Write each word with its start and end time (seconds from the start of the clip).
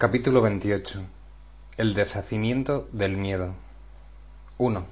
Capítulo 0.00 0.40
28 0.40 1.02
El 1.76 1.92
deshacimiento 1.92 2.88
del 2.90 3.18
miedo. 3.18 3.52
1. 4.56 4.86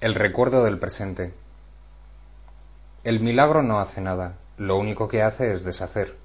El 0.00 0.16
recuerdo 0.16 0.64
del 0.64 0.80
presente. 0.80 1.32
El 3.04 3.20
milagro 3.20 3.62
no 3.62 3.78
hace 3.78 4.00
nada, 4.00 4.34
lo 4.58 4.78
único 4.78 5.06
que 5.06 5.22
hace 5.22 5.52
es 5.52 5.62
deshacer, 5.62 6.16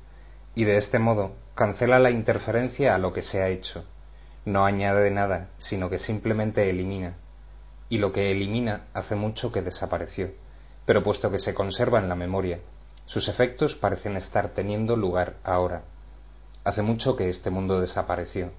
y 0.56 0.64
de 0.64 0.78
este 0.78 0.98
modo 0.98 1.34
cancela 1.54 2.00
la 2.00 2.10
interferencia 2.10 2.96
a 2.96 2.98
lo 2.98 3.14
que 3.14 3.22
se 3.22 3.44
ha 3.44 3.50
hecho, 3.50 3.86
no 4.46 4.66
añade 4.66 5.12
nada, 5.12 5.50
sino 5.60 5.92
que 5.92 6.00
simplemente 6.00 6.72
elimina, 6.72 7.14
y 7.88 8.00
lo 8.00 8.12
que 8.12 8.32
elimina 8.32 8.88
hace 8.96 9.14
mucho 9.14 9.52
que 9.52 9.62
desapareció, 9.62 10.32
pero 10.88 11.04
puesto 11.04 11.30
que 11.30 11.38
se 11.38 11.54
conserva 11.54 12.00
en 12.00 12.10
la 12.10 12.16
memoria, 12.16 12.62
sus 13.06 13.28
efectos 13.28 13.76
parecen 13.76 14.18
estar 14.18 14.48
teniendo 14.48 14.96
lugar 14.96 15.36
ahora. 15.44 15.84
Hace 16.64 16.84
mucho 16.84 17.16
que 17.16 17.28
este 17.28 17.50
mundo 17.50 17.80
desapareció. 17.80 18.52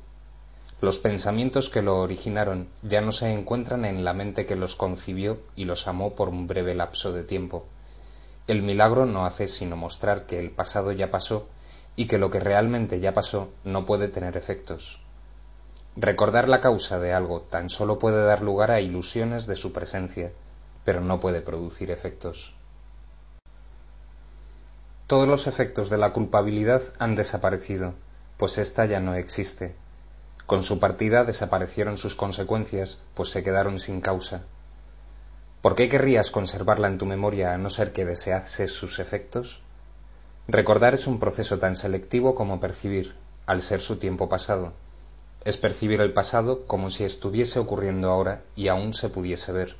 Los 0.81 0.99
pensamientos 0.99 1.71
que 1.71 1.83
lo 1.83 2.01
originaron 2.01 2.69
ya 2.83 3.01
no 3.01 3.13
se 3.13 3.33
encuentran 3.33 3.85
en 3.85 4.05
la 4.05 4.13
mente 4.13 4.45
que 4.45 4.57
los 4.57 4.75
concibió 4.75 5.39
y 5.55 5.67
los 5.67 5.87
amó 5.87 6.17
por 6.17 6.29
un 6.29 6.49
breve 6.49 6.75
lapso 6.75 7.13
de 7.13 7.23
tiempo. 7.23 7.67
El 8.49 8.65
milagro 8.65 9.07
no 9.07 9.25
hace 9.25 9.47
sino 9.47 9.77
mostrar 9.77 10.27
que 10.27 10.41
el 10.41 10.51
pasado 10.51 10.91
ya 10.91 11.13
pasó 11.13 11.49
y 11.95 12.09
que 12.09 12.19
lo 12.19 12.31
que 12.31 12.41
realmente 12.41 12.99
ya 12.99 13.15
pasó 13.15 13.51
no 13.63 13.87
puede 13.87 14.09
tener 14.09 14.37
efectos. 14.37 14.99
Recordar 15.95 16.49
la 16.49 16.61
causa 16.61 16.99
de 16.99 17.13
algo 17.13 17.43
tan 17.43 17.71
solo 17.71 18.01
puede 18.01 18.25
dar 18.25 18.43
lugar 18.43 18.73
a 18.73 18.81
ilusiones 18.81 19.47
de 19.47 19.55
su 19.55 19.73
presencia, 19.73 20.33
pero 20.85 21.01
no 21.01 21.21
puede 21.21 21.41
producir 21.41 21.93
efectos. 21.93 22.57
Todos 25.13 25.29
los 25.29 25.47
efectos 25.47 25.91
de 25.91 25.99
la 25.99 26.15
culpabilidad 26.15 26.81
han 26.99 27.17
desaparecido, 27.17 27.93
pues 28.39 28.57
ésta 28.57 28.87
ya 28.87 28.99
no 28.99 29.15
existe. 29.15 29.75
Con 30.47 30.63
su 30.63 30.81
partida 30.81 31.25
desaparecieron 31.25 31.99
sus 31.99 32.15
consecuencias, 32.15 33.03
pues 33.13 33.29
se 33.29 33.45
quedaron 33.45 33.79
sin 33.79 34.01
causa. 34.01 34.45
¿Por 35.61 35.75
qué 35.75 35.91
querrías 35.91 36.31
conservarla 36.31 36.89
en 36.89 36.97
tu 36.97 37.05
memoria 37.05 37.53
a 37.53 37.59
no 37.59 37.69
ser 37.69 37.93
que 37.93 38.07
deseases 38.07 38.73
sus 38.73 39.01
efectos? 39.01 39.61
Recordar 40.49 40.95
es 40.95 41.07
un 41.07 41.21
proceso 41.21 41.59
tan 41.59 41.75
selectivo 41.75 42.35
como 42.35 42.59
percibir, 42.59 43.15
al 43.45 43.61
ser 43.61 43.83
su 43.83 43.97
tiempo 43.97 44.31
pasado. 44.31 44.73
Es 45.45 45.59
percibir 45.59 46.01
el 46.01 46.15
pasado 46.15 46.65
como 46.65 46.89
si 46.89 47.05
estuviese 47.05 47.59
ocurriendo 47.59 48.09
ahora 48.11 48.45
y 48.57 48.69
aún 48.69 48.95
se 48.95 49.11
pudiese 49.11 49.53
ver. 49.53 49.77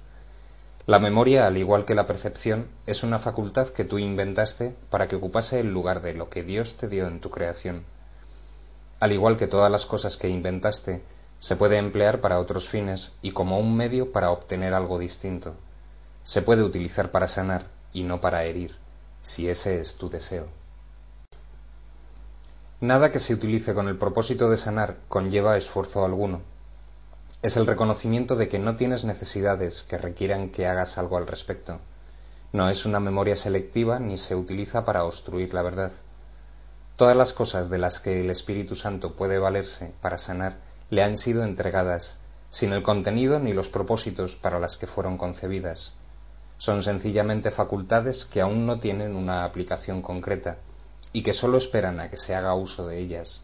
La 0.85 0.99
memoria, 0.99 1.47
al 1.47 1.57
igual 1.59 1.85
que 1.85 1.95
la 1.95 2.09
percepción, 2.09 2.67
es 2.87 3.05
una 3.05 3.21
facultad 3.21 3.69
que 3.69 3.85
tú 3.85 3.99
inventaste 3.99 4.75
para 4.91 5.07
que 5.07 5.15
ocupase 5.15 5.61
el 5.61 5.73
lugar 5.73 6.03
de 6.03 6.13
lo 6.13 6.29
que 6.29 6.43
Dios 6.43 6.77
te 6.77 6.89
dio 6.89 7.07
en 7.07 7.21
tu 7.21 7.31
creación. 7.31 7.85
Al 8.99 9.13
igual 9.13 9.37
que 9.37 9.47
todas 9.47 9.71
las 9.71 9.87
cosas 9.87 10.17
que 10.17 10.29
inventaste, 10.29 11.05
se 11.39 11.55
puede 11.55 11.77
emplear 11.79 12.21
para 12.21 12.41
otros 12.41 12.69
fines 12.69 13.13
y 13.23 13.31
como 13.31 13.61
un 13.61 13.77
medio 13.77 14.11
para 14.11 14.33
obtener 14.33 14.75
algo 14.75 14.99
distinto. 14.99 15.55
Se 16.25 16.43
puede 16.43 16.65
utilizar 16.65 17.13
para 17.13 17.29
sanar 17.29 17.67
y 17.93 18.03
no 18.03 18.21
para 18.21 18.45
herir, 18.45 18.77
si 19.21 19.49
ese 19.49 19.81
es 19.81 19.97
tu 19.97 20.11
deseo. 20.11 20.49
Nada 22.81 23.13
que 23.13 23.21
se 23.21 23.35
utilice 23.35 23.73
con 23.75 23.87
el 23.87 23.99
propósito 23.99 24.51
de 24.51 24.57
sanar 24.57 24.97
conlleva 25.09 25.57
esfuerzo 25.57 26.05
alguno, 26.05 26.43
es 27.43 27.57
el 27.57 27.67
reconocimiento 27.67 28.37
de 28.37 28.49
que 28.49 28.61
no 28.61 28.77
tienes 28.77 29.05
necesidades 29.05 29.83
que 29.83 29.99
requieran 29.99 30.51
que 30.51 30.69
hagas 30.69 30.97
algo 30.97 31.17
al 31.17 31.27
respecto. 31.27 31.81
No 32.53 32.69
es 32.69 32.87
una 32.87 33.01
memoria 33.01 33.35
selectiva 33.35 33.99
ni 33.99 34.17
se 34.17 34.37
utiliza 34.37 34.85
para 34.85 35.03
obstruir 35.05 35.53
la 35.53 35.63
verdad. 35.63 35.91
Todas 36.95 37.17
las 37.17 37.33
cosas 37.33 37.69
de 37.69 37.79
las 37.79 37.99
que 37.99 38.21
el 38.21 38.31
Espíritu 38.31 38.77
Santo 38.77 39.17
puede 39.17 39.39
valerse 39.39 39.93
para 40.01 40.19
sanar 40.19 40.59
le 40.89 41.03
han 41.03 41.17
sido 41.17 41.43
entregadas, 41.43 42.19
sin 42.51 42.73
el 42.73 42.85
contenido 42.85 43.41
ni 43.41 43.53
los 43.53 43.69
propósitos 43.69 44.37
para 44.37 44.61
las 44.61 44.77
que 44.77 44.87
fueron 44.87 45.19
concebidas. 45.19 45.95
Son 46.59 46.81
sencillamente 46.85 47.51
facultades 47.51 48.25
que 48.25 48.41
aún 48.41 48.67
no 48.67 48.79
tienen 48.79 49.17
una 49.17 49.45
aplicación 49.45 50.01
concreta 50.01 50.59
y 51.13 51.25
que 51.25 51.33
sólo 51.33 51.59
esperan 51.59 51.99
a 51.99 52.09
que 52.09 52.19
se 52.19 52.37
haga 52.37 52.55
uso 52.55 52.87
de 52.87 52.99
ellas. 52.99 53.43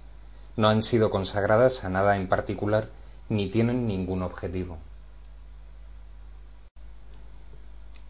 No 0.56 0.68
han 0.68 0.82
sido 0.82 1.10
consagradas 1.10 1.84
a 1.84 1.88
nada 1.88 2.14
en 2.14 2.28
particular 2.28 2.90
ni 3.28 3.48
tienen 3.48 3.86
ningún 3.86 4.22
objetivo. 4.22 4.78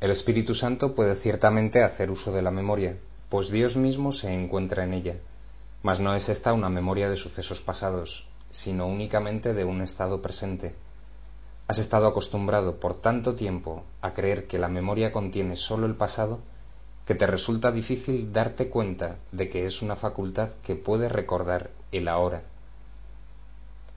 El 0.00 0.12
Espíritu 0.12 0.54
Santo 0.54 0.94
puede 0.94 1.16
ciertamente 1.16 1.82
hacer 1.82 2.10
uso 2.10 2.32
de 2.32 2.42
la 2.42 2.52
memoria, 2.52 2.96
pues 3.28 3.50
Dios 3.50 3.76
mismo 3.76 4.12
se 4.12 4.32
encuentra 4.32 4.84
en 4.84 4.94
ella, 4.94 5.16
mas 5.82 5.98
no 5.98 6.14
es 6.14 6.28
esta 6.28 6.52
una 6.52 6.68
memoria 6.68 7.10
de 7.10 7.16
sucesos 7.16 7.60
pasados, 7.60 8.28
sino 8.50 8.86
únicamente 8.86 9.54
de 9.54 9.64
un 9.64 9.82
estado 9.82 10.22
presente. 10.22 10.76
Has 11.66 11.78
estado 11.78 12.06
acostumbrado 12.06 12.78
por 12.78 13.00
tanto 13.00 13.34
tiempo 13.34 13.82
a 14.00 14.14
creer 14.14 14.46
que 14.46 14.58
la 14.58 14.68
memoria 14.68 15.10
contiene 15.10 15.56
sólo 15.56 15.86
el 15.86 15.96
pasado, 15.96 16.38
que 17.04 17.16
te 17.16 17.26
resulta 17.26 17.72
difícil 17.72 18.32
darte 18.32 18.68
cuenta 18.68 19.16
de 19.32 19.48
que 19.48 19.66
es 19.66 19.82
una 19.82 19.96
facultad 19.96 20.50
que 20.62 20.76
puede 20.76 21.08
recordar 21.08 21.70
el 21.90 22.06
ahora 22.06 22.44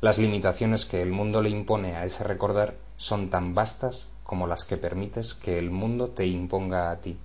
las 0.02 0.18
limitaciones 0.18 0.88
que 0.88 1.04
el 1.04 1.12
mundo 1.12 1.44
le 1.44 1.52
impone 1.52 1.96
a 1.96 2.04
ese 2.06 2.24
recordar 2.24 2.76
son 2.98 3.30
tan 3.30 3.54
vastas 3.54 4.12
como 4.24 4.48
las 4.48 4.64
que 4.64 4.78
permites 4.78 5.36
que 5.36 5.60
el 5.60 5.70
mundo 5.70 6.10
te 6.10 6.26
imponga 6.26 6.90
a 6.90 7.00
ti. 7.00 7.20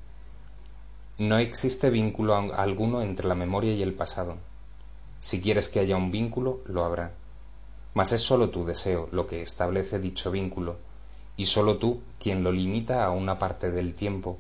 No 1.19 1.39
existe 1.39 1.89
vínculo 1.89 2.37
alguno 2.37 3.01
entre 3.01 3.27
la 3.27 3.35
memoria 3.35 3.73
y 3.73 3.83
el 3.83 3.95
pasado. 3.95 4.37
Si 5.21 5.41
quieres 5.41 5.71
que 5.71 5.81
haya 5.81 5.97
un 5.97 6.11
vínculo, 6.11 6.61
lo 6.67 6.85
habrá. 6.85 7.13
Mas 7.95 8.13
es 8.13 8.21
sólo 8.21 8.51
tu 8.51 8.67
deseo 8.67 9.09
lo 9.11 9.27
que 9.27 9.41
establece 9.41 9.99
dicho 9.99 10.31
vínculo, 10.31 10.77
y 11.39 11.47
sólo 11.47 11.79
tú 11.79 12.03
quien 12.21 12.45
lo 12.45 12.53
limita 12.53 13.07
a 13.07 13.11
una 13.11 13.39
parte 13.39 13.71
del 13.71 13.95
tiempo 13.95 14.37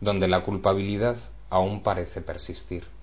donde 0.00 0.26
la 0.26 0.42
culpabilidad 0.42 1.16
aún 1.50 1.84
parece 1.84 2.20
persistir. 2.20 2.95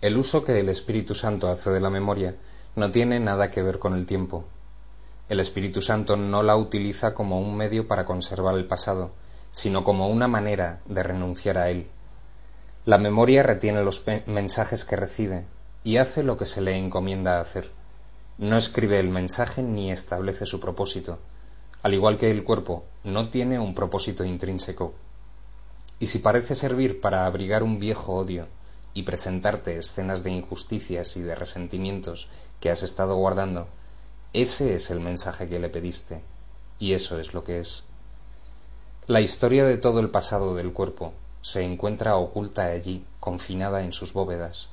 El 0.00 0.16
uso 0.16 0.44
que 0.44 0.58
el 0.58 0.70
Espíritu 0.70 1.14
Santo 1.14 1.48
hace 1.48 1.70
de 1.70 1.78
la 1.78 1.90
memoria 1.90 2.34
no 2.74 2.90
tiene 2.90 3.20
nada 3.20 3.50
que 3.50 3.62
ver 3.62 3.78
con 3.78 3.94
el 3.94 4.06
tiempo. 4.06 4.46
El 5.28 5.40
Espíritu 5.40 5.82
Santo 5.82 6.16
no 6.16 6.42
la 6.42 6.56
utiliza 6.56 7.12
como 7.12 7.38
un 7.38 7.54
medio 7.54 7.86
para 7.86 8.06
conservar 8.06 8.54
el 8.54 8.66
pasado, 8.66 9.12
sino 9.50 9.84
como 9.84 10.08
una 10.08 10.26
manera 10.26 10.80
de 10.86 11.02
renunciar 11.02 11.58
a 11.58 11.68
él. 11.68 11.88
La 12.86 12.96
memoria 12.96 13.42
retiene 13.42 13.84
los 13.84 14.02
mensajes 14.26 14.86
que 14.86 14.96
recibe 14.96 15.44
y 15.84 15.98
hace 15.98 16.22
lo 16.22 16.38
que 16.38 16.46
se 16.46 16.62
le 16.62 16.78
encomienda 16.78 17.38
hacer. 17.38 17.70
No 18.38 18.56
escribe 18.56 18.98
el 19.00 19.10
mensaje 19.10 19.62
ni 19.62 19.92
establece 19.92 20.46
su 20.46 20.60
propósito, 20.60 21.18
al 21.82 21.92
igual 21.92 22.16
que 22.16 22.30
el 22.30 22.42
cuerpo 22.42 22.86
no 23.04 23.28
tiene 23.28 23.58
un 23.58 23.74
propósito 23.74 24.24
intrínseco. 24.24 24.94
Y 25.98 26.06
si 26.06 26.20
parece 26.20 26.54
servir 26.54 27.02
para 27.02 27.26
abrigar 27.26 27.62
un 27.62 27.78
viejo 27.78 28.14
odio, 28.14 28.48
y 28.94 29.04
presentarte 29.04 29.78
escenas 29.78 30.22
de 30.22 30.30
injusticias 30.30 31.16
y 31.16 31.22
de 31.22 31.34
resentimientos 31.34 32.28
que 32.60 32.70
has 32.70 32.82
estado 32.82 33.16
guardando, 33.16 33.68
ese 34.32 34.74
es 34.74 34.90
el 34.90 35.00
mensaje 35.00 35.48
que 35.48 35.58
le 35.58 35.68
pediste, 35.68 36.22
y 36.78 36.92
eso 36.92 37.18
es 37.18 37.34
lo 37.34 37.44
que 37.44 37.60
es. 37.60 37.84
La 39.06 39.20
historia 39.20 39.64
de 39.64 39.76
todo 39.76 40.00
el 40.00 40.10
pasado 40.10 40.54
del 40.54 40.72
cuerpo 40.72 41.12
se 41.42 41.62
encuentra 41.62 42.16
oculta 42.16 42.66
allí, 42.66 43.04
confinada 43.18 43.82
en 43.82 43.92
sus 43.92 44.12
bóvedas. 44.12 44.68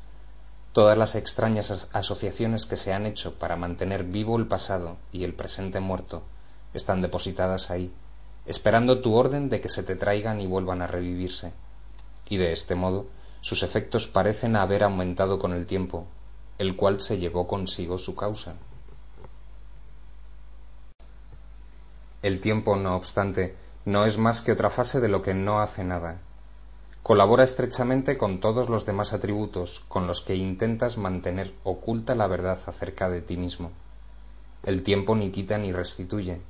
Todas 0.74 0.98
las 0.98 1.16
extrañas 1.16 1.88
asociaciones 1.92 2.66
que 2.66 2.76
se 2.76 2.94
han 2.94 3.06
hecho 3.06 3.40
para 3.40 3.56
mantener 3.56 4.04
vivo 4.04 4.38
el 4.38 4.48
pasado 4.48 4.98
y 5.12 5.24
el 5.24 5.34
presente 5.34 5.80
muerto 5.80 6.24
están 6.74 7.02
depositadas 7.02 7.72
ahí, 7.72 7.92
esperando 8.46 9.02
tu 9.02 9.16
orden 9.16 9.50
de 9.50 9.60
que 9.60 9.70
se 9.70 9.82
te 9.82 9.96
traigan 9.96 10.40
y 10.40 10.46
vuelvan 10.46 10.82
a 10.82 10.88
revivirse. 10.88 11.54
Y 12.30 12.38
de 12.38 12.52
este 12.52 12.76
modo 12.76 13.08
sus 13.48 13.64
efectos 13.64 14.10
parecen 14.10 14.58
haber 14.58 14.84
aumentado 14.84 15.40
con 15.40 15.54
el 15.54 15.66
tiempo, 15.66 16.06
el 16.58 16.76
cual 16.76 17.00
se 17.00 17.18
llevó 17.18 17.48
consigo 17.48 17.98
su 17.98 18.14
causa. 18.14 18.56
El 22.22 22.42
tiempo, 22.42 22.76
no 22.76 22.94
obstante, 22.98 23.56
no 23.86 24.04
es 24.04 24.18
más 24.18 24.42
que 24.42 24.52
otra 24.52 24.70
fase 24.70 25.00
de 25.00 25.08
lo 25.08 25.22
que 25.22 25.34
no 25.34 25.62
hace 25.62 25.86
nada. 25.86 26.20
Colabora 27.02 27.46
estrechamente 27.46 28.18
con 28.18 28.42
todos 28.42 28.68
los 28.68 28.86
demás 28.86 29.14
atributos 29.14 29.82
con 29.88 30.08
los 30.08 30.20
que 30.20 30.36
intentas 30.36 30.98
mantener 30.98 31.54
oculta 31.64 32.16
la 32.16 32.28
verdad 32.28 32.60
acerca 32.66 33.08
de 33.10 33.22
ti 33.22 33.38
mismo. 33.38 33.72
El 34.64 34.84
tiempo 34.84 35.16
ni 35.16 35.32
quita 35.32 35.58
ni 35.58 35.72
restituye. 35.72 36.42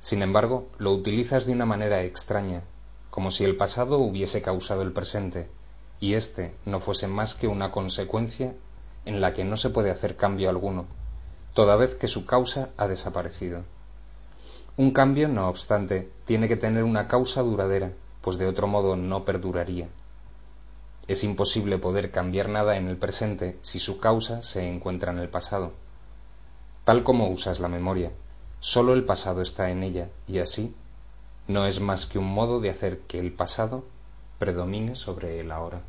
Sin 0.00 0.22
embargo, 0.22 0.70
lo 0.78 0.90
utilizas 0.94 1.44
de 1.44 1.52
una 1.52 1.66
manera 1.66 2.02
extraña, 2.02 2.62
como 3.10 3.30
si 3.30 3.44
el 3.44 3.58
pasado 3.58 3.98
hubiese 3.98 4.40
causado 4.40 4.80
el 4.80 4.94
presente, 4.94 5.50
y 6.00 6.14
éste 6.14 6.56
no 6.64 6.80
fuese 6.80 7.06
más 7.06 7.34
que 7.34 7.46
una 7.46 7.70
consecuencia 7.70 8.54
en 9.04 9.20
la 9.20 9.32
que 9.34 9.44
no 9.44 9.56
se 9.56 9.70
puede 9.70 9.90
hacer 9.90 10.16
cambio 10.16 10.48
alguno, 10.48 10.86
toda 11.54 11.76
vez 11.76 11.94
que 11.94 12.08
su 12.08 12.26
causa 12.26 12.70
ha 12.76 12.88
desaparecido. 12.88 13.64
Un 14.76 14.92
cambio, 14.92 15.28
no 15.28 15.48
obstante, 15.48 16.10
tiene 16.24 16.48
que 16.48 16.56
tener 16.56 16.84
una 16.84 17.06
causa 17.06 17.42
duradera, 17.42 17.92
pues 18.22 18.38
de 18.38 18.46
otro 18.46 18.66
modo 18.66 18.96
no 18.96 19.24
perduraría. 19.24 19.88
Es 21.06 21.24
imposible 21.24 21.78
poder 21.78 22.10
cambiar 22.10 22.48
nada 22.48 22.76
en 22.76 22.88
el 22.88 22.96
presente 22.96 23.58
si 23.62 23.78
su 23.78 23.98
causa 23.98 24.42
se 24.42 24.68
encuentra 24.68 25.12
en 25.12 25.18
el 25.18 25.28
pasado. 25.28 25.72
Tal 26.84 27.02
como 27.02 27.28
usas 27.28 27.60
la 27.60 27.68
memoria, 27.68 28.12
solo 28.60 28.94
el 28.94 29.04
pasado 29.04 29.42
está 29.42 29.70
en 29.70 29.82
ella 29.82 30.08
y 30.26 30.38
así 30.38 30.74
no 31.46 31.66
es 31.66 31.80
más 31.80 32.06
que 32.06 32.18
un 32.18 32.32
modo 32.32 32.60
de 32.60 32.70
hacer 32.70 33.00
que 33.00 33.18
el 33.18 33.32
pasado 33.32 33.84
predomine 34.40 34.96
sobre 34.96 35.38
el 35.38 35.52
ahora. 35.52 35.82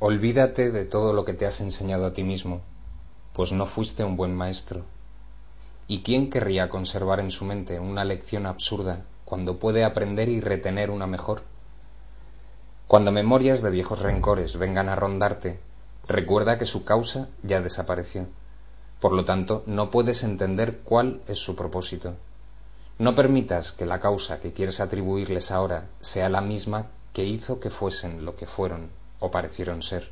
Olvídate 0.00 0.70
de 0.70 0.84
todo 0.84 1.14
lo 1.14 1.24
que 1.24 1.32
te 1.32 1.46
has 1.46 1.62
enseñado 1.62 2.04
a 2.04 2.12
ti 2.12 2.22
mismo, 2.22 2.60
pues 3.32 3.52
no 3.52 3.64
fuiste 3.64 4.04
un 4.04 4.18
buen 4.18 4.34
maestro. 4.34 4.82
¿Y 5.88 6.02
quién 6.02 6.28
querría 6.28 6.68
conservar 6.68 7.20
en 7.20 7.30
su 7.30 7.46
mente 7.46 7.80
una 7.80 8.04
lección 8.04 8.44
absurda 8.44 9.04
cuando 9.24 9.58
puede 9.58 9.84
aprender 9.84 10.28
y 10.28 10.40
retener 10.40 10.90
una 10.90 11.06
mejor. 11.06 11.42
Cuando 12.86 13.10
memorias 13.10 13.62
de 13.62 13.70
viejos 13.70 14.00
rencores 14.00 14.58
vengan 14.58 14.88
a 14.88 14.96
rondarte, 14.96 15.58
recuerda 16.06 16.58
que 16.58 16.66
su 16.66 16.84
causa 16.84 17.28
ya 17.42 17.60
desapareció. 17.60 18.26
Por 19.00 19.12
lo 19.12 19.24
tanto, 19.24 19.62
no 19.66 19.90
puedes 19.90 20.22
entender 20.22 20.80
cuál 20.84 21.22
es 21.26 21.38
su 21.38 21.56
propósito. 21.56 22.14
No 22.98 23.16
permitas 23.16 23.72
que 23.72 23.86
la 23.86 23.98
causa 23.98 24.38
que 24.38 24.52
quieres 24.52 24.78
atribuirles 24.78 25.50
ahora 25.50 25.88
sea 26.00 26.28
la 26.28 26.40
misma 26.40 26.90
que 27.12 27.24
hizo 27.24 27.58
que 27.58 27.70
fuesen 27.70 28.24
lo 28.24 28.36
que 28.36 28.46
fueron 28.46 28.90
o 29.18 29.32
parecieron 29.32 29.82
ser. 29.82 30.10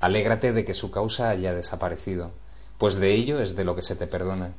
Alégrate 0.00 0.52
de 0.52 0.66
que 0.66 0.74
su 0.74 0.90
causa 0.90 1.30
haya 1.30 1.54
desaparecido, 1.54 2.32
pues 2.76 2.96
de 2.96 3.14
ello 3.14 3.40
es 3.40 3.56
de 3.56 3.64
lo 3.64 3.74
que 3.74 3.82
se 3.82 3.96
te 3.96 4.06
perdona, 4.06 4.52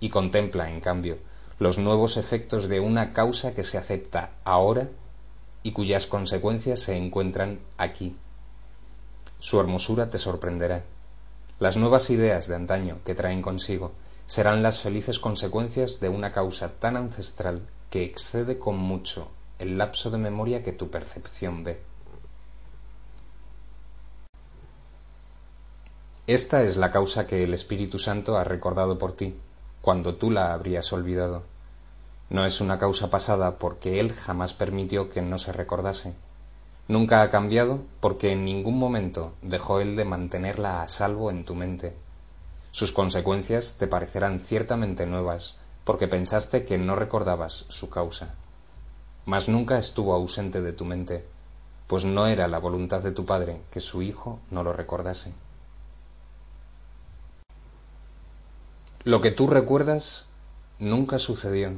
y 0.00 0.08
contempla, 0.08 0.70
en 0.70 0.80
cambio, 0.80 1.18
los 1.58 1.76
nuevos 1.76 2.16
efectos 2.16 2.68
de 2.68 2.80
una 2.80 3.12
causa 3.12 3.54
que 3.54 3.64
se 3.64 3.76
acepta 3.76 4.30
ahora 4.44 4.88
y 5.62 5.72
cuyas 5.72 6.06
consecuencias 6.06 6.80
se 6.80 6.96
encuentran 6.96 7.60
aquí. 7.76 8.16
Su 9.40 9.60
hermosura 9.60 10.08
te 10.08 10.16
sorprenderá. 10.16 10.84
Las 11.58 11.76
nuevas 11.76 12.08
ideas 12.08 12.48
de 12.48 12.54
antaño 12.54 12.98
que 13.04 13.14
traen 13.14 13.42
consigo 13.42 13.92
serán 14.28 14.62
las 14.62 14.82
felices 14.82 15.18
consecuencias 15.18 16.00
de 16.00 16.10
una 16.10 16.32
causa 16.32 16.74
tan 16.78 16.98
ancestral 16.98 17.62
que 17.88 18.04
excede 18.04 18.58
con 18.58 18.76
mucho 18.76 19.28
el 19.58 19.78
lapso 19.78 20.10
de 20.10 20.18
memoria 20.18 20.62
que 20.62 20.72
tu 20.72 20.90
percepción 20.90 21.64
ve. 21.64 21.80
Esta 26.26 26.62
es 26.62 26.76
la 26.76 26.90
causa 26.90 27.26
que 27.26 27.42
el 27.42 27.54
Espíritu 27.54 27.98
Santo 27.98 28.36
ha 28.36 28.44
recordado 28.44 28.98
por 28.98 29.12
ti, 29.12 29.34
cuando 29.80 30.16
tú 30.16 30.30
la 30.30 30.52
habrías 30.52 30.92
olvidado. 30.92 31.44
No 32.28 32.44
es 32.44 32.60
una 32.60 32.78
causa 32.78 33.08
pasada 33.08 33.56
porque 33.56 33.98
Él 33.98 34.12
jamás 34.12 34.52
permitió 34.52 35.08
que 35.08 35.22
no 35.22 35.38
se 35.38 35.52
recordase. 35.52 36.12
Nunca 36.86 37.22
ha 37.22 37.30
cambiado 37.30 37.80
porque 38.00 38.32
en 38.32 38.44
ningún 38.44 38.78
momento 38.78 39.32
dejó 39.40 39.80
Él 39.80 39.96
de 39.96 40.04
mantenerla 40.04 40.82
a 40.82 40.88
salvo 40.88 41.30
en 41.30 41.46
tu 41.46 41.54
mente. 41.54 41.96
Sus 42.70 42.92
consecuencias 42.92 43.76
te 43.78 43.86
parecerán 43.86 44.38
ciertamente 44.38 45.06
nuevas 45.06 45.56
porque 45.84 46.06
pensaste 46.06 46.64
que 46.64 46.76
no 46.78 46.96
recordabas 46.96 47.64
su 47.68 47.88
causa. 47.88 48.34
Mas 49.24 49.48
nunca 49.48 49.78
estuvo 49.78 50.12
ausente 50.12 50.60
de 50.60 50.72
tu 50.72 50.84
mente, 50.84 51.24
pues 51.86 52.04
no 52.04 52.26
era 52.26 52.46
la 52.48 52.58
voluntad 52.58 53.02
de 53.02 53.12
tu 53.12 53.24
Padre 53.24 53.62
que 53.70 53.80
su 53.80 54.02
Hijo 54.02 54.40
no 54.50 54.62
lo 54.62 54.72
recordase. 54.72 55.32
Lo 59.04 59.22
que 59.22 59.30
tú 59.30 59.46
recuerdas 59.46 60.26
nunca 60.78 61.18
sucedió, 61.18 61.72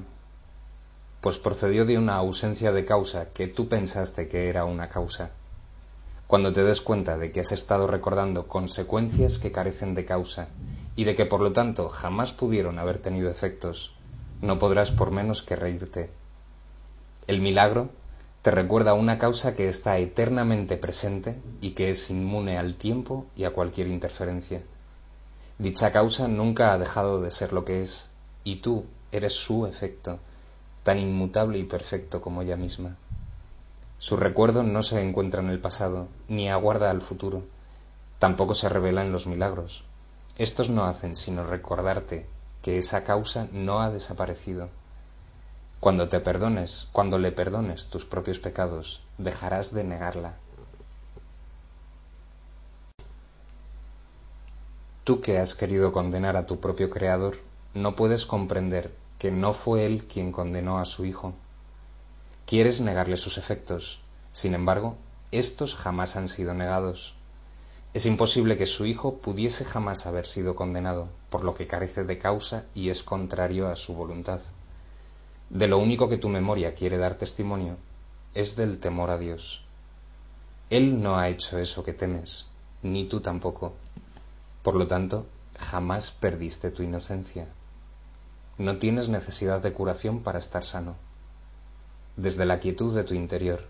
pues 1.21 1.39
procedió 1.39 1.85
de 1.85 1.97
una 1.97 2.17
ausencia 2.17 2.73
de 2.73 2.85
causa 2.85 3.27
que 3.27 3.47
tú 3.47 3.69
pensaste 3.69 4.27
que 4.27 4.49
era 4.49 4.65
una 4.65 4.89
causa. 4.89 5.31
Cuando 6.31 6.53
te 6.53 6.63
des 6.63 6.81
cuenta 6.81 7.19
de 7.19 7.33
que 7.33 7.41
has 7.41 7.51
estado 7.51 7.89
recordando 7.89 8.47
consecuencias 8.47 9.41
que 9.41 9.51
carecen 9.51 9.97
de 9.97 10.05
causa 10.05 10.47
y 10.95 11.03
de 11.03 11.17
que 11.17 11.27
por 11.27 11.41
lo 11.41 11.53
tanto 11.53 11.89
jamás 11.89 12.31
pudieron 12.31 12.79
haber 12.79 12.99
tenido 12.99 13.29
efectos, 13.29 13.97
no 14.41 14.57
podrás 14.61 14.93
por 14.93 15.11
menos 15.11 15.43
que 15.43 15.57
reírte. 15.57 16.11
El 17.27 17.41
milagro 17.41 17.91
te 18.43 18.53
recuerda 18.53 18.95
una 18.95 19.19
causa 19.19 19.57
que 19.57 19.69
está 19.69 19.99
eternamente 19.99 20.77
presente 20.77 21.37
y 21.61 21.73
que 21.73 21.91
es 21.91 22.11
inmune 22.11 22.59
al 22.59 22.77
tiempo 22.77 23.27
y 23.35 23.43
a 23.43 23.53
cualquier 23.53 23.89
interferencia. 23.89 24.63
Dicha 25.59 25.91
causa 25.91 26.29
nunca 26.29 26.73
ha 26.73 26.79
dejado 26.79 27.21
de 27.21 27.33
ser 27.33 27.53
lo 27.53 27.65
que 27.65 27.81
es, 27.81 28.09
y 28.45 28.61
tú 28.61 28.85
eres 29.11 29.33
su 29.33 29.67
efecto, 29.67 30.21
tan 30.85 30.97
inmutable 30.97 31.59
y 31.59 31.65
perfecto 31.65 32.21
como 32.21 32.43
ella 32.43 32.57
misma. 32.57 32.97
Su 34.01 34.17
recuerdo 34.17 34.63
no 34.63 34.83
se 34.83 35.03
encuentra 35.03 35.43
en 35.43 35.51
el 35.51 35.61
pasado, 35.61 36.09
ni 36.27 36.49
aguarda 36.49 36.91
al 36.91 37.03
futuro, 37.03 37.43
tampoco 38.19 38.55
se 38.55 38.71
revela 38.71 39.03
en 39.03 39.13
los 39.13 39.27
milagros. 39.27 39.85
Estos 40.39 40.71
no 40.71 40.85
hacen 40.85 41.15
sino 41.15 41.45
recordarte 41.45 42.27
que 42.63 42.79
esa 42.79 43.05
causa 43.05 43.47
no 43.53 43.83
ha 43.83 43.91
desaparecido. 43.91 44.71
Cuando 45.81 46.09
te 46.09 46.19
perdones, 46.21 46.89
cuando 46.93 47.19
le 47.19 47.31
perdones 47.31 47.89
tus 47.89 48.07
propios 48.07 48.39
pecados, 48.39 49.03
dejarás 49.19 49.75
de 49.75 49.85
negarla. 49.85 50.37
Tú 55.05 55.21
que 55.21 55.39
has 55.39 55.55
querido 55.55 55.93
condenar 55.93 56.39
a 56.39 56.47
tu 56.47 56.59
propio 56.59 56.89
Creador, 56.89 57.37
no 57.75 57.97
puedes 57.97 58.25
comprender 58.25 58.95
que 59.19 59.31
no 59.31 59.53
fue 59.53 59.85
Él 59.85 60.07
quien 60.07 60.33
condenó 60.33 60.79
a 60.79 60.87
su 60.87 61.05
Hijo. 61.05 61.35
Quieres 62.51 62.81
negarle 62.81 63.17
sus 63.17 63.39
efectos, 63.39 64.01
sin 64.33 64.55
embargo, 64.55 64.97
estos 65.31 65.77
jamás 65.77 66.17
han 66.17 66.27
sido 66.27 66.53
negados. 66.53 67.15
Es 67.95 68.07
imposible 68.07 68.57
que 68.57 68.67
su 68.67 68.87
Hijo 68.87 69.19
pudiese 69.19 69.65
jamás 69.65 70.05
haber 70.05 70.27
sido 70.27 70.57
condenado, 70.57 71.11
por 71.31 71.45
lo 71.45 71.55
que 71.55 71.69
carece 71.69 72.03
de 72.03 72.19
causa 72.19 72.65
y 72.75 72.89
es 72.89 73.05
contrario 73.05 73.69
a 73.69 73.77
su 73.77 73.95
voluntad. 73.95 74.41
De 75.49 75.69
lo 75.69 75.79
único 75.79 76.09
que 76.09 76.19
tu 76.19 76.29
memoria 76.29 76.75
quiere 76.75 76.99
dar 76.99 77.15
testimonio 77.15 77.77
es 78.35 78.57
del 78.57 78.81
temor 78.81 79.11
a 79.11 79.19
Dios. 79.19 79.65
Él 80.71 81.01
no 81.01 81.19
ha 81.19 81.29
hecho 81.29 81.57
eso 81.57 81.85
que 81.85 81.93
temes, 81.93 82.49
ni 82.83 83.05
tú 83.05 83.21
tampoco. 83.21 83.75
Por 84.65 84.75
lo 84.75 84.89
tanto, 84.89 85.25
jamás 85.57 86.11
perdiste 86.11 86.73
tu 86.73 86.83
inocencia. 86.83 87.47
No 88.59 88.79
tienes 88.79 89.09
necesidad 89.09 89.63
de 89.63 89.73
curación 89.73 90.25
para 90.25 90.41
estar 90.41 90.65
sano. 90.65 90.97
Desde 92.17 92.45
la 92.45 92.59
quietud 92.59 92.95
de 92.95 93.05
tu 93.05 93.15
interior, 93.15 93.67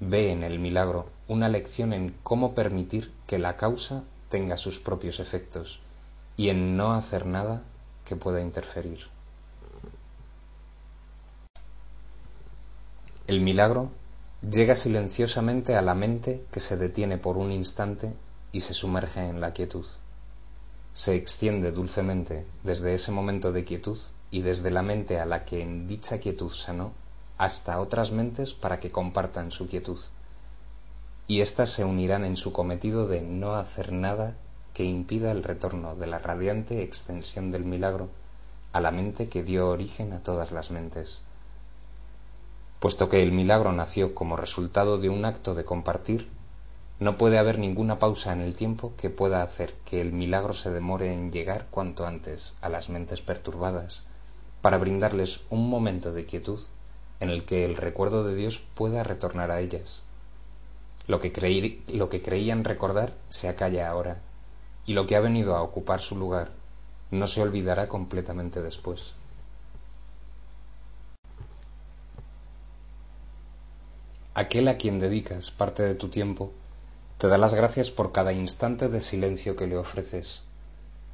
ve 0.00 0.30
en 0.30 0.42
el 0.42 0.58
milagro 0.58 1.06
una 1.26 1.48
lección 1.48 1.92
en 1.92 2.14
cómo 2.22 2.54
permitir 2.54 3.12
que 3.26 3.38
la 3.38 3.56
causa 3.56 4.04
tenga 4.28 4.56
sus 4.56 4.78
propios 4.78 5.20
efectos 5.20 5.80
y 6.36 6.50
en 6.50 6.76
no 6.76 6.92
hacer 6.92 7.26
nada 7.26 7.62
que 8.04 8.16
pueda 8.16 8.40
interferir. 8.40 9.06
El 13.26 13.40
milagro 13.40 13.90
llega 14.42 14.74
silenciosamente 14.74 15.76
a 15.76 15.82
la 15.82 15.94
mente 15.94 16.44
que 16.50 16.60
se 16.60 16.76
detiene 16.76 17.18
por 17.18 17.36
un 17.36 17.52
instante 17.52 18.14
y 18.52 18.60
se 18.60 18.74
sumerge 18.74 19.20
en 19.26 19.40
la 19.40 19.52
quietud 19.52 19.86
se 20.98 21.14
extiende 21.14 21.70
dulcemente 21.70 22.44
desde 22.64 22.92
ese 22.92 23.12
momento 23.12 23.52
de 23.52 23.62
quietud 23.62 23.96
y 24.32 24.42
desde 24.42 24.72
la 24.72 24.82
mente 24.82 25.20
a 25.20 25.26
la 25.26 25.44
que 25.44 25.62
en 25.62 25.86
dicha 25.86 26.18
quietud 26.18 26.50
sanó 26.50 26.92
hasta 27.38 27.80
otras 27.80 28.10
mentes 28.10 28.52
para 28.52 28.78
que 28.78 28.90
compartan 28.90 29.52
su 29.52 29.68
quietud. 29.68 29.98
Y 31.28 31.40
éstas 31.40 31.70
se 31.70 31.84
unirán 31.84 32.24
en 32.24 32.36
su 32.36 32.52
cometido 32.52 33.06
de 33.06 33.22
no 33.22 33.54
hacer 33.54 33.92
nada 33.92 34.36
que 34.74 34.84
impida 34.84 35.30
el 35.30 35.44
retorno 35.44 35.94
de 35.94 36.08
la 36.08 36.18
radiante 36.18 36.82
extensión 36.82 37.50
del 37.50 37.64
milagro 37.64 38.08
a 38.72 38.80
la 38.80 38.90
mente 38.90 39.28
que 39.28 39.42
dio 39.42 39.68
origen 39.68 40.12
a 40.12 40.22
todas 40.22 40.52
las 40.52 40.70
mentes. 40.70 41.22
Puesto 42.80 43.08
que 43.08 43.22
el 43.22 43.32
milagro 43.32 43.72
nació 43.72 44.14
como 44.14 44.36
resultado 44.36 44.98
de 44.98 45.08
un 45.08 45.24
acto 45.24 45.54
de 45.54 45.64
compartir, 45.64 46.28
no 47.00 47.16
puede 47.16 47.38
haber 47.38 47.58
ninguna 47.58 47.98
pausa 47.98 48.32
en 48.32 48.40
el 48.40 48.54
tiempo 48.54 48.94
que 48.96 49.10
pueda 49.10 49.42
hacer 49.42 49.74
que 49.84 50.00
el 50.00 50.12
milagro 50.12 50.54
se 50.54 50.70
demore 50.70 51.12
en 51.12 51.30
llegar 51.30 51.66
cuanto 51.70 52.06
antes 52.06 52.56
a 52.60 52.68
las 52.68 52.88
mentes 52.88 53.20
perturbadas, 53.20 54.02
para 54.60 54.78
brindarles 54.78 55.40
un 55.50 55.70
momento 55.70 56.12
de 56.12 56.26
quietud 56.26 56.60
en 57.20 57.30
el 57.30 57.44
que 57.44 57.64
el 57.64 57.76
recuerdo 57.76 58.24
de 58.24 58.34
Dios 58.34 58.62
pueda 58.74 59.02
retornar 59.02 59.50
a 59.50 59.60
ellas. 59.60 60.02
Lo 61.06 61.20
que, 61.20 61.82
lo 61.88 62.08
que 62.08 62.22
creían 62.22 62.64
recordar 62.64 63.14
se 63.28 63.48
acalla 63.48 63.88
ahora, 63.88 64.20
y 64.86 64.92
lo 64.92 65.06
que 65.06 65.16
ha 65.16 65.20
venido 65.20 65.56
a 65.56 65.62
ocupar 65.62 66.00
su 66.00 66.16
lugar 66.16 66.50
no 67.10 67.26
se 67.26 67.40
olvidará 67.40 67.88
completamente 67.88 68.62
después. 68.62 69.14
Aquel 74.34 74.68
a 74.68 74.76
quien 74.76 74.98
dedicas 74.98 75.50
parte 75.50 75.82
de 75.82 75.94
tu 75.94 76.10
tiempo 76.10 76.52
te 77.18 77.26
da 77.26 77.38
las 77.38 77.54
gracias 77.54 77.90
por 77.90 78.12
cada 78.12 78.32
instante 78.32 78.88
de 78.88 79.00
silencio 79.00 79.56
que 79.56 79.66
le 79.66 79.76
ofreces, 79.76 80.44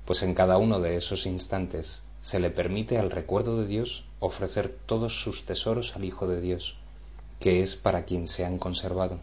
pues 0.05 0.23
en 0.23 0.35
cada 0.35 0.59
uno 0.59 0.81
de 0.81 0.97
esos 0.97 1.25
instantes 1.25 2.03
se 2.21 2.39
le 2.39 2.51
permite 2.51 2.99
al 2.99 3.11
recuerdo 3.11 3.59
de 3.61 3.67
Dios 3.67 4.05
ofrecer 4.25 4.75
todos 4.87 5.23
sus 5.23 5.45
tesoros 5.45 5.95
al 5.97 6.04
Hijo 6.04 6.26
de 6.26 6.40
Dios, 6.40 6.76
que 7.40 7.61
es 7.61 7.76
para 7.76 8.04
quien 8.04 8.26
se 8.26 8.45
han 8.45 8.59
conservado. 8.59 9.19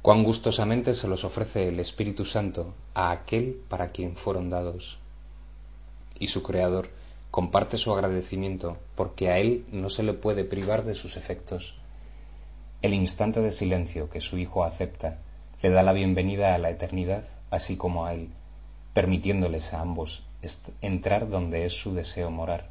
Cuán 0.00 0.22
gustosamente 0.22 0.94
se 0.94 1.08
los 1.08 1.24
ofrece 1.24 1.68
el 1.68 1.78
Espíritu 1.78 2.24
Santo 2.24 2.72
a 2.94 3.10
aquel 3.10 3.60
para 3.68 3.88
quien 3.88 4.16
fueron 4.16 4.48
dados. 4.48 4.98
Y 6.18 6.28
su 6.28 6.42
Creador 6.42 6.88
comparte 7.30 7.76
su 7.76 7.92
agradecimiento 7.92 8.78
porque 8.94 9.28
a 9.28 9.38
él 9.38 9.66
no 9.70 9.90
se 9.90 10.02
le 10.02 10.14
puede 10.14 10.44
privar 10.44 10.84
de 10.84 10.94
sus 10.94 11.18
efectos. 11.18 11.74
El 12.80 12.94
instante 12.94 13.40
de 13.42 13.52
silencio 13.52 14.08
que 14.08 14.22
su 14.22 14.38
Hijo 14.38 14.64
acepta 14.64 15.18
le 15.60 15.68
da 15.68 15.82
la 15.82 15.92
bienvenida 15.92 16.54
a 16.54 16.58
la 16.58 16.70
eternidad, 16.70 17.24
así 17.50 17.76
como 17.76 18.06
a 18.06 18.14
él, 18.14 18.30
permitiéndoles 18.94 19.74
a 19.74 19.82
ambos 19.82 20.24
entrar 20.80 21.28
donde 21.28 21.66
es 21.66 21.72
su 21.72 21.92
deseo 21.92 22.30
morar, 22.30 22.70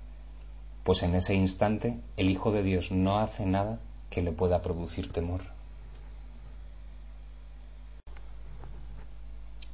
pues 0.85 1.01
en 1.01 1.15
ese 1.15 1.33
instante 1.33 1.97
el 2.15 2.29
Hijo 2.29 2.51
de 2.51 2.61
Dios 2.61 2.91
no 2.91 3.17
hace 3.17 3.47
nada 3.47 3.79
que 4.11 4.21
le 4.21 4.31
pueda 4.31 4.61
producir 4.61 5.11
temor. 5.11 5.41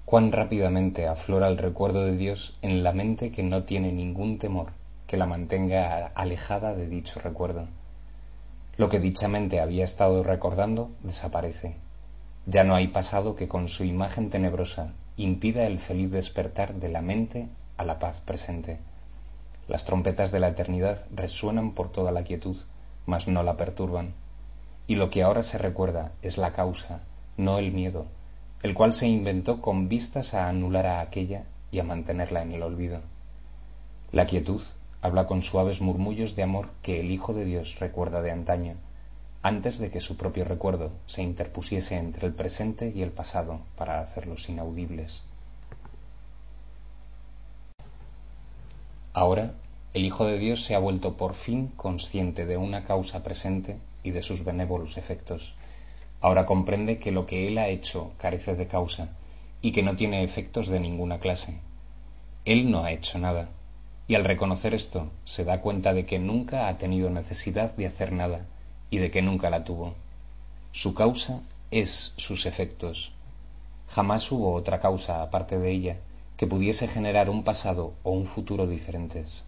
Cuán 0.06 0.32
rápidamente 0.32 1.08
aflora 1.08 1.50
el 1.50 1.58
recuerdo 1.58 2.06
de 2.06 2.16
Dios 2.16 2.58
en 2.62 2.82
la 2.82 2.94
mente 2.94 3.32
que 3.32 3.44
no 3.44 3.64
tiene 3.64 3.92
ningún 3.92 4.40
temor 4.40 4.72
que 5.06 5.18
la 5.18 5.26
mantenga 5.26 6.08
alejada 6.16 6.74
de 6.74 6.88
dicho 6.88 7.20
recuerdo. 7.20 7.68
Lo 8.78 8.88
que 8.88 9.02
dicha 9.02 9.28
mente 9.28 9.60
había 9.60 9.84
estado 9.84 10.24
recordando 10.24 10.92
desaparece. 11.04 11.76
Ya 12.46 12.64
no 12.64 12.74
hay 12.74 12.88
pasado 12.88 13.36
que 13.36 13.50
con 13.50 13.68
su 13.68 13.84
imagen 13.84 14.30
tenebrosa 14.30 14.94
impida 15.18 15.68
el 15.68 15.80
feliz 15.80 16.10
despertar 16.12 16.76
de 16.76 16.88
la 16.88 17.02
mente 17.02 17.50
a 17.76 17.84
la 17.84 18.00
paz 18.00 18.22
presente. 18.22 18.80
Las 19.72 19.86
trompetas 19.86 20.34
de 20.34 20.42
la 20.42 20.50
eternidad 20.50 21.06
resuenan 21.16 21.72
por 21.72 21.94
toda 21.94 22.12
la 22.12 22.26
quietud, 22.26 22.58
mas 23.06 23.30
no 23.30 23.42
la 23.42 23.56
perturban. 23.56 24.14
Y 24.86 24.96
lo 24.96 25.10
que 25.10 25.24
ahora 25.24 25.44
se 25.44 25.58
recuerda 25.58 26.12
es 26.22 26.38
la 26.38 26.52
causa, 26.52 27.04
no 27.38 27.58
el 27.58 27.72
miedo, 27.72 28.06
el 28.64 28.74
cual 28.74 28.92
se 28.92 29.08
inventó 29.08 29.62
con 29.62 29.88
vistas 29.88 30.34
a 30.34 30.50
anular 30.50 30.88
a 30.88 31.00
aquella 31.00 31.46
y 31.72 31.80
a 31.80 31.86
mantenerla 31.86 32.42
en 32.42 32.52
el 32.52 32.64
olvido. 32.64 33.00
La 34.12 34.26
quietud 34.26 34.62
habla 35.02 35.26
con 35.26 35.42
suaves 35.42 35.80
murmullos 35.80 36.36
de 36.36 36.44
amor 36.44 36.68
que 36.82 37.00
el 37.00 37.10
Hijo 37.10 37.34
de 37.34 37.46
Dios 37.46 37.80
recuerda 37.80 38.22
de 38.22 38.32
antaño, 38.32 38.76
antes 39.42 39.78
de 39.78 39.90
que 39.90 40.02
su 40.02 40.18
propio 40.18 40.44
recuerdo 40.44 40.92
se 41.06 41.24
interpusiese 41.24 41.96
entre 41.96 42.28
el 42.28 42.34
presente 42.34 42.92
y 42.94 43.04
el 43.04 43.12
pasado 43.12 43.62
para 43.78 44.02
hacerlos 44.02 44.50
inaudibles. 44.50 45.24
Ahora, 49.14 49.56
el 49.94 50.06
Hijo 50.06 50.26
de 50.26 50.40
Dios 50.40 50.64
se 50.64 50.74
ha 50.74 50.80
vuelto 50.80 51.18
por 51.18 51.34
fin 51.34 51.68
consciente 51.76 52.46
de 52.46 52.56
una 52.56 52.86
causa 52.86 53.24
presente 53.24 53.78
y 54.04 54.12
de 54.12 54.24
sus 54.24 54.46
benévolos 54.46 54.98
efectos. 54.98 55.54
Ahora 56.22 56.46
comprende 56.46 56.98
que 56.98 57.12
lo 57.12 57.26
que 57.26 57.50
Él 57.50 57.58
ha 57.58 57.68
hecho 57.68 58.14
carece 58.18 58.56
de 58.56 58.68
causa 58.68 59.10
y 59.62 59.74
que 59.74 59.84
no 59.84 59.98
tiene 59.98 60.24
efectos 60.24 60.70
de 60.70 60.80
ninguna 60.80 61.20
clase. 61.20 61.60
Él 62.46 62.72
no 62.72 62.86
ha 62.86 62.94
hecho 62.94 63.20
nada, 63.20 63.50
y 64.08 64.16
al 64.16 64.24
reconocer 64.24 64.74
esto 64.74 65.12
se 65.26 65.44
da 65.44 65.60
cuenta 65.60 65.94
de 65.94 66.06
que 66.06 66.18
nunca 66.18 66.70
ha 66.70 66.78
tenido 66.78 67.10
necesidad 67.10 67.76
de 67.76 67.88
hacer 67.88 68.14
nada 68.14 68.46
y 68.90 69.00
de 69.00 69.12
que 69.12 69.22
nunca 69.22 69.50
la 69.50 69.66
tuvo. 69.66 69.94
Su 70.72 70.94
causa 70.94 71.42
es 71.70 72.14
sus 72.16 72.46
efectos. 72.46 73.12
Jamás 73.90 74.32
hubo 74.32 74.54
otra 74.54 74.80
causa 74.80 75.22
aparte 75.22 75.60
de 75.60 75.70
ella 75.70 75.98
que 76.42 76.48
pudiese 76.48 76.88
generar 76.88 77.30
un 77.30 77.44
pasado 77.44 77.94
o 78.02 78.10
un 78.10 78.26
futuro 78.26 78.66
diferentes. 78.66 79.46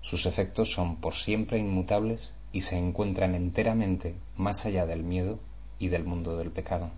Sus 0.00 0.26
efectos 0.26 0.72
son 0.72 0.96
por 0.96 1.14
siempre 1.14 1.56
inmutables 1.56 2.34
y 2.50 2.62
se 2.62 2.76
encuentran 2.76 3.36
enteramente 3.36 4.16
más 4.36 4.66
allá 4.66 4.86
del 4.86 5.04
miedo 5.04 5.38
y 5.78 5.86
del 5.86 6.02
mundo 6.02 6.36
del 6.36 6.50
pecado. 6.50 6.90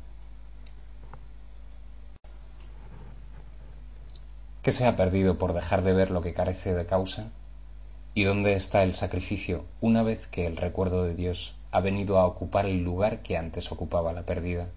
¿Qué 4.62 4.73
se 4.73 4.87
ha 4.87 4.97
perdido 4.97 5.37
por 5.37 5.52
dejar 5.52 5.82
de 5.82 5.92
ver 5.92 6.11
lo 6.11 6.23
que 6.23 6.32
carece 6.32 6.73
de 6.73 6.87
causa? 6.87 7.28
¿Y 8.14 8.25
dónde 8.25 8.54
está 8.54 8.82
el 8.82 8.94
sacrificio 8.94 9.66
una 9.82 10.02
vez 10.02 10.26
que 10.26 10.47
el 10.47 10.56
recuerdo 10.56 11.04
de 11.04 11.14
Dios 11.14 11.54
ha 11.70 11.82
venido 11.82 12.18
a 12.18 12.25
ocupar 12.25 12.64
el 12.64 12.82
lugar 12.82 13.20
que 13.23 13.37
antes 13.37 13.70
ocupaba 13.73 14.14
la 14.14 14.23
perdida? 14.23 14.68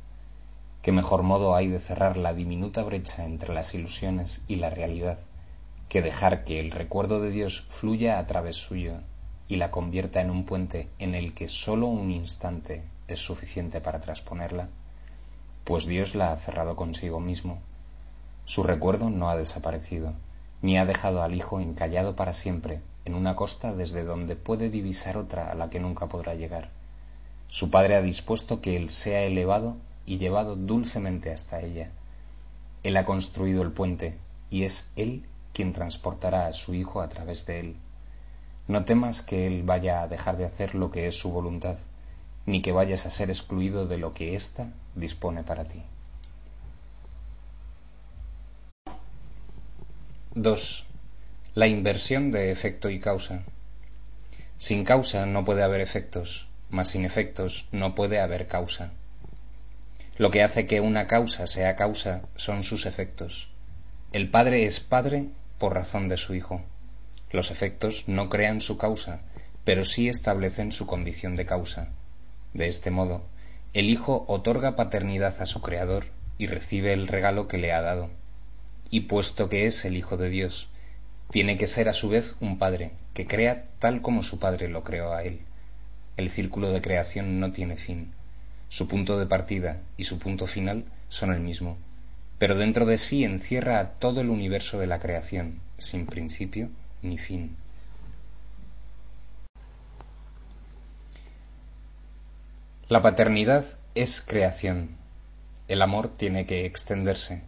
¿Qué 0.81 0.91
mejor 0.91 1.23
modo 1.23 1.55
hay 1.55 1.67
de 1.67 1.79
cerrar 1.79 2.17
la 2.17 2.33
diminuta 2.33 2.83
brecha 2.83 3.25
entre 3.25 3.53
las 3.53 3.73
ilusiones 3.73 4.41
y 4.47 4.55
la 4.55 4.69
realidad 4.69 5.19
que 5.89 6.01
dejar 6.01 6.43
que 6.43 6.59
el 6.59 6.71
recuerdo 6.71 7.21
de 7.21 7.31
Dios 7.31 7.65
fluya 7.69 8.17
a 8.17 8.25
través 8.25 8.55
suyo 8.55 8.95
y 9.47 9.57
la 9.57 9.71
convierta 9.71 10.21
en 10.21 10.31
un 10.31 10.45
puente 10.45 10.89
en 10.99 11.15
el 11.15 11.33
que 11.33 11.49
sólo 11.49 11.87
un 11.87 12.11
instante 12.11 12.83
es 13.07 13.19
suficiente 13.19 13.81
para 13.81 13.99
transponerla? 13.99 14.69
Pues 15.65 15.85
Dios 15.85 16.15
la 16.15 16.31
ha 16.31 16.35
cerrado 16.37 16.75
consigo 16.75 17.19
mismo 17.19 17.59
su 18.45 18.63
recuerdo 18.63 19.09
no 19.09 19.29
ha 19.29 19.37
desaparecido, 19.37 20.13
ni 20.61 20.77
ha 20.77 20.85
dejado 20.85 21.21
al 21.21 21.35
hijo 21.35 21.61
encallado 21.61 22.15
para 22.15 22.33
siempre 22.33 22.81
en 23.05 23.13
una 23.13 23.35
costa 23.35 23.73
desde 23.73 24.03
donde 24.03 24.35
puede 24.35 24.69
divisar 24.69 25.15
otra 25.15 25.51
a 25.51 25.55
la 25.55 25.69
que 25.69 25.79
nunca 25.79 26.07
podrá 26.07 26.35
llegar. 26.35 26.69
Su 27.47 27.69
padre 27.69 27.95
ha 27.95 28.01
dispuesto 28.01 28.59
que 28.59 28.75
él 28.75 28.89
sea 28.89 29.23
elevado 29.23 29.77
y 30.11 30.17
llevado 30.17 30.57
dulcemente 30.57 31.31
hasta 31.31 31.61
ella. 31.61 31.89
Él 32.83 32.97
ha 32.97 33.05
construido 33.05 33.61
el 33.61 33.71
puente 33.71 34.17
y 34.49 34.63
es 34.63 34.91
él 34.97 35.23
quien 35.53 35.71
transportará 35.71 36.47
a 36.47 36.53
su 36.53 36.73
hijo 36.73 36.99
a 36.99 37.07
través 37.07 37.45
de 37.45 37.61
él. 37.61 37.75
No 38.67 38.83
temas 38.83 39.21
que 39.21 39.47
él 39.47 39.63
vaya 39.63 40.01
a 40.01 40.09
dejar 40.09 40.35
de 40.35 40.43
hacer 40.43 40.75
lo 40.75 40.91
que 40.91 41.07
es 41.07 41.17
su 41.17 41.31
voluntad, 41.31 41.77
ni 42.45 42.61
que 42.61 42.73
vayas 42.73 43.05
a 43.05 43.09
ser 43.09 43.29
excluido 43.29 43.87
de 43.87 43.99
lo 43.99 44.13
que 44.13 44.35
ésta 44.35 44.73
dispone 44.95 45.43
para 45.43 45.63
ti. 45.63 45.81
2. 50.35 50.85
La 51.55 51.67
inversión 51.67 52.31
de 52.31 52.51
efecto 52.51 52.89
y 52.89 52.99
causa. 52.99 53.43
Sin 54.57 54.83
causa 54.83 55.25
no 55.25 55.45
puede 55.45 55.63
haber 55.63 55.79
efectos, 55.79 56.49
mas 56.69 56.89
sin 56.89 57.05
efectos 57.05 57.65
no 57.71 57.95
puede 57.95 58.19
haber 58.19 58.49
causa. 58.49 58.91
Lo 60.21 60.29
que 60.29 60.43
hace 60.43 60.67
que 60.67 60.81
una 60.81 61.07
causa 61.07 61.47
sea 61.47 61.75
causa 61.75 62.21
son 62.35 62.63
sus 62.63 62.85
efectos. 62.85 63.49
El 64.13 64.29
Padre 64.29 64.65
es 64.65 64.79
Padre 64.79 65.29
por 65.57 65.73
razón 65.73 66.09
de 66.09 66.17
su 66.17 66.35
Hijo. 66.35 66.61
Los 67.31 67.49
efectos 67.49 68.03
no 68.05 68.29
crean 68.29 68.61
su 68.61 68.77
causa, 68.77 69.21
pero 69.63 69.83
sí 69.83 70.09
establecen 70.09 70.71
su 70.71 70.85
condición 70.85 71.35
de 71.35 71.47
causa. 71.47 71.87
De 72.53 72.67
este 72.67 72.91
modo, 72.91 73.25
el 73.73 73.89
Hijo 73.89 74.23
otorga 74.27 74.75
paternidad 74.75 75.41
a 75.41 75.47
su 75.47 75.59
Creador 75.59 76.05
y 76.37 76.45
recibe 76.45 76.93
el 76.93 77.07
regalo 77.07 77.47
que 77.47 77.57
le 77.57 77.73
ha 77.73 77.81
dado 77.81 78.11
y 78.91 78.99
puesto 78.99 79.49
que 79.49 79.65
es 79.65 79.85
el 79.85 79.97
Hijo 79.97 80.17
de 80.17 80.29
Dios, 80.29 80.69
tiene 81.31 81.57
que 81.57 81.65
ser 81.65 81.89
a 81.89 81.93
su 81.93 82.09
vez 82.09 82.35
un 82.41 82.59
Padre, 82.59 82.91
que 83.15 83.25
crea 83.25 83.65
tal 83.79 84.01
como 84.01 84.21
su 84.21 84.37
Padre 84.37 84.67
lo 84.67 84.83
creó 84.83 85.13
a 85.13 85.23
él. 85.23 85.39
El 86.15 86.29
círculo 86.29 86.71
de 86.71 86.81
creación 86.83 87.39
no 87.39 87.51
tiene 87.51 87.75
fin. 87.75 88.13
Su 88.71 88.87
punto 88.87 89.19
de 89.19 89.25
partida 89.25 89.81
y 89.97 90.05
su 90.05 90.17
punto 90.17 90.47
final 90.47 90.85
son 91.09 91.33
el 91.33 91.41
mismo, 91.41 91.77
pero 92.39 92.55
dentro 92.55 92.85
de 92.85 92.97
sí 92.97 93.25
encierra 93.25 93.79
a 93.79 93.89
todo 93.99 94.21
el 94.21 94.29
universo 94.29 94.79
de 94.79 94.87
la 94.87 94.99
creación, 94.99 95.59
sin 95.77 96.05
principio 96.05 96.69
ni 97.01 97.17
fin. 97.17 97.57
La 102.87 103.01
paternidad 103.01 103.65
es 103.93 104.21
creación. 104.21 104.91
El 105.67 105.81
amor 105.81 106.07
tiene 106.07 106.45
que 106.45 106.65
extenderse, 106.65 107.43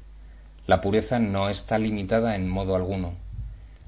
la 0.67 0.81
pureza 0.81 1.19
no 1.19 1.47
está 1.47 1.77
limitada 1.77 2.35
en 2.35 2.49
modo 2.49 2.75
alguno. 2.75 3.13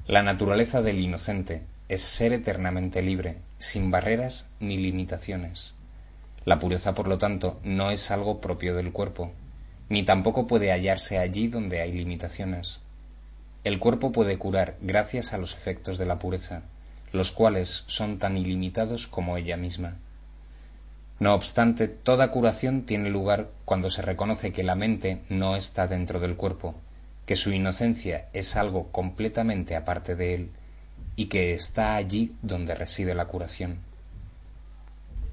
La 0.07 0.23
naturaleza 0.23 0.81
del 0.81 1.01
inocente 1.01 1.63
es 1.89 1.99
ser 1.99 2.31
eternamente 2.31 3.01
libre, 3.01 3.39
sin 3.57 3.91
barreras 3.91 4.47
ni 4.61 4.77
limitaciones. 4.77 5.75
La 6.45 6.59
pureza, 6.59 6.93
por 6.93 7.07
lo 7.07 7.17
tanto, 7.17 7.59
no 7.63 7.89
es 7.89 8.11
algo 8.11 8.39
propio 8.39 8.75
del 8.75 8.91
cuerpo, 8.91 9.31
ni 9.89 10.05
tampoco 10.05 10.45
puede 10.45 10.71
hallarse 10.71 11.17
allí 11.17 11.47
donde 11.47 11.81
hay 11.81 11.91
limitaciones. 11.91 12.81
El 13.63 13.79
cuerpo 13.79 14.11
puede 14.11 14.37
curar 14.37 14.77
gracias 14.79 15.33
a 15.33 15.39
los 15.39 15.55
efectos 15.55 15.97
de 15.97 16.05
la 16.05 16.19
pureza, 16.19 16.61
los 17.11 17.31
cuales 17.31 17.83
son 17.87 18.19
tan 18.19 18.37
ilimitados 18.37 19.07
como 19.07 19.37
ella 19.37 19.57
misma. 19.57 19.95
No 21.19 21.33
obstante, 21.33 21.87
toda 21.87 22.29
curación 22.29 22.83
tiene 22.83 23.09
lugar 23.09 23.49
cuando 23.63 23.89
se 23.89 24.03
reconoce 24.03 24.53
que 24.53 24.63
la 24.63 24.75
mente 24.75 25.21
no 25.29 25.55
está 25.55 25.87
dentro 25.87 26.19
del 26.19 26.35
cuerpo, 26.35 26.75
que 27.25 27.35
su 27.35 27.51
inocencia 27.53 28.27
es 28.33 28.55
algo 28.55 28.91
completamente 28.91 29.75
aparte 29.75 30.15
de 30.15 30.35
él 30.35 30.51
y 31.15 31.25
que 31.25 31.55
está 31.55 31.95
allí 31.95 32.35
donde 32.43 32.75
reside 32.75 33.15
la 33.15 33.25
curación. 33.25 33.79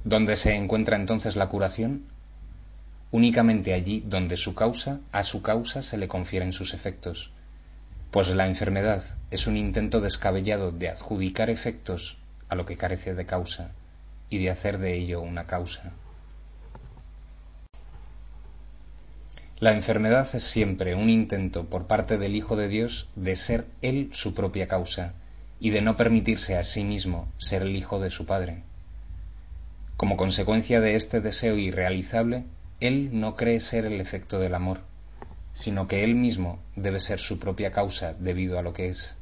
¿Dónde 0.05 0.35
se 0.35 0.57
encuentra 0.57 0.97
entonces 0.97 1.37
la 1.37 1.49
curación? 1.49 2.07
Únicamente 3.13 3.73
allí 3.73 4.03
donde 4.05 4.37
su 4.37 4.55
causa 4.55 4.99
a 5.13 5.23
su 5.23 5.43
causa 5.43 5.81
se 5.81 5.97
le 5.97 6.09
confieren 6.09 6.53
sus 6.53 6.75
efectos, 6.75 7.31
pues 8.11 8.35
la 8.35 8.49
enfermedad 8.49 9.05
es 9.31 9.47
un 9.47 9.57
intento 9.57 10.01
descabellado 10.01 10.73
de 10.73 10.89
adjudicar 10.89 11.51
efectos 11.51 12.19
a 12.49 12.57
lo 12.57 12.67
que 12.67 12.77
carece 12.77 13.15
de 13.15 13.27
causa 13.27 13.71
y 14.29 14.39
de 14.39 14.51
hacer 14.51 14.79
de 14.79 14.97
ello 14.97 15.21
una 15.21 15.47
causa. 15.47 15.93
La 19.61 19.73
enfermedad 19.73 20.29
es 20.35 20.43
siempre 20.43 20.97
un 20.97 21.11
intento 21.11 21.67
por 21.67 21.87
parte 21.87 22.19
del 22.19 22.35
Hijo 22.35 22.57
de 22.57 22.67
Dios 22.67 23.09
de 23.15 23.37
ser 23.37 23.67
Él 23.83 24.11
su 24.13 24.35
propia 24.35 24.67
causa 24.67 25.15
y 25.61 25.71
de 25.71 25.81
no 25.81 25.97
permitirse 25.97 26.57
a 26.57 26.65
sí 26.65 26.83
mismo 26.83 27.29
ser 27.39 27.63
el 27.63 27.77
Hijo 27.77 28.01
de 28.01 28.11
su 28.11 28.27
Padre. 28.27 28.65
Como 29.97 30.17
consecuencia 30.17 30.81
de 30.81 30.97
este 30.97 31.21
deseo 31.21 31.57
irrealizable, 31.57 32.45
Él 32.81 33.11
no 33.13 33.37
cree 33.37 33.61
ser 33.61 33.85
el 33.85 34.01
efecto 34.01 34.41
del 34.41 34.55
amor, 34.55 34.81
sino 35.53 35.87
que 35.87 36.05
Él 36.05 36.15
mismo 36.15 36.59
debe 36.77 37.01
ser 37.01 37.21
su 37.21 37.39
propia 37.39 37.73
causa 37.73 38.15
debido 38.15 38.59
a 38.59 38.63
lo 38.63 38.73
que 38.73 38.89
es. 38.89 39.17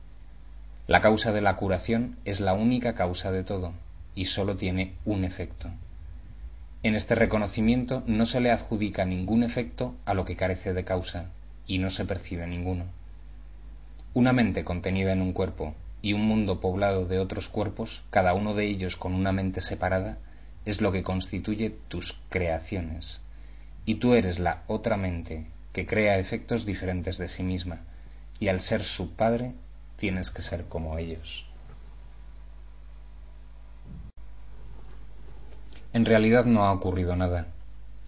La 0.86 1.00
causa 1.00 1.32
de 1.32 1.40
la 1.40 1.56
curación 1.56 2.16
es 2.24 2.40
la 2.40 2.54
única 2.54 2.94
causa 2.94 3.30
de 3.30 3.44
todo 3.44 3.72
y 4.14 4.24
sólo 4.24 4.56
tiene 4.56 4.94
un 5.04 5.24
efecto. 5.24 5.68
En 6.82 6.94
este 6.94 7.14
reconocimiento 7.14 8.02
no 8.06 8.24
se 8.24 8.40
le 8.40 8.50
adjudica 8.50 9.04
ningún 9.04 9.42
efecto 9.42 9.94
a 10.06 10.14
lo 10.14 10.24
que 10.24 10.34
carece 10.34 10.72
de 10.72 10.84
causa 10.84 11.26
y 11.66 11.78
no 11.78 11.90
se 11.90 12.06
percibe 12.06 12.46
ninguno. 12.46 12.84
Una 14.14 14.32
mente 14.32 14.64
contenida 14.64 15.12
en 15.12 15.22
un 15.22 15.32
cuerpo 15.32 15.74
y 16.02 16.14
un 16.14 16.22
mundo 16.22 16.60
poblado 16.60 17.06
de 17.06 17.18
otros 17.18 17.48
cuerpos, 17.48 18.02
cada 18.10 18.34
uno 18.34 18.54
de 18.54 18.66
ellos 18.66 18.96
con 18.96 19.14
una 19.14 19.30
mente 19.30 19.60
separada, 19.60 20.16
es 20.64 20.80
lo 20.80 20.92
que 20.92 21.02
constituye 21.02 21.70
tus 21.88 22.20
creaciones. 22.28 23.20
Y 23.84 23.96
tú 23.96 24.14
eres 24.14 24.38
la 24.38 24.62
otra 24.66 24.96
mente 24.96 25.46
que 25.72 25.86
crea 25.86 26.18
efectos 26.18 26.66
diferentes 26.66 27.18
de 27.18 27.28
sí 27.28 27.42
misma, 27.42 27.80
y 28.38 28.48
al 28.48 28.60
ser 28.60 28.82
su 28.82 29.14
padre 29.14 29.52
tienes 29.96 30.30
que 30.30 30.42
ser 30.42 30.64
como 30.64 30.98
ellos. 30.98 31.46
En 35.92 36.04
realidad 36.04 36.44
no 36.44 36.64
ha 36.64 36.72
ocurrido 36.72 37.16
nada, 37.16 37.48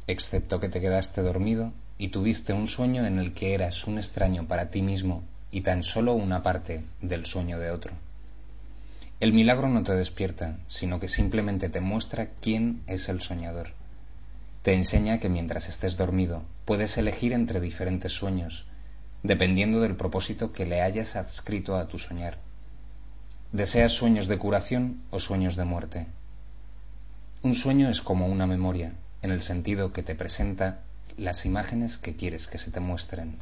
excepto 0.06 0.60
que 0.60 0.68
te 0.68 0.80
quedaste 0.80 1.20
dormido 1.22 1.72
y 1.98 2.08
tuviste 2.08 2.52
un 2.52 2.66
sueño 2.66 3.06
en 3.06 3.18
el 3.18 3.32
que 3.32 3.54
eras 3.54 3.86
un 3.86 3.98
extraño 3.98 4.46
para 4.46 4.70
ti 4.70 4.82
mismo 4.82 5.24
y 5.50 5.62
tan 5.62 5.82
solo 5.82 6.14
una 6.14 6.42
parte 6.42 6.84
del 7.00 7.26
sueño 7.26 7.58
de 7.58 7.70
otro. 7.70 7.92
El 9.22 9.32
milagro 9.32 9.68
no 9.68 9.84
te 9.84 9.94
despierta, 9.94 10.58
sino 10.66 10.98
que 10.98 11.06
simplemente 11.06 11.68
te 11.68 11.80
muestra 11.80 12.30
quién 12.40 12.82
es 12.88 13.08
el 13.08 13.20
soñador. 13.20 13.68
Te 14.64 14.74
enseña 14.74 15.20
que 15.20 15.28
mientras 15.28 15.68
estés 15.68 15.96
dormido 15.96 16.42
puedes 16.64 16.98
elegir 16.98 17.32
entre 17.32 17.60
diferentes 17.60 18.10
sueños 18.10 18.66
dependiendo 19.22 19.80
del 19.80 19.94
propósito 19.94 20.50
que 20.50 20.66
le 20.66 20.82
hayas 20.82 21.14
adscrito 21.14 21.76
a 21.76 21.86
tu 21.86 22.00
soñar. 22.00 22.38
¿Deseas 23.52 23.92
sueños 23.92 24.26
de 24.26 24.38
curación 24.38 25.02
o 25.12 25.20
sueños 25.20 25.54
de 25.54 25.66
muerte? 25.66 26.06
Un 27.44 27.54
sueño 27.54 27.90
es 27.90 28.00
como 28.00 28.26
una 28.26 28.48
memoria, 28.48 28.94
en 29.22 29.30
el 29.30 29.42
sentido 29.42 29.92
que 29.92 30.02
te 30.02 30.16
presenta 30.16 30.80
las 31.16 31.46
imágenes 31.46 31.96
que 31.96 32.16
quieres 32.16 32.48
que 32.48 32.58
se 32.58 32.72
te 32.72 32.80
muestren. 32.80 33.36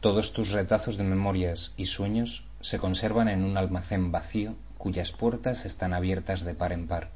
Todos 0.00 0.32
tus 0.32 0.50
retazos 0.50 0.98
de 0.98 1.04
memorias 1.04 1.72
y 1.76 1.86
sueños 1.86 2.44
se 2.60 2.78
conservan 2.78 3.28
en 3.28 3.44
un 3.44 3.56
almacén 3.56 4.12
vacío 4.12 4.54
cuyas 4.76 5.10
puertas 5.10 5.64
están 5.64 5.94
abiertas 5.94 6.44
de 6.44 6.54
par 6.54 6.72
en 6.72 6.86
par. 6.86 7.10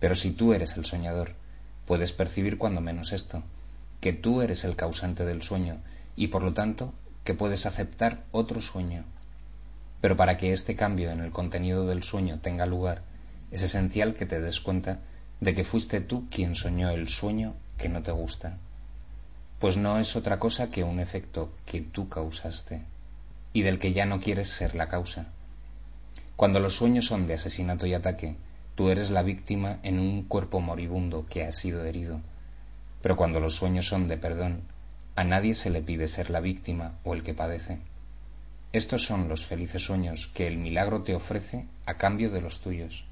Pero 0.00 0.14
si 0.14 0.32
tú 0.32 0.52
eres 0.52 0.76
el 0.76 0.84
soñador, 0.84 1.32
puedes 1.86 2.12
percibir 2.12 2.58
cuando 2.58 2.82
menos 2.82 3.12
esto, 3.12 3.42
que 4.00 4.12
tú 4.12 4.42
eres 4.42 4.64
el 4.64 4.76
causante 4.76 5.24
del 5.24 5.42
sueño 5.42 5.78
y 6.14 6.28
por 6.28 6.42
lo 6.42 6.52
tanto 6.52 6.92
que 7.24 7.34
puedes 7.34 7.64
aceptar 7.64 8.24
otro 8.32 8.60
sueño. 8.60 9.04
Pero 10.02 10.16
para 10.16 10.36
que 10.36 10.52
este 10.52 10.76
cambio 10.76 11.10
en 11.10 11.20
el 11.20 11.30
contenido 11.30 11.86
del 11.86 12.02
sueño 12.02 12.38
tenga 12.40 12.66
lugar, 12.66 13.02
es 13.50 13.62
esencial 13.62 14.14
que 14.14 14.26
te 14.26 14.40
des 14.40 14.60
cuenta 14.60 15.00
de 15.40 15.54
que 15.54 15.64
fuiste 15.64 16.02
tú 16.02 16.28
quien 16.28 16.54
soñó 16.54 16.90
el 16.90 17.08
sueño 17.08 17.54
que 17.78 17.88
no 17.88 18.02
te 18.02 18.12
gusta. 18.12 18.58
Pues 19.64 19.78
no 19.78 19.98
es 19.98 20.14
otra 20.14 20.38
cosa 20.38 20.70
que 20.70 20.84
un 20.84 21.00
efecto 21.00 21.50
que 21.64 21.80
tú 21.80 22.10
causaste 22.10 22.82
y 23.54 23.62
del 23.62 23.78
que 23.78 23.94
ya 23.94 24.04
no 24.04 24.20
quieres 24.20 24.50
ser 24.50 24.74
la 24.74 24.90
causa. 24.90 25.28
Cuando 26.36 26.60
los 26.60 26.76
sueños 26.76 27.06
son 27.06 27.26
de 27.26 27.32
asesinato 27.32 27.86
y 27.86 27.94
ataque, 27.94 28.36
tú 28.74 28.90
eres 28.90 29.08
la 29.08 29.22
víctima 29.22 29.78
en 29.82 29.98
un 29.98 30.24
cuerpo 30.24 30.60
moribundo 30.60 31.24
que 31.24 31.44
ha 31.44 31.50
sido 31.50 31.82
herido 31.86 32.20
pero 33.00 33.16
cuando 33.16 33.40
los 33.40 33.56
sueños 33.56 33.86
son 33.86 34.06
de 34.06 34.18
perdón, 34.18 34.64
a 35.16 35.24
nadie 35.24 35.54
se 35.54 35.70
le 35.70 35.80
pide 35.80 36.08
ser 36.08 36.28
la 36.28 36.40
víctima 36.40 36.98
o 37.02 37.14
el 37.14 37.22
que 37.22 37.32
padece. 37.32 37.78
Estos 38.74 39.06
son 39.06 39.30
los 39.30 39.46
felices 39.46 39.82
sueños 39.82 40.30
que 40.34 40.46
el 40.46 40.58
milagro 40.58 41.04
te 41.04 41.14
ofrece 41.14 41.64
a 41.86 41.94
cambio 41.94 42.30
de 42.30 42.42
los 42.42 42.60
tuyos. 42.60 43.06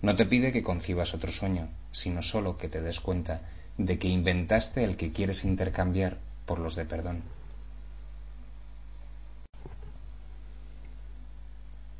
No 0.00 0.14
te 0.14 0.26
pide 0.26 0.52
que 0.52 0.62
concibas 0.62 1.12
otro 1.12 1.32
sueño, 1.32 1.70
sino 1.90 2.22
solo 2.22 2.56
que 2.56 2.68
te 2.68 2.80
des 2.80 3.00
cuenta 3.00 3.42
de 3.78 3.98
que 3.98 4.08
inventaste 4.08 4.84
el 4.84 4.96
que 4.96 5.12
quieres 5.12 5.44
intercambiar 5.44 6.18
por 6.46 6.58
los 6.58 6.76
de 6.76 6.84
perdón. 6.84 7.22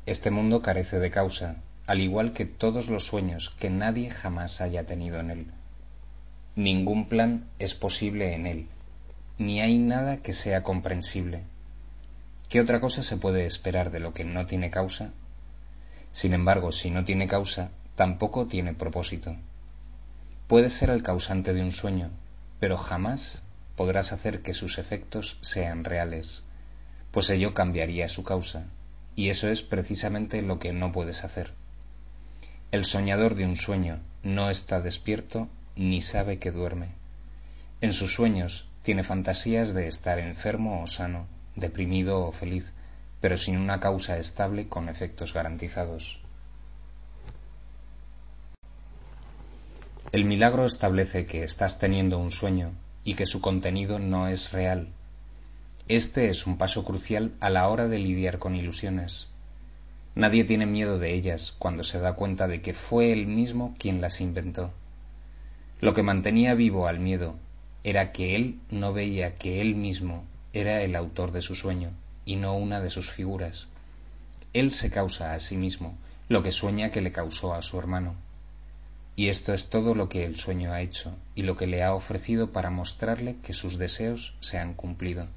Este 0.05 0.31
mundo 0.31 0.61
carece 0.61 0.99
de 0.99 1.11
causa, 1.11 1.55
al 1.87 2.01
igual 2.01 2.33
que 2.33 2.45
todos 2.45 2.89
los 2.89 3.07
sueños 3.07 3.55
que 3.59 3.69
nadie 3.69 4.09
jamás 4.09 4.59
haya 4.61 4.85
tenido 4.85 5.19
en 5.19 5.31
él. 5.31 5.47
Ningún 6.55 7.07
plan 7.07 7.45
es 7.57 7.73
posible 7.73 8.33
en 8.33 8.45
él, 8.45 8.67
ni 9.37 9.61
hay 9.61 9.79
nada 9.79 10.17
que 10.17 10.33
sea 10.33 10.61
comprensible. 10.61 11.43
¿Qué 12.49 12.61
otra 12.61 12.79
cosa 12.79 13.01
se 13.01 13.17
puede 13.17 13.45
esperar 13.45 13.91
de 13.91 13.99
lo 13.99 14.13
que 14.13 14.25
no 14.25 14.45
tiene 14.45 14.69
causa? 14.69 15.11
Sin 16.11 16.33
embargo, 16.33 16.71
si 16.71 16.91
no 16.91 17.03
tiene 17.03 17.27
causa, 17.27 17.71
tampoco 17.95 18.45
tiene 18.45 18.73
propósito. 18.73 19.35
Puedes 20.47 20.73
ser 20.73 20.89
el 20.89 21.03
causante 21.03 21.53
de 21.53 21.61
un 21.61 21.71
sueño, 21.71 22.09
pero 22.59 22.77
jamás 22.77 23.43
podrás 23.75 24.11
hacer 24.11 24.41
que 24.41 24.53
sus 24.53 24.77
efectos 24.77 25.37
sean 25.41 25.83
reales, 25.83 26.43
pues 27.11 27.29
ello 27.29 27.53
cambiaría 27.53 28.09
su 28.09 28.23
causa, 28.23 28.65
y 29.15 29.29
eso 29.29 29.49
es 29.49 29.61
precisamente 29.61 30.41
lo 30.41 30.59
que 30.59 30.73
no 30.73 30.91
puedes 30.91 31.23
hacer. 31.23 31.51
El 32.71 32.85
soñador 32.85 33.35
de 33.35 33.45
un 33.45 33.55
sueño 33.55 33.99
no 34.23 34.49
está 34.49 34.81
despierto 34.81 35.47
ni 35.75 36.01
sabe 36.01 36.39
que 36.39 36.51
duerme. 36.51 36.89
En 37.81 37.93
sus 37.93 38.13
sueños 38.13 38.67
tiene 38.81 39.03
fantasías 39.03 39.73
de 39.73 39.87
estar 39.87 40.19
enfermo 40.19 40.81
o 40.81 40.87
sano, 40.87 41.27
deprimido 41.55 42.25
o 42.25 42.31
feliz, 42.31 42.73
pero 43.21 43.37
sin 43.37 43.57
una 43.57 43.79
causa 43.79 44.17
estable 44.17 44.67
con 44.67 44.89
efectos 44.89 45.33
garantizados. 45.33 46.22
El 50.13 50.25
milagro 50.25 50.67
establece 50.67 51.25
que 51.25 51.43
estás 51.43 51.79
teniendo 51.79 52.19
un 52.19 52.29
sueño 52.29 52.73
y 53.03 53.15
que 53.15 53.25
su 53.25 53.41
contenido 53.41 53.97
no 53.97 54.27
es 54.27 54.51
real. 54.51 54.89
Este 55.87 56.29
es 56.29 56.45
un 56.45 56.59
paso 56.59 56.85
crucial 56.85 57.31
a 57.39 57.49
la 57.49 57.67
hora 57.67 57.87
de 57.87 57.97
lidiar 57.97 58.37
con 58.37 58.55
ilusiones. 58.55 59.29
Nadie 60.13 60.43
tiene 60.43 60.67
miedo 60.67 60.99
de 60.99 61.15
ellas 61.15 61.55
cuando 61.57 61.81
se 61.81 61.99
da 61.99 62.13
cuenta 62.13 62.47
de 62.47 62.61
que 62.61 62.75
fue 62.75 63.11
él 63.11 63.25
mismo 63.25 63.73
quien 63.79 64.01
las 64.01 64.21
inventó. 64.21 64.71
Lo 65.81 65.95
que 65.95 66.03
mantenía 66.03 66.53
vivo 66.53 66.85
al 66.85 66.99
miedo 66.99 67.35
era 67.83 68.11
que 68.11 68.35
él 68.35 68.59
no 68.69 68.93
veía 68.93 69.39
que 69.39 69.61
él 69.61 69.73
mismo 69.73 70.25
era 70.53 70.83
el 70.83 70.95
autor 70.95 71.31
de 71.31 71.41
su 71.41 71.55
sueño 71.55 71.89
y 72.23 72.35
no 72.35 72.55
una 72.55 72.81
de 72.81 72.91
sus 72.91 73.09
figuras. 73.09 73.67
Él 74.53 74.69
se 74.69 74.91
causa 74.91 75.33
a 75.33 75.39
sí 75.39 75.57
mismo 75.57 75.97
lo 76.29 76.43
que 76.43 76.51
sueña 76.51 76.91
que 76.91 77.01
le 77.01 77.11
causó 77.11 77.55
a 77.55 77.63
su 77.63 77.79
hermano. 77.79 78.13
Y 79.15 79.29
esto 79.29 79.53
es 79.53 79.69
todo 79.69 79.93
lo 79.93 80.09
que 80.09 80.25
el 80.25 80.37
sueño 80.37 80.71
ha 80.71 80.81
hecho 80.81 81.15
y 81.35 81.43
lo 81.43 81.55
que 81.55 81.67
le 81.67 81.83
ha 81.83 81.93
ofrecido 81.93 82.51
para 82.51 82.71
mostrarle 82.71 83.37
que 83.43 83.53
sus 83.53 83.77
deseos 83.77 84.35
se 84.39 84.57
han 84.57 84.73
cumplido. 84.73 85.27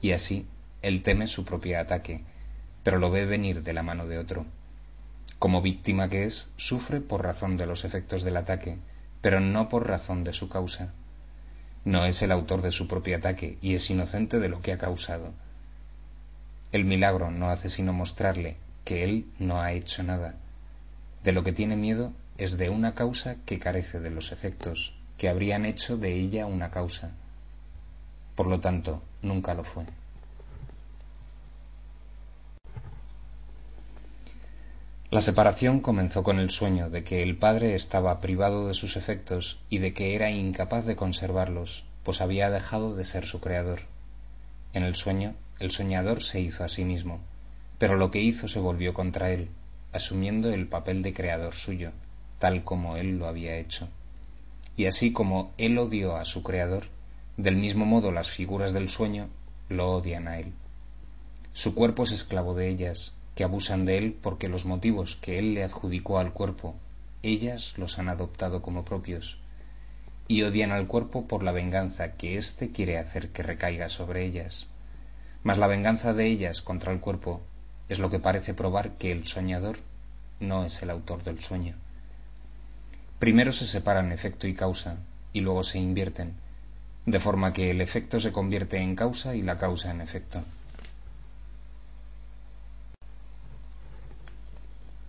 Y 0.00 0.12
así 0.12 0.46
él 0.82 1.02
teme 1.02 1.28
su 1.28 1.44
propio 1.44 1.78
ataque, 1.78 2.22
pero 2.82 2.98
lo 2.98 3.10
ve 3.10 3.24
venir 3.24 3.62
de 3.62 3.72
la 3.72 3.82
mano 3.82 4.06
de 4.06 4.18
otro. 4.18 4.46
Como 5.38 5.62
víctima 5.62 6.08
que 6.08 6.24
es, 6.24 6.50
sufre 6.56 7.00
por 7.00 7.22
razón 7.22 7.56
de 7.56 7.66
los 7.66 7.84
efectos 7.84 8.24
del 8.24 8.36
ataque, 8.36 8.78
pero 9.20 9.38
no 9.38 9.68
por 9.68 9.86
razón 9.86 10.24
de 10.24 10.32
su 10.32 10.48
causa. 10.48 10.92
No 11.84 12.04
es 12.04 12.22
el 12.22 12.32
autor 12.32 12.62
de 12.62 12.72
su 12.72 12.88
propio 12.88 13.16
ataque 13.16 13.58
y 13.60 13.74
es 13.74 13.88
inocente 13.90 14.40
de 14.40 14.48
lo 14.48 14.60
que 14.60 14.72
ha 14.72 14.78
causado. 14.78 15.32
El 16.72 16.84
milagro 16.84 17.30
no 17.30 17.48
hace 17.50 17.68
sino 17.68 17.92
mostrarle 17.92 18.56
que 18.84 19.04
él 19.04 19.26
no 19.38 19.60
ha 19.60 19.72
hecho 19.72 20.02
nada. 20.02 20.34
De 21.22 21.32
lo 21.32 21.44
que 21.44 21.52
tiene 21.52 21.76
miedo 21.76 22.12
es 22.38 22.56
de 22.56 22.70
una 22.70 22.94
causa 22.94 23.36
que 23.44 23.58
carece 23.58 23.98
de 23.98 24.10
los 24.10 24.30
efectos 24.30 24.94
que 25.18 25.28
habrían 25.28 25.66
hecho 25.66 25.96
de 25.96 26.14
ella 26.14 26.46
una 26.46 26.70
causa. 26.70 27.10
Por 28.36 28.46
lo 28.46 28.60
tanto, 28.60 29.02
nunca 29.20 29.54
lo 29.54 29.64
fue. 29.64 29.84
La 35.10 35.20
separación 35.20 35.80
comenzó 35.80 36.22
con 36.22 36.38
el 36.38 36.50
sueño 36.50 36.90
de 36.90 37.02
que 37.02 37.22
el 37.22 37.36
padre 37.36 37.74
estaba 37.74 38.20
privado 38.20 38.68
de 38.68 38.74
sus 38.74 38.96
efectos 38.96 39.58
y 39.68 39.78
de 39.78 39.92
que 39.92 40.14
era 40.14 40.30
incapaz 40.30 40.84
de 40.84 40.94
conservarlos, 40.94 41.84
pues 42.04 42.20
había 42.20 42.50
dejado 42.50 42.94
de 42.94 43.04
ser 43.04 43.26
su 43.26 43.40
creador. 43.40 43.80
En 44.74 44.84
el 44.84 44.94
sueño, 44.94 45.34
el 45.58 45.72
soñador 45.72 46.22
se 46.22 46.40
hizo 46.40 46.62
a 46.62 46.68
sí 46.68 46.84
mismo, 46.84 47.20
pero 47.78 47.96
lo 47.96 48.10
que 48.12 48.20
hizo 48.20 48.46
se 48.46 48.60
volvió 48.60 48.94
contra 48.94 49.32
él, 49.32 49.48
asumiendo 49.92 50.52
el 50.52 50.68
papel 50.68 51.02
de 51.02 51.14
creador 51.14 51.54
suyo, 51.54 51.90
tal 52.38 52.64
como 52.64 52.96
él 52.96 53.18
lo 53.18 53.26
había 53.26 53.56
hecho. 53.56 53.88
Y 54.76 54.86
así 54.86 55.12
como 55.12 55.52
él 55.58 55.78
odió 55.78 56.16
a 56.16 56.24
su 56.24 56.42
creador, 56.42 56.84
del 57.36 57.56
mismo 57.56 57.84
modo 57.84 58.12
las 58.12 58.30
figuras 58.30 58.72
del 58.72 58.88
sueño 58.88 59.28
lo 59.68 59.90
odian 59.92 60.28
a 60.28 60.38
él. 60.38 60.52
Su 61.52 61.74
cuerpo 61.74 62.04
es 62.04 62.12
esclavo 62.12 62.54
de 62.54 62.68
ellas, 62.68 63.14
que 63.34 63.44
abusan 63.44 63.84
de 63.84 63.98
él 63.98 64.16
porque 64.20 64.48
los 64.48 64.64
motivos 64.64 65.16
que 65.16 65.38
él 65.38 65.54
le 65.54 65.64
adjudicó 65.64 66.18
al 66.18 66.32
cuerpo, 66.32 66.74
ellas 67.22 67.74
los 67.76 67.98
han 67.98 68.08
adoptado 68.08 68.62
como 68.62 68.84
propios, 68.84 69.38
y 70.28 70.42
odian 70.42 70.72
al 70.72 70.86
cuerpo 70.86 71.26
por 71.26 71.42
la 71.42 71.52
venganza 71.52 72.12
que 72.12 72.36
éste 72.36 72.70
quiere 72.70 72.98
hacer 72.98 73.30
que 73.30 73.42
recaiga 73.42 73.88
sobre 73.88 74.24
ellas. 74.24 74.68
Mas 75.42 75.58
la 75.58 75.66
venganza 75.66 76.12
de 76.12 76.26
ellas 76.26 76.62
contra 76.62 76.92
el 76.92 77.00
cuerpo 77.00 77.40
es 77.88 77.98
lo 77.98 78.10
que 78.10 78.18
parece 78.18 78.54
probar 78.54 78.96
que 78.96 79.12
el 79.12 79.26
soñador 79.26 79.78
no 80.40 80.64
es 80.64 80.82
el 80.82 80.90
autor 80.90 81.22
del 81.22 81.40
sueño. 81.40 81.76
Primero 83.18 83.52
se 83.52 83.66
separan 83.66 84.12
efecto 84.12 84.46
y 84.46 84.54
causa, 84.54 84.98
y 85.32 85.40
luego 85.40 85.64
se 85.64 85.78
invierten, 85.78 86.34
de 87.04 87.20
forma 87.20 87.52
que 87.52 87.70
el 87.70 87.80
efecto 87.80 88.20
se 88.20 88.32
convierte 88.32 88.78
en 88.78 88.94
causa 88.94 89.34
y 89.34 89.42
la 89.42 89.58
causa 89.58 89.90
en 89.90 90.00
efecto. 90.00 90.42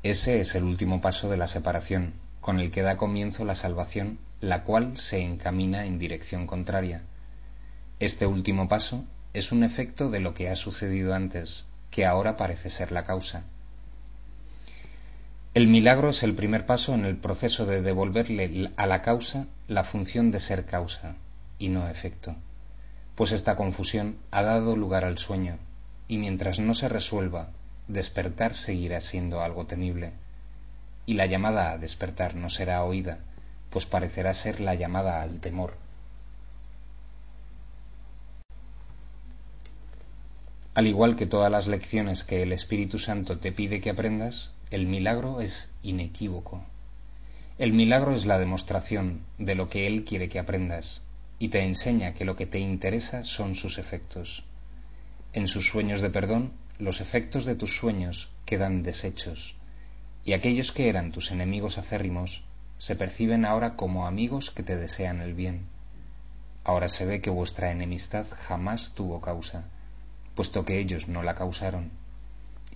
Ese 0.01 0.39
es 0.39 0.55
el 0.55 0.63
último 0.63 1.01
paso 1.01 1.29
de 1.29 1.37
la 1.37 1.47
separación, 1.47 2.13
con 2.39 2.59
el 2.59 2.71
que 2.71 2.81
da 2.81 2.97
comienzo 2.97 3.43
la 3.45 3.53
salvación, 3.53 4.17
la 4.41 4.63
cual 4.63 4.97
se 4.97 5.21
encamina 5.21 5.85
en 5.85 5.99
dirección 5.99 6.47
contraria. 6.47 7.01
Este 7.99 8.25
último 8.25 8.69
paso 8.69 9.03
es 9.33 9.51
un 9.51 9.63
efecto 9.63 10.09
de 10.09 10.21
lo 10.21 10.33
que 10.33 10.49
ha 10.49 10.55
sucedido 10.55 11.13
antes, 11.13 11.67
que 11.91 12.05
ahora 12.05 12.37
parece 12.37 12.69
ser 12.69 12.91
la 12.91 13.03
causa. 13.03 13.43
El 15.59 15.67
milagro 15.67 16.11
es 16.11 16.23
el 16.23 16.35
primer 16.35 16.65
paso 16.65 16.93
en 16.93 17.03
el 17.03 17.17
proceso 17.17 17.65
de 17.65 17.81
devolverle 17.81 18.71
a 18.77 18.87
la 18.87 19.01
causa 19.01 19.45
la 19.67 19.83
función 19.83 20.31
de 20.31 20.39
ser 20.39 20.63
causa 20.63 21.17
y 21.57 21.67
no 21.67 21.89
efecto, 21.89 22.33
pues 23.15 23.33
esta 23.33 23.57
confusión 23.57 24.15
ha 24.31 24.41
dado 24.41 24.77
lugar 24.77 25.03
al 25.03 25.17
sueño, 25.17 25.57
y 26.07 26.17
mientras 26.17 26.61
no 26.61 26.73
se 26.73 26.87
resuelva, 26.87 27.49
despertar 27.89 28.53
seguirá 28.53 29.01
siendo 29.01 29.41
algo 29.41 29.65
temible, 29.65 30.13
y 31.05 31.15
la 31.15 31.25
llamada 31.25 31.73
a 31.73 31.77
despertar 31.77 32.35
no 32.35 32.49
será 32.49 32.81
oída, 32.85 33.19
pues 33.69 33.83
parecerá 33.83 34.33
ser 34.33 34.61
la 34.61 34.75
llamada 34.75 35.21
al 35.21 35.41
temor. 35.41 35.73
Al 40.73 40.87
igual 40.87 41.17
que 41.17 41.25
todas 41.25 41.51
las 41.51 41.67
lecciones 41.67 42.23
que 42.23 42.43
el 42.43 42.53
Espíritu 42.53 42.97
Santo 42.97 43.39
te 43.39 43.51
pide 43.51 43.81
que 43.81 43.89
aprendas, 43.89 44.53
el 44.71 44.86
milagro 44.86 45.41
es 45.41 45.71
inequívoco. 45.82 46.63
El 47.58 47.73
milagro 47.73 48.13
es 48.13 48.27
la 48.27 48.38
demostración 48.38 49.21
de 49.39 49.55
lo 49.55 49.67
que 49.67 49.88
Él 49.88 50.05
quiere 50.05 50.29
que 50.29 50.38
aprendas 50.38 51.01
y 51.39 51.49
te 51.49 51.63
enseña 51.63 52.13
que 52.13 52.23
lo 52.23 52.36
que 52.36 52.45
te 52.45 52.60
interesa 52.60 53.23
son 53.23 53.55
sus 53.55 53.79
efectos. 53.79 54.43
En 55.34 55.47
sus 55.47 55.67
sueños 55.67 56.01
de 56.01 56.12
perdón, 56.12 56.51
los 56.77 57.01
efectos 57.01 57.45
de 57.45 57.55
tus 57.55 57.77
sueños 57.77 58.29
quedan 58.45 58.84
deshechos, 58.84 59.55
y 60.23 60.34
aquellos 60.34 60.71
que 60.71 60.88
eran 60.88 61.12
tus 61.12 61.32
enemigos 61.32 61.79
acérrimos 61.79 62.43
se 62.77 62.95
perciben 62.95 63.45
ahora 63.45 63.75
como 63.75 64.05
amigos 64.05 64.51
que 64.51 64.62
te 64.62 64.77
desean 64.77 65.21
el 65.21 65.34
bien. 65.34 65.65
Ahora 66.63 66.89
se 66.89 67.08
ve 67.08 67.21
que 67.21 67.32
vuestra 67.32 67.71
enemistad 67.71 68.27
jamás 68.47 68.91
tuvo 68.93 69.19
causa, 69.19 69.63
puesto 70.36 70.63
que 70.63 70.77
ellos 70.77 71.08
no 71.08 71.23
la 71.23 71.34
causaron 71.34 71.89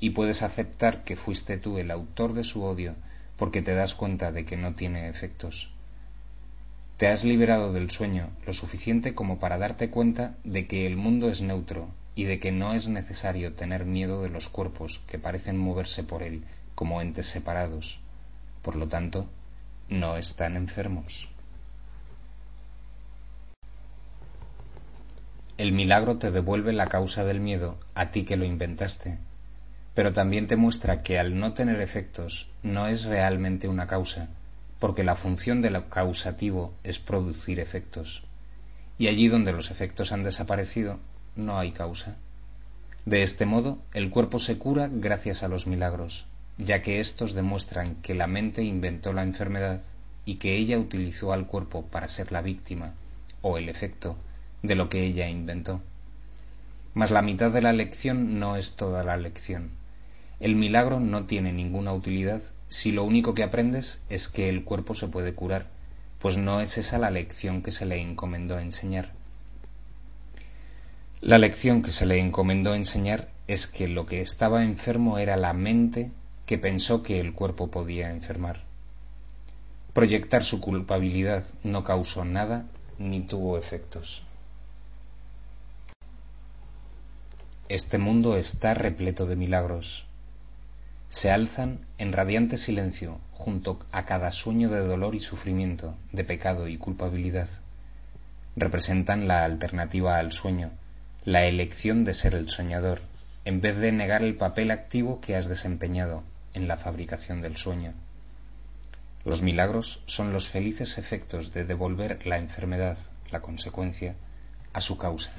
y 0.03 0.09
puedes 0.09 0.43
aceptar 0.43 1.05
que 1.05 1.15
fuiste 1.15 1.55
tú 1.55 1.77
el 1.77 1.89
autor 1.89 2.33
de 2.33 2.43
su 2.43 2.61
odio 2.65 2.93
porque 3.37 3.61
te 3.61 3.73
das 3.73 3.95
cuenta 3.95 4.33
de 4.33 4.43
que 4.43 4.57
no 4.57 4.73
tiene 4.73 5.07
efectos. 5.07 5.71
Te 6.97 7.07
has 7.07 7.23
liberado 7.23 7.71
del 7.71 7.89
sueño 7.89 8.29
lo 8.45 8.51
suficiente 8.51 9.15
como 9.15 9.39
para 9.39 9.57
darte 9.57 9.89
cuenta 9.89 10.35
de 10.43 10.67
que 10.67 10.85
el 10.87 10.97
mundo 10.97 11.29
es 11.29 11.41
neutro 11.41 11.87
y 12.15 12.25
de 12.25 12.37
que 12.37 12.51
no 12.51 12.73
es 12.73 12.89
necesario 12.89 13.53
tener 13.53 13.85
miedo 13.85 14.21
de 14.21 14.27
los 14.27 14.49
cuerpos 14.49 15.01
que 15.07 15.19
parecen 15.19 15.57
moverse 15.57 16.03
por 16.03 16.21
él 16.21 16.43
como 16.75 17.01
entes 17.01 17.27
separados. 17.27 17.97
Por 18.61 18.75
lo 18.75 18.89
tanto, 18.89 19.29
no 19.87 20.17
están 20.17 20.57
enfermos. 20.57 21.29
El 25.57 25.71
milagro 25.71 26.17
te 26.17 26.29
devuelve 26.29 26.73
la 26.73 26.87
causa 26.87 27.23
del 27.23 27.39
miedo 27.39 27.77
a 27.95 28.11
ti 28.11 28.25
que 28.25 28.35
lo 28.35 28.43
inventaste 28.43 29.17
pero 29.93 30.11
también 30.11 30.47
te 30.47 30.55
muestra 30.55 31.03
que 31.03 31.19
al 31.19 31.39
no 31.39 31.53
tener 31.53 31.79
efectos 31.79 32.49
no 32.63 32.87
es 32.87 33.05
realmente 33.05 33.67
una 33.67 33.85
causa, 33.85 34.27
porque 34.79 35.03
la 35.03 35.15
función 35.15 35.61
del 35.61 35.87
causativo 35.87 36.73
es 36.83 36.99
producir 36.99 37.59
efectos. 37.59 38.23
Y 38.97 39.07
allí 39.07 39.27
donde 39.27 39.53
los 39.53 39.69
efectos 39.69 40.11
han 40.11 40.23
desaparecido, 40.23 40.99
no 41.35 41.59
hay 41.59 41.71
causa. 41.71 42.15
De 43.05 43.21
este 43.21 43.45
modo, 43.45 43.79
el 43.93 44.09
cuerpo 44.09 44.39
se 44.39 44.57
cura 44.57 44.89
gracias 44.91 45.43
a 45.43 45.47
los 45.47 45.67
milagros, 45.67 46.25
ya 46.57 46.81
que 46.81 46.99
éstos 46.99 47.33
demuestran 47.33 47.95
que 48.01 48.15
la 48.15 48.27
mente 48.27 48.63
inventó 48.63 49.13
la 49.13 49.23
enfermedad 49.23 49.81
y 50.25 50.35
que 50.35 50.55
ella 50.55 50.79
utilizó 50.79 51.33
al 51.33 51.47
cuerpo 51.47 51.85
para 51.85 52.07
ser 52.07 52.31
la 52.31 52.41
víctima, 52.41 52.93
o 53.41 53.57
el 53.57 53.69
efecto, 53.69 54.15
de 54.63 54.75
lo 54.75 54.89
que 54.89 55.03
ella 55.03 55.27
inventó. 55.27 55.81
Mas 56.93 57.11
la 57.11 57.21
mitad 57.21 57.51
de 57.51 57.61
la 57.61 57.73
lección 57.73 58.39
no 58.39 58.55
es 58.55 58.75
toda 58.75 59.03
la 59.03 59.17
lección 59.17 59.82
el 60.43 60.57
milagro 60.57 60.99
no 60.99 61.23
tiene 61.23 61.53
ninguna 61.53 61.93
utilidad 61.93 62.41
si 62.67 62.91
lo 62.91 63.05
único 63.05 63.33
que 63.33 63.43
aprendes 63.43 64.03
es 64.09 64.27
que 64.27 64.49
el 64.49 64.65
cuerpo 64.65 64.93
se 64.93 65.07
puede 65.07 65.33
curar, 65.33 65.67
pues 66.19 66.35
no 66.35 66.59
es 66.59 66.77
esa 66.77 66.97
la 66.97 67.11
lección 67.11 67.61
que 67.61 67.71
se 67.71 67.85
le 67.85 68.01
encomendó 68.01 68.59
enseñar. 68.59 69.13
La 71.21 71.37
lección 71.37 71.81
que 71.81 71.91
se 71.91 72.05
le 72.05 72.19
encomendó 72.19 72.75
enseñar 72.75 73.29
es 73.47 73.67
que 73.67 73.87
lo 73.87 74.05
que 74.05 74.19
estaba 74.19 74.65
enfermo 74.65 75.17
era 75.17 75.37
la 75.37 75.53
mente 75.53 76.11
que 76.45 76.57
pensó 76.57 77.03
que 77.03 77.21
el 77.21 77.31
cuerpo 77.31 77.71
podía 77.71 78.11
enfermar. 78.11 78.65
Proyectar 79.93 80.43
su 80.43 80.59
culpabilidad 80.59 81.45
no 81.63 81.85
causó 81.85 82.25
nada 82.25 82.65
ni 82.99 83.21
tuvo 83.21 83.57
efectos. 83.57 84.25
Este 87.69 87.97
mundo 87.97 88.35
está 88.35 88.73
repleto 88.73 89.25
de 89.25 89.37
milagros, 89.37 90.05
se 91.13 91.29
alzan 91.29 91.85
en 91.99 92.11
radiante 92.11 92.57
silencio 92.57 93.19
junto 93.33 93.77
a 93.91 94.03
cada 94.03 94.31
sueño 94.31 94.67
de 94.69 94.79
dolor 94.79 95.13
y 95.13 95.19
sufrimiento, 95.19 95.95
de 96.11 96.23
pecado 96.23 96.67
y 96.67 96.79
culpabilidad. 96.79 97.47
Representan 98.55 99.27
la 99.27 99.45
alternativa 99.45 100.17
al 100.17 100.31
sueño, 100.31 100.71
la 101.23 101.45
elección 101.45 102.03
de 102.03 102.15
ser 102.15 102.33
el 102.33 102.49
soñador, 102.49 102.99
en 103.45 103.61
vez 103.61 103.77
de 103.77 103.91
negar 103.91 104.23
el 104.23 104.33
papel 104.37 104.71
activo 104.71 105.21
que 105.21 105.35
has 105.35 105.47
desempeñado 105.47 106.23
en 106.55 106.67
la 106.67 106.77
fabricación 106.77 107.43
del 107.43 107.57
sueño. 107.57 107.93
Los 109.23 109.43
milagros 109.43 110.01
son 110.07 110.33
los 110.33 110.47
felices 110.47 110.97
efectos 110.97 111.53
de 111.53 111.63
devolver 111.63 112.25
la 112.25 112.39
enfermedad, 112.39 112.97
la 113.29 113.41
consecuencia, 113.41 114.15
a 114.73 114.81
su 114.81 114.97
causa. 114.97 115.31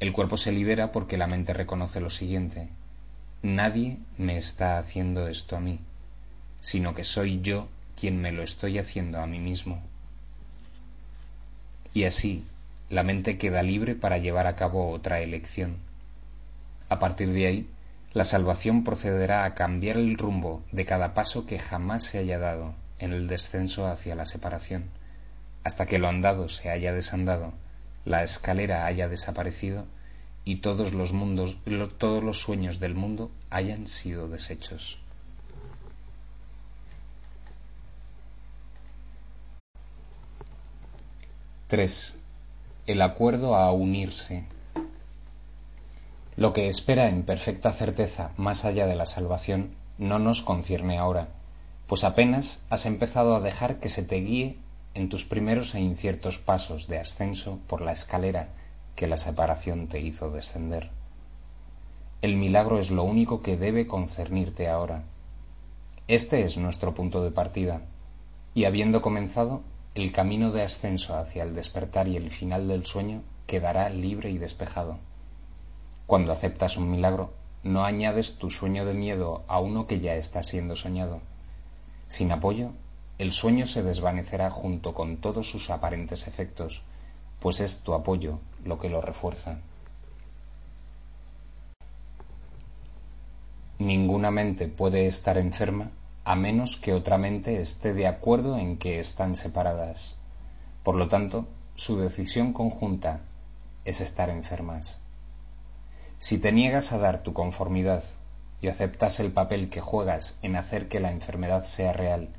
El 0.00 0.12
cuerpo 0.12 0.36
se 0.36 0.52
libera 0.52 0.92
porque 0.92 1.16
la 1.16 1.28
mente 1.28 1.54
reconoce 1.54 2.02
lo 2.02 2.10
siguiente, 2.10 2.68
Nadie 3.42 3.98
me 4.18 4.36
está 4.36 4.78
haciendo 4.78 5.28
esto 5.28 5.56
a 5.56 5.60
mí, 5.60 5.80
sino 6.60 6.94
que 6.94 7.04
soy 7.04 7.40
yo 7.42 7.68
quien 7.98 8.20
me 8.20 8.32
lo 8.32 8.42
estoy 8.42 8.78
haciendo 8.78 9.20
a 9.20 9.26
mí 9.26 9.38
mismo. 9.38 9.82
Y 11.94 12.04
así, 12.04 12.44
la 12.88 13.02
mente 13.02 13.38
queda 13.38 13.62
libre 13.62 13.94
para 13.94 14.18
llevar 14.18 14.46
a 14.46 14.56
cabo 14.56 14.90
otra 14.90 15.20
elección. 15.20 15.76
A 16.88 16.98
partir 16.98 17.32
de 17.32 17.46
ahí, 17.46 17.70
la 18.12 18.24
salvación 18.24 18.84
procederá 18.84 19.44
a 19.44 19.54
cambiar 19.54 19.96
el 19.96 20.16
rumbo 20.16 20.62
de 20.72 20.84
cada 20.84 21.14
paso 21.14 21.46
que 21.46 21.58
jamás 21.58 22.02
se 22.02 22.18
haya 22.18 22.38
dado 22.38 22.74
en 22.98 23.12
el 23.12 23.28
descenso 23.28 23.86
hacia 23.86 24.14
la 24.14 24.26
separación, 24.26 24.84
hasta 25.64 25.86
que 25.86 25.98
lo 25.98 26.08
andado 26.08 26.48
se 26.48 26.70
haya 26.70 26.92
desandado, 26.92 27.52
la 28.04 28.22
escalera 28.22 28.86
haya 28.86 29.08
desaparecido 29.08 29.86
y 30.46 30.58
todos 30.58 30.94
los 30.94 31.12
mundos, 31.12 31.56
todos 31.98 32.22
los 32.22 32.40
sueños 32.40 32.78
del 32.78 32.94
mundo 32.94 33.32
hayan 33.50 33.88
sido 33.88 34.28
deshechos. 34.28 34.96
Tres. 41.66 42.14
El 42.86 43.02
acuerdo 43.02 43.56
a 43.56 43.72
unirse. 43.72 44.44
Lo 46.36 46.52
que 46.52 46.68
espera 46.68 47.08
en 47.08 47.24
perfecta 47.24 47.72
certeza 47.72 48.30
más 48.36 48.64
allá 48.64 48.86
de 48.86 48.94
la 48.94 49.06
salvación 49.06 49.74
no 49.98 50.20
nos 50.20 50.42
concierne 50.42 50.96
ahora, 50.96 51.26
pues 51.88 52.04
apenas 52.04 52.62
has 52.70 52.86
empezado 52.86 53.34
a 53.34 53.40
dejar 53.40 53.80
que 53.80 53.88
se 53.88 54.04
te 54.04 54.20
guíe 54.20 54.58
en 54.94 55.08
tus 55.08 55.24
primeros 55.24 55.74
e 55.74 55.80
inciertos 55.80 56.38
pasos 56.38 56.86
de 56.86 57.00
ascenso 57.00 57.58
por 57.66 57.80
la 57.80 57.90
escalera 57.90 58.50
que 58.96 59.06
la 59.06 59.18
separación 59.18 59.86
te 59.86 60.00
hizo 60.00 60.30
descender. 60.30 60.90
El 62.22 62.36
milagro 62.36 62.78
es 62.78 62.90
lo 62.90 63.04
único 63.04 63.42
que 63.42 63.58
debe 63.58 63.86
concernirte 63.86 64.68
ahora. 64.68 65.04
Este 66.08 66.44
es 66.44 66.56
nuestro 66.56 66.94
punto 66.94 67.22
de 67.22 67.30
partida, 67.30 67.82
y 68.54 68.64
habiendo 68.64 69.02
comenzado, 69.02 69.60
el 69.94 70.12
camino 70.12 70.50
de 70.50 70.62
ascenso 70.62 71.14
hacia 71.14 71.42
el 71.42 71.54
despertar 71.54 72.08
y 72.08 72.16
el 72.16 72.30
final 72.30 72.68
del 72.68 72.86
sueño 72.86 73.22
quedará 73.46 73.90
libre 73.90 74.30
y 74.30 74.38
despejado. 74.38 74.98
Cuando 76.06 76.32
aceptas 76.32 76.78
un 76.78 76.90
milagro, 76.90 77.34
no 77.62 77.84
añades 77.84 78.38
tu 78.38 78.50
sueño 78.50 78.86
de 78.86 78.94
miedo 78.94 79.44
a 79.46 79.60
uno 79.60 79.86
que 79.86 80.00
ya 80.00 80.14
está 80.14 80.42
siendo 80.42 80.74
soñado. 80.74 81.20
Sin 82.06 82.32
apoyo, 82.32 82.70
el 83.18 83.32
sueño 83.32 83.66
se 83.66 83.82
desvanecerá 83.82 84.50
junto 84.50 84.94
con 84.94 85.18
todos 85.18 85.50
sus 85.50 85.68
aparentes 85.68 86.26
efectos, 86.26 86.82
pues 87.40 87.60
es 87.60 87.80
tu 87.80 87.92
apoyo 87.92 88.38
lo 88.66 88.78
que 88.78 88.90
lo 88.90 89.00
refuerza. 89.00 89.58
Ninguna 93.78 94.30
mente 94.30 94.68
puede 94.68 95.06
estar 95.06 95.38
enferma 95.38 95.90
a 96.24 96.34
menos 96.34 96.76
que 96.76 96.92
otra 96.92 97.18
mente 97.18 97.60
esté 97.60 97.94
de 97.94 98.08
acuerdo 98.08 98.58
en 98.58 98.78
que 98.78 98.98
están 98.98 99.36
separadas. 99.36 100.16
Por 100.82 100.96
lo 100.96 101.08
tanto, 101.08 101.46
su 101.76 101.98
decisión 101.98 102.52
conjunta 102.52 103.20
es 103.84 104.00
estar 104.00 104.28
enfermas. 104.30 104.98
Si 106.18 106.38
te 106.38 106.50
niegas 106.50 106.92
a 106.92 106.98
dar 106.98 107.22
tu 107.22 107.32
conformidad 107.32 108.02
y 108.60 108.68
aceptas 108.68 109.20
el 109.20 109.30
papel 109.30 109.68
que 109.68 109.80
juegas 109.80 110.38
en 110.42 110.56
hacer 110.56 110.88
que 110.88 110.98
la 110.98 111.12
enfermedad 111.12 111.64
sea 111.64 111.92
real, 111.92 112.30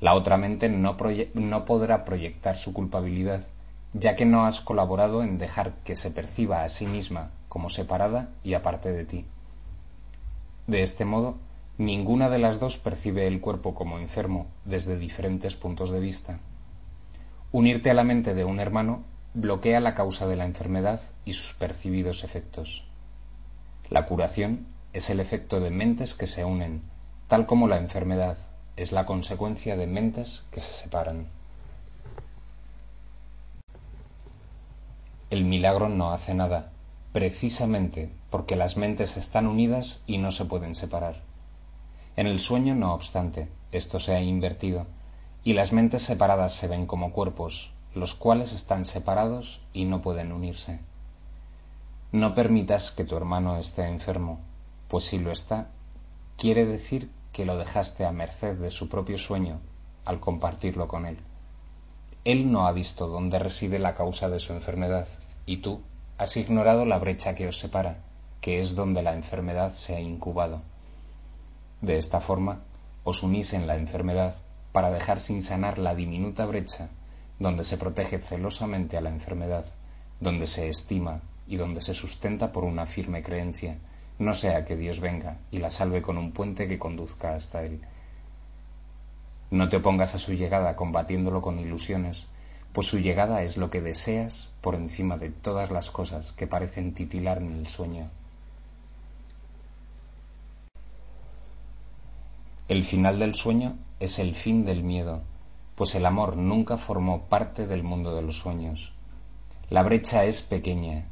la 0.00 0.14
otra 0.14 0.36
mente 0.36 0.68
no, 0.68 0.96
no, 1.34 1.64
podrá 1.64 2.04
proyectar 2.04 2.56
su 2.56 2.72
culpabilidad, 2.72 3.44
ya 3.92 4.16
que 4.16 4.26
no 4.26 4.44
has 4.44 4.60
colaborado 4.60 5.22
en 5.22 5.38
dejar 5.38 5.72
que 5.84 5.96
se 5.96 6.10
perciba 6.10 6.62
a 6.62 6.68
sí 6.68 6.86
misma 6.86 7.30
como 7.48 7.70
separada 7.70 8.30
y 8.42 8.54
aparte 8.54 8.92
de 8.92 9.04
ti. 9.04 9.26
De 10.66 10.82
este 10.82 11.04
modo, 11.04 11.38
Ninguna 11.78 12.28
de 12.28 12.40
las 12.40 12.58
dos 12.58 12.76
percibe 12.76 13.28
el 13.28 13.40
cuerpo 13.40 13.72
como 13.72 14.00
enfermo 14.00 14.48
desde 14.64 14.98
diferentes 14.98 15.54
puntos 15.54 15.92
de 15.92 16.00
vista. 16.00 16.40
Unirte 17.52 17.88
a 17.88 17.94
la 17.94 18.02
mente 18.02 18.34
de 18.34 18.44
un 18.44 18.58
hermano 18.58 19.04
bloquea 19.32 19.78
la 19.78 19.94
causa 19.94 20.26
de 20.26 20.34
la 20.34 20.44
enfermedad 20.44 21.00
y 21.24 21.34
sus 21.34 21.54
percibidos 21.54 22.24
efectos. 22.24 22.84
La 23.90 24.06
curación 24.06 24.66
es 24.92 25.08
el 25.08 25.20
efecto 25.20 25.60
de 25.60 25.70
mentes 25.70 26.16
que 26.16 26.26
se 26.26 26.44
unen, 26.44 26.82
tal 27.28 27.46
como 27.46 27.68
la 27.68 27.78
enfermedad 27.78 28.36
es 28.76 28.90
la 28.90 29.04
consecuencia 29.04 29.76
de 29.76 29.86
mentes 29.86 30.46
que 30.50 30.58
se 30.58 30.72
separan. 30.72 31.28
El 35.30 35.44
milagro 35.44 35.90
no 35.90 36.12
hace 36.12 36.32
nada, 36.32 36.72
precisamente 37.12 38.10
porque 38.30 38.56
las 38.56 38.76
mentes 38.78 39.16
están 39.16 39.46
unidas 39.46 40.02
y 40.06 40.16
no 40.16 40.32
se 40.32 40.46
pueden 40.46 40.74
separar. 40.74 41.22
En 42.16 42.26
el 42.26 42.40
sueño, 42.40 42.74
no 42.74 42.94
obstante, 42.94 43.48
esto 43.70 44.00
se 44.00 44.14
ha 44.14 44.20
invertido, 44.22 44.86
y 45.44 45.52
las 45.52 45.72
mentes 45.72 46.02
separadas 46.02 46.54
se 46.54 46.66
ven 46.66 46.86
como 46.86 47.12
cuerpos, 47.12 47.72
los 47.94 48.14
cuales 48.14 48.52
están 48.52 48.84
separados 48.84 49.60
y 49.72 49.84
no 49.84 50.00
pueden 50.00 50.32
unirse. 50.32 50.80
No 52.10 52.34
permitas 52.34 52.90
que 52.90 53.04
tu 53.04 53.16
hermano 53.16 53.58
esté 53.58 53.86
enfermo, 53.86 54.40
pues 54.88 55.04
si 55.04 55.18
lo 55.18 55.30
está, 55.30 55.68
quiere 56.38 56.64
decir 56.64 57.10
que 57.32 57.44
lo 57.44 57.58
dejaste 57.58 58.06
a 58.06 58.12
merced 58.12 58.56
de 58.56 58.70
su 58.70 58.88
propio 58.88 59.18
sueño 59.18 59.60
al 60.06 60.20
compartirlo 60.20 60.88
con 60.88 61.04
él. 61.04 61.18
Él 62.28 62.52
no 62.52 62.66
ha 62.66 62.72
visto 62.72 63.08
dónde 63.08 63.38
reside 63.38 63.78
la 63.78 63.94
causa 63.94 64.28
de 64.28 64.38
su 64.38 64.52
enfermedad, 64.52 65.08
y 65.46 65.62
tú 65.62 65.80
has 66.18 66.36
ignorado 66.36 66.84
la 66.84 66.98
brecha 66.98 67.34
que 67.34 67.48
os 67.48 67.58
separa, 67.58 68.04
que 68.42 68.60
es 68.60 68.74
donde 68.74 69.02
la 69.02 69.14
enfermedad 69.14 69.72
se 69.72 69.96
ha 69.96 70.00
incubado. 70.00 70.60
De 71.80 71.96
esta 71.96 72.20
forma, 72.20 72.60
os 73.02 73.22
unís 73.22 73.54
en 73.54 73.66
la 73.66 73.76
enfermedad 73.76 74.34
para 74.72 74.90
dejar 74.90 75.20
sin 75.20 75.42
sanar 75.42 75.78
la 75.78 75.94
diminuta 75.94 76.44
brecha 76.44 76.90
donde 77.38 77.64
se 77.64 77.78
protege 77.78 78.18
celosamente 78.18 78.98
a 78.98 79.00
la 79.00 79.08
enfermedad, 79.08 79.64
donde 80.20 80.46
se 80.46 80.68
estima 80.68 81.22
y 81.46 81.56
donde 81.56 81.80
se 81.80 81.94
sustenta 81.94 82.52
por 82.52 82.64
una 82.64 82.84
firme 82.84 83.22
creencia, 83.22 83.78
no 84.18 84.34
sea 84.34 84.66
que 84.66 84.76
Dios 84.76 85.00
venga 85.00 85.38
y 85.50 85.60
la 85.60 85.70
salve 85.70 86.02
con 86.02 86.18
un 86.18 86.32
puente 86.32 86.68
que 86.68 86.78
conduzca 86.78 87.34
hasta 87.34 87.64
Él. 87.64 87.80
No 89.50 89.68
te 89.68 89.76
opongas 89.76 90.14
a 90.14 90.18
su 90.18 90.34
llegada 90.34 90.76
combatiéndolo 90.76 91.40
con 91.40 91.58
ilusiones, 91.58 92.26
pues 92.72 92.86
su 92.86 92.98
llegada 92.98 93.42
es 93.42 93.56
lo 93.56 93.70
que 93.70 93.80
deseas 93.80 94.52
por 94.60 94.74
encima 94.74 95.16
de 95.16 95.30
todas 95.30 95.70
las 95.70 95.90
cosas 95.90 96.32
que 96.32 96.46
parecen 96.46 96.92
titilar 96.94 97.38
en 97.38 97.52
el 97.52 97.66
sueño. 97.68 98.10
El 102.68 102.84
final 102.84 103.18
del 103.18 103.34
sueño 103.34 103.78
es 103.98 104.18
el 104.18 104.34
fin 104.34 104.66
del 104.66 104.82
miedo, 104.82 105.22
pues 105.74 105.94
el 105.94 106.04
amor 106.04 106.36
nunca 106.36 106.76
formó 106.76 107.22
parte 107.22 107.66
del 107.66 107.82
mundo 107.82 108.14
de 108.14 108.20
los 108.20 108.38
sueños. 108.38 108.92
La 109.70 109.82
brecha 109.82 110.26
es 110.26 110.42
pequeña, 110.42 111.06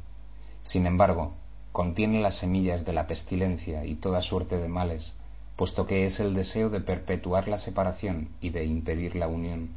sin 0.61 0.85
embargo, 0.85 1.33
contiene 1.71 2.21
las 2.21 2.35
semillas 2.35 2.85
de 2.85 2.93
la 2.93 3.07
pestilencia 3.07 3.85
y 3.85 3.95
toda 3.95 4.21
suerte 4.21 4.57
de 4.57 4.67
males, 4.67 5.16
puesto 5.57 5.87
que 5.87 6.05
es 6.05 6.21
el 6.21 6.33
deseo 6.33 6.69
de 6.69 6.79
perpetuar 6.79 7.49
la 7.49 7.57
separación 7.57 8.29
y 8.39 8.51
de 8.51 8.63
impedir 8.63 9.15
la 9.15 9.27
unión. 9.27 9.71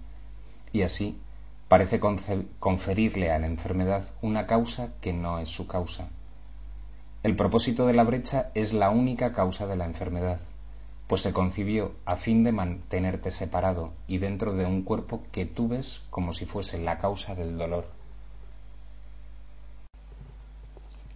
Y 0.72 0.82
así 0.82 1.18
parece 1.68 2.00
conferirle 2.58 3.32
a 3.32 3.38
la 3.38 3.46
enfermedad 3.46 4.12
una 4.20 4.46
causa 4.46 4.92
que 5.00 5.12
no 5.12 5.38
es 5.38 5.48
su 5.48 5.66
causa. 5.66 6.10
El 7.22 7.34
propósito 7.34 7.86
de 7.86 7.94
la 7.94 8.04
brecha 8.04 8.50
es 8.54 8.72
la 8.72 8.90
única 8.90 9.32
causa 9.32 9.66
de 9.66 9.76
la 9.76 9.86
enfermedad, 9.86 10.40
pues 11.06 11.22
se 11.22 11.32
concibió 11.32 11.94
a 12.04 12.16
fin 12.16 12.44
de 12.44 12.52
mantenerte 12.52 13.30
separado 13.30 13.92
y 14.06 14.18
dentro 14.18 14.52
de 14.52 14.66
un 14.66 14.82
cuerpo 14.82 15.22
que 15.32 15.46
tú 15.46 15.68
ves 15.68 16.02
como 16.10 16.32
si 16.32 16.44
fuese 16.44 16.78
la 16.78 16.98
causa 16.98 17.34
del 17.34 17.56
dolor. 17.56 17.86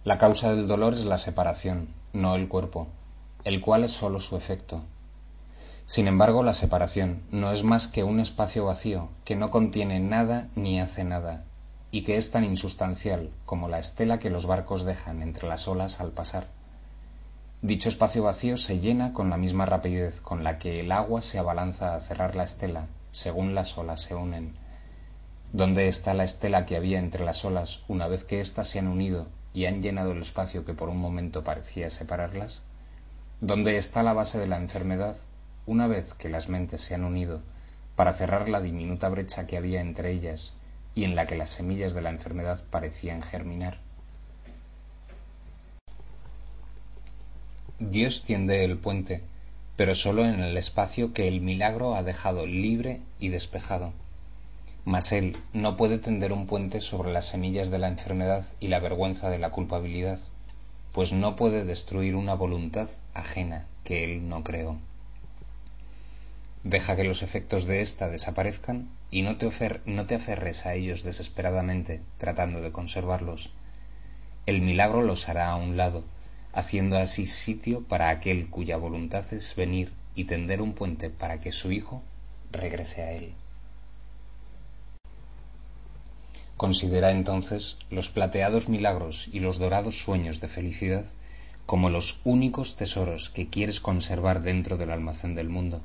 La 0.03 0.17
causa 0.17 0.49
del 0.53 0.67
dolor 0.67 0.93
es 0.93 1.05
la 1.05 1.17
separación, 1.17 1.89
no 2.13 2.35
el 2.35 2.47
cuerpo, 2.47 2.87
el 3.45 3.61
cual 3.61 3.83
es 3.83 3.91
sólo 3.91 4.19
su 4.19 4.35
efecto. 4.35 4.81
Sin 5.85 6.07
embargo, 6.07 6.41
la 6.41 6.53
separación 6.53 7.21
no 7.31 7.51
es 7.51 7.63
más 7.63 7.87
que 7.87 8.03
un 8.03 8.19
espacio 8.19 8.65
vacío 8.65 9.09
que 9.23 9.35
no 9.35 9.51
contiene 9.51 9.99
nada 9.99 10.49
ni 10.55 10.81
hace 10.81 11.03
nada, 11.03 11.43
y 11.91 12.01
que 12.01 12.17
es 12.17 12.31
tan 12.31 12.43
insustancial 12.43 13.29
como 13.45 13.69
la 13.69 13.77
estela 13.77 14.17
que 14.17 14.31
los 14.31 14.47
barcos 14.47 14.83
dejan 14.83 15.21
entre 15.21 15.47
las 15.47 15.67
olas 15.67 16.01
al 16.01 16.09
pasar. 16.09 16.47
Dicho 17.61 17.87
espacio 17.87 18.23
vacío 18.23 18.57
se 18.57 18.79
llena 18.79 19.13
con 19.13 19.29
la 19.29 19.37
misma 19.37 19.65
rapidez 19.65 20.21
con 20.21 20.43
la 20.43 20.57
que 20.57 20.79
el 20.79 20.91
agua 20.91 21.21
se 21.21 21.37
abalanza 21.37 21.95
a 21.95 22.01
cerrar 22.01 22.35
la 22.35 22.43
estela 22.43 22.87
según 23.11 23.55
las 23.55 23.77
olas 23.77 24.01
se 24.01 24.13
unen. 24.13 24.55
¿Dónde 25.53 25.87
está 25.87 26.13
la 26.13 26.25
estela 26.25 26.65
que 26.65 26.75
había 26.75 26.99
entre 26.99 27.23
las 27.23 27.45
olas 27.45 27.83
una 27.87 28.07
vez 28.07 28.23
que 28.23 28.41
éstas 28.41 28.67
se 28.67 28.79
han 28.79 28.87
unido 28.87 29.27
y 29.53 29.67
han 29.67 29.81
llenado 29.81 30.11
el 30.11 30.21
espacio 30.21 30.65
que 30.65 30.73
por 30.73 30.89
un 30.89 30.97
momento 30.97 31.43
parecía 31.43 31.89
separarlas? 31.89 32.63
¿Dónde 33.41 33.77
está 33.77 34.01
la 34.01 34.13
base 34.13 34.39
de 34.39 34.47
la 34.47 34.57
enfermedad 34.57 35.17
una 35.65 35.87
vez 35.87 36.13
que 36.13 36.29
las 36.29 36.47
mentes 36.47 36.81
se 36.81 36.95
han 36.95 37.03
unido 37.03 37.41
para 37.95 38.13
cerrar 38.13 38.47
la 38.47 38.61
diminuta 38.61 39.09
brecha 39.09 39.45
que 39.45 39.57
había 39.57 39.81
entre 39.81 40.11
ellas 40.11 40.53
y 40.95 41.03
en 41.03 41.15
la 41.15 41.25
que 41.25 41.35
las 41.35 41.49
semillas 41.49 41.93
de 41.93 42.01
la 42.01 42.11
enfermedad 42.11 42.63
parecían 42.69 43.21
germinar? 43.21 43.77
Dios 47.79 48.23
tiende 48.23 48.63
el 48.63 48.77
puente, 48.77 49.21
pero 49.75 49.95
sólo 49.95 50.23
en 50.23 50.39
el 50.39 50.55
espacio 50.55 51.11
que 51.11 51.27
el 51.27 51.41
milagro 51.41 51.95
ha 51.95 52.03
dejado 52.03 52.45
libre 52.45 53.01
y 53.19 53.27
despejado. 53.27 53.91
Mas 54.85 55.11
Él 55.11 55.35
no 55.51 55.75
puede 55.75 55.97
tender 55.97 56.31
un 56.31 56.47
puente 56.47 56.79
sobre 56.79 57.11
las 57.11 57.25
semillas 57.25 57.69
de 57.69 57.79
la 57.79 57.89
enfermedad 57.89 58.45
y 58.61 58.69
la 58.69 58.79
vergüenza 58.79 59.29
de 59.29 59.39
la 59.39 59.49
culpabilidad, 59.49 60.19
pues 60.95 61.11
no 61.11 61.35
puede 61.35 61.65
destruir 61.65 62.15
una 62.15 62.35
voluntad 62.35 62.87
ajena 63.13 63.67
que 63.83 64.05
Él 64.05 64.29
no 64.29 64.45
creó. 64.45 64.77
Deja 66.63 66.95
que 66.95 67.03
los 67.03 67.21
efectos 67.21 67.65
de 67.65 67.81
ésta 67.81 68.07
desaparezcan 68.07 68.87
y 69.11 69.21
no 69.21 69.35
te, 69.35 69.49
no 69.83 70.05
te 70.05 70.15
aferres 70.15 70.65
a 70.65 70.73
ellos 70.73 71.03
desesperadamente 71.03 71.99
tratando 72.17 72.61
de 72.61 72.71
conservarlos. 72.71 73.51
El 74.45 74.61
milagro 74.61 75.01
los 75.01 75.27
hará 75.27 75.49
a 75.49 75.57
un 75.57 75.75
lado 75.75 76.05
haciendo 76.53 76.97
así 76.97 77.25
sitio 77.25 77.83
para 77.83 78.07
aquel 78.07 78.49
cuya 78.49 78.77
voluntad 78.77 79.25
es 79.33 79.53
venir 79.57 79.91
y 80.15 80.23
tender 80.23 80.61
un 80.61 80.71
puente 80.71 81.09
para 81.09 81.41
que 81.41 81.51
su 81.51 81.73
Hijo 81.73 82.03
regrese 82.53 83.03
a 83.03 83.11
él. 83.11 83.33
Considera 86.57 87.11
entonces 87.11 87.77
los 87.89 88.09
plateados 88.09 88.69
milagros 88.69 89.29
y 89.31 89.41
los 89.41 89.59
dorados 89.59 89.99
sueños 90.01 90.39
de 90.39 90.47
felicidad 90.47 91.05
como 91.65 91.89
los 91.89 92.21
únicos 92.23 92.75
tesoros 92.77 93.29
que 93.29 93.49
quieres 93.49 93.81
conservar 93.81 94.41
dentro 94.41 94.77
del 94.77 94.91
almacén 94.91 95.35
del 95.35 95.49
mundo. 95.49 95.81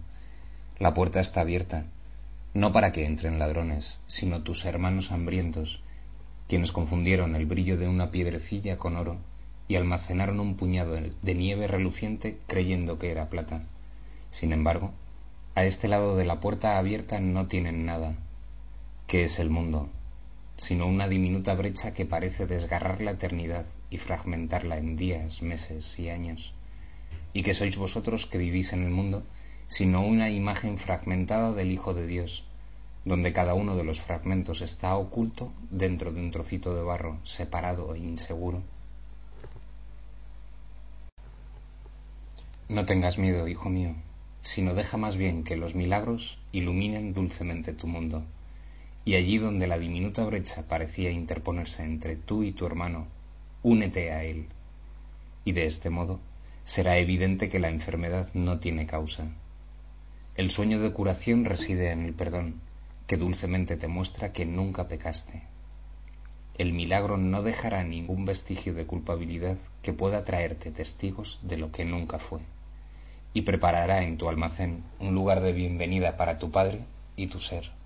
La 0.79 0.95
puerta 0.95 1.19
está 1.19 1.41
abierta, 1.41 1.87
no 2.55 2.73
para 2.73 2.93
que 2.93 3.05
entren 3.05 3.39
ladrones, 3.39 4.01
sino 4.07 4.43
tus 4.43 4.65
hermanos 4.65 5.11
hambrientos, 5.11 5.83
quienes 6.49 6.71
confundieron 6.71 7.35
el 7.35 7.47
brillo 7.47 7.77
de 7.77 7.89
una 7.89 8.11
piedrecilla 8.11 8.77
con 8.77 8.97
oro 8.97 9.19
y 9.69 9.77
almacenaron 9.77 10.41
un 10.41 10.57
puñado 10.57 10.95
de 10.95 11.35
nieve 11.35 11.67
reluciente 11.67 12.39
creyendo 12.47 12.99
que 12.99 13.11
era 13.11 13.29
plata. 13.29 13.63
Sin 14.31 14.53
embargo, 14.53 14.93
a 15.55 15.65
este 15.65 15.89
lado 15.89 16.17
de 16.17 16.25
la 16.25 16.41
puerta 16.41 16.79
abierta 16.79 17.21
no 17.21 17.47
tienen 17.47 17.87
nada. 17.87 18.15
¿Qué 19.07 19.25
es 19.25 19.39
el 19.39 19.51
mundo? 19.51 19.89
Sino 20.61 20.87
una 20.87 21.09
diminuta 21.09 21.55
brecha 21.55 21.95
que 21.95 22.05
parece 22.05 22.47
desgarrar 22.47 23.01
la 23.01 23.13
eternidad 23.13 23.65
y 23.89 23.97
fragmentarla 23.97 24.77
en 24.77 24.95
días, 24.95 25.41
meses 25.41 25.99
y 25.99 26.11
años. 26.11 26.53
¿Y 27.33 27.43
que 27.43 27.55
sois 27.55 27.79
vosotros 27.79 28.27
que 28.27 28.37
vivís 28.37 28.75
en 28.75 28.83
el 28.85 28.91
mundo? 28.91 29.25
Sino 29.69 30.05
una 30.05 30.29
imagen 30.29 30.77
fragmentada 30.77 31.55
del 31.55 31.73
Hijo 31.73 31.95
de 31.95 32.07
Dios, 32.07 32.45
donde 33.07 33.33
cada 33.33 33.55
uno 33.55 33.75
de 33.75 33.85
los 33.85 34.01
fragmentos 34.01 34.61
está 34.61 34.95
oculto 34.97 35.51
dentro 35.71 36.13
de 36.13 36.21
un 36.21 36.31
trocito 36.31 36.77
de 36.77 36.83
barro, 36.83 37.19
separado 37.25 37.95
e 37.95 38.01
inseguro. 38.01 38.63
No 42.69 42.85
tengas 42.85 43.17
miedo, 43.17 43.49
hijo 43.49 43.71
mío, 43.71 43.95
sino 44.43 44.75
deja 44.75 44.99
más 44.99 45.17
bien 45.17 45.43
que 45.43 45.57
los 45.57 45.75
milagros 45.75 46.39
iluminen 46.53 47.15
dulcemente 47.15 47.73
tu 47.73 47.87
mundo. 47.87 48.27
Y 49.05 49.15
allí 49.15 49.39
donde 49.39 49.67
la 49.67 49.79
diminuta 49.79 50.25
brecha 50.25 50.69
parecía 50.69 51.11
interponerse 51.11 51.83
entre 51.85 52.17
tú 52.17 52.43
y 52.43 52.53
tu 52.53 52.67
hermano, 52.67 53.07
únete 53.63 54.13
a 54.13 54.25
él. 54.25 54.47
Y 55.45 55.53
de 55.53 55.67
este 55.67 55.91
modo 55.91 56.21
será 56.65 56.99
evidente 56.99 57.49
que 57.49 57.59
la 57.59 57.69
enfermedad 57.69 58.29
no 58.35 58.59
tiene 58.59 58.87
causa. 58.87 59.29
El 60.37 60.51
sueño 60.51 60.81
de 60.81 60.93
curación 60.93 61.45
reside 61.45 61.91
en 61.91 62.05
el 62.05 62.15
perdón, 62.15 62.61
que 63.07 63.17
dulcemente 63.17 63.77
te 63.77 63.89
muestra 63.89 64.33
que 64.33 64.47
nunca 64.47 64.87
pecaste. 64.87 65.43
El 66.59 66.73
milagro 66.73 67.17
no 67.17 67.43
dejará 67.43 67.83
ningún 67.83 68.25
vestigio 68.25 68.75
de 68.75 68.87
culpabilidad 68.87 69.57
que 69.83 69.93
pueda 69.93 70.25
traerte 70.25 70.71
testigos 70.71 71.41
de 71.43 71.57
lo 71.57 71.73
que 71.73 71.85
nunca 71.85 72.19
fue, 72.19 72.41
y 73.33 73.43
preparará 73.43 74.03
en 74.03 74.19
tu 74.19 74.29
almacén 74.29 74.85
un 74.99 75.15
lugar 75.15 75.41
de 75.41 75.53
bienvenida 75.53 76.17
para 76.17 76.39
tu 76.39 76.51
Padre 76.51 76.81
y 77.17 77.27
tu 77.27 77.41
ser. 77.41 77.80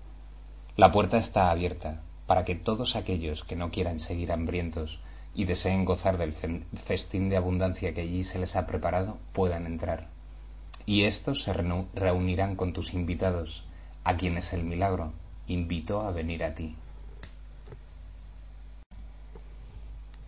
La 0.77 0.91
puerta 0.91 1.17
está 1.17 1.51
abierta 1.51 2.01
para 2.27 2.43
que 2.43 2.55
todos 2.55 2.97
aquellos 2.97 3.45
que 3.45 3.55
no 3.55 3.71
quieran 3.71 4.01
seguir 4.01 4.33
hambrientos 4.33 4.99
y 5.33 5.45
deseen 5.45 5.85
gozar 5.85 6.17
del 6.17 6.33
festín 6.33 7.29
de 7.29 7.37
abundancia 7.37 7.93
que 7.93 8.01
allí 8.01 8.25
se 8.25 8.39
les 8.39 8.57
ha 8.57 8.65
preparado 8.65 9.17
puedan 9.31 9.67
entrar. 9.67 10.09
Y 10.85 11.03
estos 11.03 11.43
se 11.43 11.53
reunirán 11.53 12.57
con 12.57 12.73
tus 12.73 12.93
invitados 12.93 13.63
a 14.03 14.17
quienes 14.17 14.51
el 14.51 14.65
milagro 14.65 15.13
invitó 15.47 16.01
a 16.01 16.11
venir 16.11 16.43
a 16.43 16.55
ti. 16.55 16.75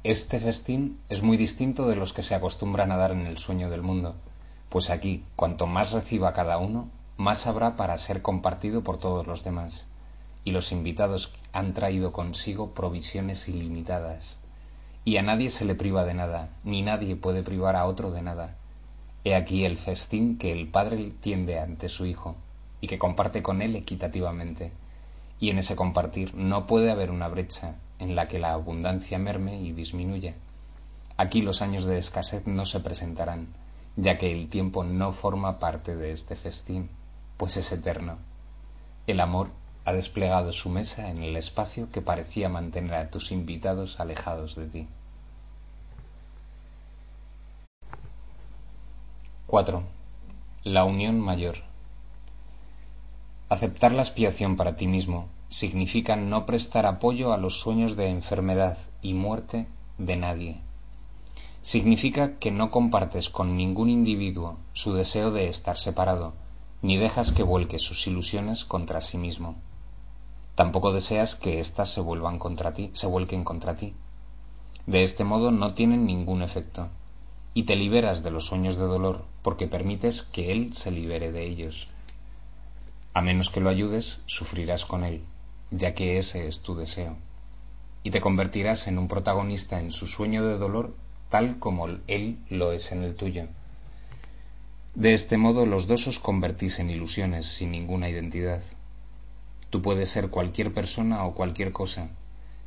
Este 0.03 0.39
festín 0.39 0.97
es 1.09 1.21
muy 1.21 1.35
distinto 1.35 1.87
de 1.89 1.97
los 1.97 2.13
que 2.13 2.23
se 2.23 2.35
acostumbran 2.35 2.91
a 2.91 2.97
dar 2.97 3.11
en 3.11 3.25
el 3.25 3.37
sueño 3.37 3.69
del 3.69 3.81
mundo, 3.81 4.15
pues 4.69 4.89
aquí, 4.89 5.25
cuanto 5.35 5.67
más 5.67 5.91
reciba 5.91 6.31
cada 6.31 6.57
uno, 6.57 6.89
más 7.17 7.47
habrá 7.47 7.75
para 7.75 7.97
ser 7.97 8.21
compartido 8.21 8.83
por 8.83 8.97
todos 8.97 9.27
los 9.27 9.43
demás, 9.43 9.85
y 10.43 10.51
los 10.51 10.71
invitados 10.71 11.33
han 11.51 11.73
traído 11.73 12.11
consigo 12.11 12.73
provisiones 12.73 13.47
ilimitadas, 13.47 14.39
y 15.05 15.17
a 15.17 15.21
nadie 15.21 15.49
se 15.49 15.65
le 15.65 15.75
priva 15.75 16.03
de 16.03 16.13
nada, 16.13 16.49
ni 16.63 16.81
nadie 16.81 17.15
puede 17.15 17.43
privar 17.43 17.75
a 17.75 17.85
otro 17.85 18.11
de 18.11 18.21
nada. 18.21 18.57
He 19.23 19.35
aquí 19.35 19.65
el 19.65 19.77
festín 19.77 20.37
que 20.37 20.51
el 20.51 20.67
Padre 20.69 21.11
tiende 21.21 21.59
ante 21.59 21.89
su 21.89 22.05
Hijo, 22.05 22.35
y 22.81 22.87
que 22.87 22.99
comparte 22.99 23.41
con 23.41 23.61
él 23.61 23.75
equitativamente. 23.75 24.71
Y 25.39 25.49
en 25.49 25.59
ese 25.59 25.75
compartir 25.75 26.33
no 26.35 26.65
puede 26.67 26.91
haber 26.91 27.11
una 27.11 27.27
brecha 27.27 27.75
en 27.99 28.15
la 28.15 28.27
que 28.27 28.39
la 28.39 28.53
abundancia 28.53 29.17
merme 29.19 29.59
y 29.59 29.71
disminuya. 29.71 30.35
Aquí 31.15 31.41
los 31.41 31.61
años 31.61 31.85
de 31.85 31.97
escasez 31.97 32.45
no 32.45 32.65
se 32.65 32.79
presentarán, 32.79 33.47
ya 33.95 34.17
que 34.17 34.31
el 34.31 34.49
tiempo 34.49 34.83
no 34.83 35.11
forma 35.11 35.59
parte 35.59 35.95
de 35.95 36.11
este 36.11 36.35
festín, 36.35 36.89
pues 37.37 37.57
es 37.57 37.71
eterno. 37.71 38.17
El 39.07 39.19
amor 39.19 39.49
ha 39.87 39.93
desplegado 39.93 40.51
su 40.51 40.69
mesa 40.69 41.09
en 41.09 41.23
el 41.23 41.37
espacio 41.37 41.89
que 41.89 42.01
parecía 42.01 42.49
mantener 42.49 42.93
a 42.95 43.09
tus 43.09 43.31
invitados 43.31 44.01
alejados 44.01 44.57
de 44.57 44.67
ti. 44.67 44.87
4. 49.45 49.83
La 50.65 50.83
unión 50.83 51.21
mayor. 51.21 51.59
Aceptar 53.47 53.93
la 53.93 54.01
expiación 54.01 54.57
para 54.57 54.75
ti 54.75 54.87
mismo 54.87 55.29
significa 55.47 56.17
no 56.17 56.45
prestar 56.45 56.85
apoyo 56.85 57.31
a 57.31 57.37
los 57.37 57.57
sueños 57.57 57.95
de 57.95 58.09
enfermedad 58.09 58.77
y 59.01 59.13
muerte 59.13 59.67
de 59.97 60.17
nadie. 60.17 60.57
Significa 61.61 62.39
que 62.39 62.51
no 62.51 62.71
compartes 62.71 63.29
con 63.29 63.55
ningún 63.55 63.89
individuo 63.89 64.57
su 64.73 64.93
deseo 64.93 65.31
de 65.31 65.47
estar 65.47 65.77
separado, 65.77 66.33
ni 66.81 66.97
dejas 66.97 67.31
que 67.31 67.43
vuelque 67.43 67.79
sus 67.79 68.05
ilusiones 68.05 68.65
contra 68.65 68.99
sí 68.99 69.17
mismo. 69.17 69.55
Tampoco 70.57 70.91
deseas 70.91 71.35
que 71.35 71.59
éstas 71.59 71.93
se 71.93 72.01
vuelvan 72.01 72.39
contra 72.39 72.73
ti, 72.73 72.89
se 72.93 73.05
vuelquen 73.05 73.43
contra 73.43 73.75
ti. 73.75 73.93
De 74.87 75.03
este 75.03 75.23
modo 75.23 75.51
no 75.51 75.75
tienen 75.75 76.07
ningún 76.07 76.41
efecto, 76.41 76.89
y 77.53 77.63
te 77.65 77.75
liberas 77.75 78.23
de 78.23 78.31
los 78.31 78.47
sueños 78.47 78.75
de 78.75 78.85
dolor 78.85 79.23
porque 79.43 79.67
permites 79.67 80.23
que 80.23 80.51
él 80.51 80.73
se 80.73 80.89
libere 80.89 81.31
de 81.31 81.43
ellos. 81.45 81.89
A 83.13 83.21
menos 83.21 83.51
que 83.51 83.61
lo 83.61 83.69
ayudes, 83.69 84.23
sufrirás 84.25 84.83
con 84.83 85.03
él, 85.03 85.21
ya 85.69 85.93
que 85.93 86.17
ese 86.17 86.47
es 86.47 86.63
tu 86.63 86.73
deseo, 86.73 87.17
y 88.01 88.09
te 88.09 88.19
convertirás 88.19 88.87
en 88.87 88.97
un 88.97 89.07
protagonista 89.07 89.79
en 89.79 89.91
su 89.91 90.07
sueño 90.07 90.43
de 90.43 90.57
dolor 90.57 90.95
tal 91.29 91.59
como 91.59 91.87
él 92.07 92.39
lo 92.49 92.71
es 92.71 92.91
en 92.91 93.03
el 93.03 93.13
tuyo. 93.13 93.45
De 94.95 95.13
este 95.13 95.37
modo 95.37 95.67
los 95.67 95.85
dos 95.85 96.07
os 96.07 96.17
convertís 96.17 96.79
en 96.79 96.89
ilusiones 96.89 97.45
sin 97.45 97.69
ninguna 97.69 98.09
identidad. 98.09 98.63
Tú 99.69 99.81
puedes 99.81 100.09
ser 100.09 100.29
cualquier 100.29 100.73
persona 100.73 101.25
o 101.25 101.33
cualquier 101.33 101.71
cosa, 101.71 102.09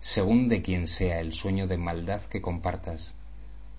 según 0.00 0.48
de 0.48 0.62
quien 0.62 0.86
sea 0.86 1.20
el 1.20 1.32
sueño 1.32 1.66
de 1.66 1.78
maldad 1.78 2.22
que 2.22 2.42
compartas, 2.42 3.14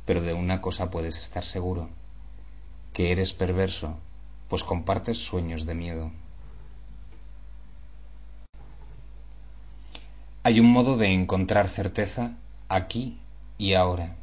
pero 0.05 0.21
de 0.21 0.34
una 0.34 0.62
cosa 0.62 0.89
puedes 0.89 1.19
estar 1.19 1.43
seguro, 1.43 1.89
que 2.93 3.12
eres 3.12 3.34
perverso, 3.34 3.97
pues 4.49 4.63
compartes 4.63 5.17
sueños 5.17 5.65
de 5.65 5.75
miedo. 5.75 6.12
Hay 10.43 10.60
un 10.60 10.71
modo 10.71 10.97
de 10.97 11.07
encontrar 11.07 11.69
certeza 11.69 12.36
aquí 12.67 13.19
y 13.60 13.75
ahora. 13.75 14.15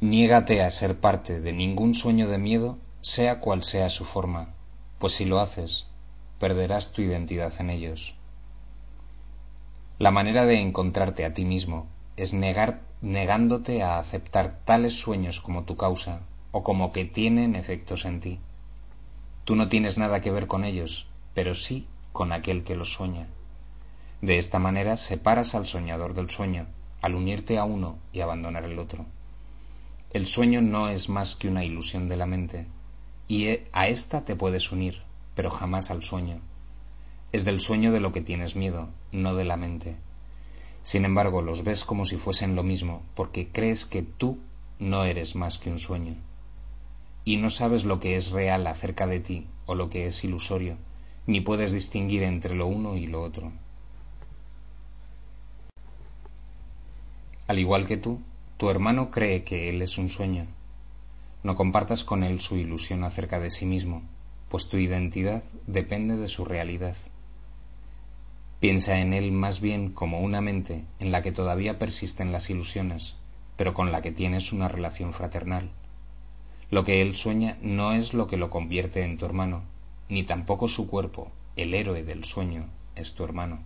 Niégate 0.00 0.62
a 0.62 0.70
ser 0.70 1.00
parte 1.00 1.40
de 1.40 1.52
ningún 1.54 1.94
sueño 1.94 2.28
de 2.28 2.36
miedo, 2.36 2.78
sea 3.00 3.40
cual 3.40 3.64
sea 3.64 3.88
su 3.88 4.04
forma, 4.04 4.50
pues 4.98 5.14
si 5.14 5.24
lo 5.24 5.40
haces, 5.40 5.86
perderás 6.38 6.92
tu 6.92 7.02
identidad 7.02 7.52
en 7.58 7.70
ellos. 7.70 8.14
La 9.98 10.10
manera 10.10 10.46
de 10.46 10.60
encontrarte 10.60 11.24
a 11.24 11.34
ti 11.34 11.44
mismo 11.44 11.86
es 12.16 12.32
negándote 12.32 13.82
a 13.82 13.98
aceptar 13.98 14.60
tales 14.64 14.98
sueños 14.98 15.40
como 15.40 15.64
tu 15.64 15.76
causa 15.76 16.20
o 16.52 16.62
como 16.62 16.92
que 16.92 17.04
tienen 17.04 17.56
efectos 17.56 18.04
en 18.04 18.20
ti. 18.20 18.38
Tú 19.44 19.56
no 19.56 19.68
tienes 19.68 19.98
nada 19.98 20.20
que 20.20 20.30
ver 20.30 20.46
con 20.46 20.64
ellos, 20.64 21.06
pero 21.34 21.54
sí 21.54 21.86
con 22.12 22.32
aquel 22.32 22.64
que 22.64 22.76
los 22.76 22.92
sueña. 22.92 23.28
De 24.20 24.38
esta 24.38 24.58
manera 24.58 24.96
separas 24.96 25.54
al 25.54 25.66
soñador 25.66 26.14
del 26.14 26.30
sueño, 26.30 26.66
al 27.00 27.14
unirte 27.14 27.58
a 27.58 27.64
uno 27.64 27.98
y 28.12 28.20
abandonar 28.20 28.64
el 28.64 28.78
otro. 28.78 29.06
El 30.12 30.26
sueño 30.26 30.62
no 30.62 30.88
es 30.88 31.08
más 31.08 31.36
que 31.36 31.48
una 31.48 31.64
ilusión 31.64 32.08
de 32.08 32.16
la 32.16 32.26
mente, 32.26 32.66
y 33.28 33.48
e, 33.48 33.68
a 33.72 33.88
ésta 33.88 34.24
te 34.24 34.34
puedes 34.34 34.72
unir, 34.72 35.02
pero 35.38 35.50
jamás 35.50 35.92
al 35.92 36.02
sueño. 36.02 36.40
Es 37.30 37.44
del 37.44 37.60
sueño 37.60 37.92
de 37.92 38.00
lo 38.00 38.10
que 38.10 38.22
tienes 38.22 38.56
miedo, 38.56 38.88
no 39.12 39.36
de 39.36 39.44
la 39.44 39.56
mente. 39.56 39.94
Sin 40.82 41.04
embargo, 41.04 41.42
los 41.42 41.62
ves 41.62 41.84
como 41.84 42.06
si 42.06 42.16
fuesen 42.16 42.56
lo 42.56 42.64
mismo, 42.64 43.02
porque 43.14 43.46
crees 43.46 43.84
que 43.84 44.02
tú 44.02 44.40
no 44.80 45.04
eres 45.04 45.36
más 45.36 45.60
que 45.60 45.70
un 45.70 45.78
sueño. 45.78 46.16
Y 47.24 47.36
no 47.36 47.50
sabes 47.50 47.84
lo 47.84 48.00
que 48.00 48.16
es 48.16 48.30
real 48.30 48.66
acerca 48.66 49.06
de 49.06 49.20
ti 49.20 49.46
o 49.66 49.76
lo 49.76 49.90
que 49.90 50.06
es 50.06 50.24
ilusorio, 50.24 50.76
ni 51.28 51.40
puedes 51.40 51.72
distinguir 51.72 52.24
entre 52.24 52.56
lo 52.56 52.66
uno 52.66 52.96
y 52.96 53.06
lo 53.06 53.22
otro. 53.22 53.52
Al 57.46 57.60
igual 57.60 57.86
que 57.86 57.96
tú, 57.96 58.20
tu 58.56 58.70
hermano 58.70 59.12
cree 59.12 59.44
que 59.44 59.68
él 59.68 59.82
es 59.82 59.98
un 59.98 60.08
sueño. 60.08 60.46
No 61.44 61.54
compartas 61.54 62.02
con 62.02 62.24
él 62.24 62.40
su 62.40 62.56
ilusión 62.56 63.04
acerca 63.04 63.38
de 63.38 63.52
sí 63.52 63.66
mismo, 63.66 64.02
pues 64.48 64.68
tu 64.68 64.78
identidad 64.78 65.42
depende 65.66 66.16
de 66.16 66.28
su 66.28 66.44
realidad. 66.44 66.96
Piensa 68.60 68.98
en 68.98 69.12
él 69.12 69.30
más 69.30 69.60
bien 69.60 69.92
como 69.92 70.20
una 70.20 70.40
mente 70.40 70.84
en 70.98 71.12
la 71.12 71.22
que 71.22 71.32
todavía 71.32 71.78
persisten 71.78 72.32
las 72.32 72.50
ilusiones, 72.50 73.16
pero 73.56 73.74
con 73.74 73.92
la 73.92 74.02
que 74.02 74.10
tienes 74.10 74.52
una 74.52 74.68
relación 74.68 75.12
fraternal. 75.12 75.70
Lo 76.70 76.84
que 76.84 77.02
él 77.02 77.14
sueña 77.14 77.56
no 77.62 77.92
es 77.92 78.14
lo 78.14 78.26
que 78.26 78.36
lo 78.36 78.50
convierte 78.50 79.04
en 79.04 79.16
tu 79.16 79.26
hermano, 79.26 79.62
ni 80.08 80.24
tampoco 80.24 80.66
su 80.66 80.88
cuerpo, 80.88 81.30
el 81.56 81.74
héroe 81.74 82.02
del 82.02 82.24
sueño, 82.24 82.66
es 82.96 83.14
tu 83.14 83.24
hermano. 83.24 83.60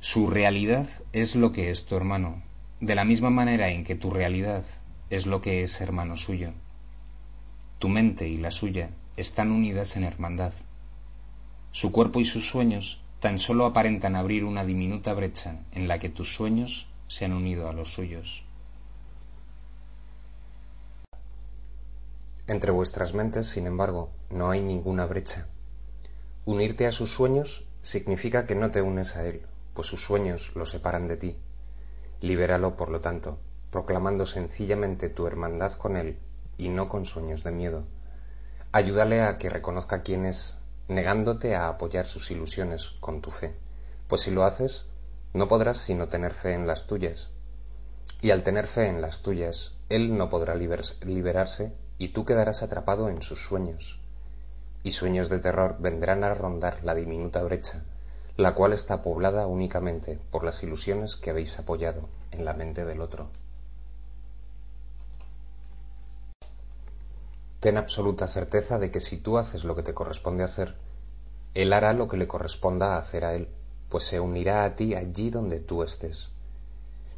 Su 0.00 0.28
realidad 0.28 0.88
es 1.12 1.36
lo 1.36 1.52
que 1.52 1.70
es 1.70 1.86
tu 1.86 1.96
hermano, 1.96 2.42
de 2.80 2.94
la 2.94 3.04
misma 3.04 3.30
manera 3.30 3.70
en 3.70 3.84
que 3.84 3.94
tu 3.94 4.10
realidad 4.10 4.64
es 5.10 5.26
lo 5.26 5.42
que 5.42 5.62
es 5.62 5.80
hermano 5.80 6.16
suyo. 6.16 6.52
Tu 7.78 7.88
mente 7.88 8.28
y 8.28 8.36
la 8.36 8.50
suya 8.50 8.90
están 9.16 9.50
unidas 9.50 9.96
en 9.96 10.04
hermandad. 10.04 10.52
Su 11.72 11.92
cuerpo 11.92 12.20
y 12.20 12.24
sus 12.24 12.48
sueños 12.48 13.02
tan 13.20 13.38
solo 13.38 13.66
aparentan 13.66 14.14
abrir 14.14 14.44
una 14.44 14.64
diminuta 14.64 15.14
brecha 15.14 15.60
en 15.72 15.88
la 15.88 15.98
que 15.98 16.08
tus 16.08 16.34
sueños 16.34 16.88
se 17.08 17.24
han 17.24 17.32
unido 17.32 17.68
a 17.68 17.72
los 17.72 17.92
suyos. 17.94 18.44
Entre 22.46 22.70
vuestras 22.70 23.14
mentes, 23.14 23.48
sin 23.48 23.66
embargo, 23.66 24.10
no 24.30 24.50
hay 24.50 24.60
ninguna 24.60 25.06
brecha. 25.06 25.48
Unirte 26.44 26.86
a 26.86 26.92
sus 26.92 27.10
sueños 27.10 27.66
significa 27.82 28.46
que 28.46 28.54
no 28.54 28.70
te 28.70 28.82
unes 28.82 29.16
a 29.16 29.26
él, 29.26 29.42
pues 29.74 29.88
sus 29.88 30.04
sueños 30.04 30.52
lo 30.54 30.64
separan 30.64 31.08
de 31.08 31.16
ti. 31.16 31.36
Libéralo, 32.20 32.76
por 32.76 32.90
lo 32.90 33.00
tanto, 33.00 33.38
proclamando 33.70 34.26
sencillamente 34.26 35.08
tu 35.08 35.26
hermandad 35.26 35.72
con 35.72 35.96
él 35.96 36.18
y 36.56 36.68
no 36.68 36.88
con 36.88 37.04
sueños 37.04 37.42
de 37.42 37.50
miedo. 37.50 37.84
Ayúdale 38.76 39.22
a 39.22 39.38
que 39.38 39.48
reconozca 39.48 40.02
quién 40.02 40.26
es, 40.26 40.58
negándote 40.86 41.54
a 41.54 41.68
apoyar 41.68 42.04
sus 42.04 42.30
ilusiones 42.30 42.90
con 43.00 43.22
tu 43.22 43.30
fe, 43.30 43.56
pues 44.06 44.20
si 44.20 44.30
lo 44.30 44.44
haces, 44.44 44.84
no 45.32 45.48
podrás 45.48 45.78
sino 45.78 46.08
tener 46.10 46.34
fe 46.34 46.52
en 46.52 46.66
las 46.66 46.86
tuyas. 46.86 47.30
Y 48.20 48.32
al 48.32 48.42
tener 48.42 48.66
fe 48.66 48.88
en 48.88 49.00
las 49.00 49.22
tuyas, 49.22 49.78
él 49.88 50.18
no 50.18 50.28
podrá 50.28 50.54
liberarse 50.56 51.72
y 51.96 52.08
tú 52.08 52.26
quedarás 52.26 52.62
atrapado 52.62 53.08
en 53.08 53.22
sus 53.22 53.42
sueños. 53.46 53.98
Y 54.82 54.90
sueños 54.90 55.30
de 55.30 55.38
terror 55.38 55.76
vendrán 55.78 56.22
a 56.22 56.34
rondar 56.34 56.84
la 56.84 56.94
diminuta 56.94 57.42
brecha, 57.44 57.82
la 58.36 58.54
cual 58.54 58.74
está 58.74 59.00
poblada 59.00 59.46
únicamente 59.46 60.18
por 60.30 60.44
las 60.44 60.62
ilusiones 60.62 61.16
que 61.16 61.30
habéis 61.30 61.58
apoyado 61.58 62.10
en 62.30 62.44
la 62.44 62.52
mente 62.52 62.84
del 62.84 63.00
otro. 63.00 63.30
Ten 67.66 67.78
absoluta 67.78 68.28
certeza 68.28 68.78
de 68.78 68.92
que 68.92 69.00
si 69.00 69.16
tú 69.16 69.38
haces 69.38 69.64
lo 69.64 69.74
que 69.74 69.82
te 69.82 69.92
corresponde 69.92 70.44
hacer, 70.44 70.76
Él 71.52 71.72
hará 71.72 71.94
lo 71.94 72.06
que 72.06 72.16
le 72.16 72.28
corresponda 72.28 72.96
hacer 72.96 73.24
a 73.24 73.34
Él, 73.34 73.48
pues 73.88 74.04
se 74.04 74.20
unirá 74.20 74.64
a 74.64 74.76
ti 74.76 74.94
allí 74.94 75.30
donde 75.30 75.58
tú 75.58 75.82
estés. 75.82 76.30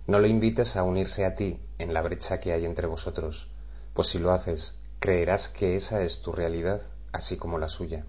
No 0.07 0.19
le 0.19 0.29
invites 0.29 0.77
a 0.77 0.85
unirse 0.85 1.27
a 1.27 1.35
ti 1.35 1.61
en 1.77 1.93
la 1.93 2.01
brecha 2.01 2.41
que 2.41 2.55
hay 2.55 2.65
entre 2.65 2.87
vosotros, 2.87 3.51
pues 3.93 4.09
si 4.09 4.19
lo 4.19 4.33
haces, 4.33 4.79
creerás 5.01 5.51
que 5.51 5.77
esa 5.77 6.01
es 6.03 6.23
tu 6.23 6.33
realidad, 6.33 6.81
así 7.13 7.37
como 7.37 7.59
la 7.59 7.69
suya. 7.69 8.07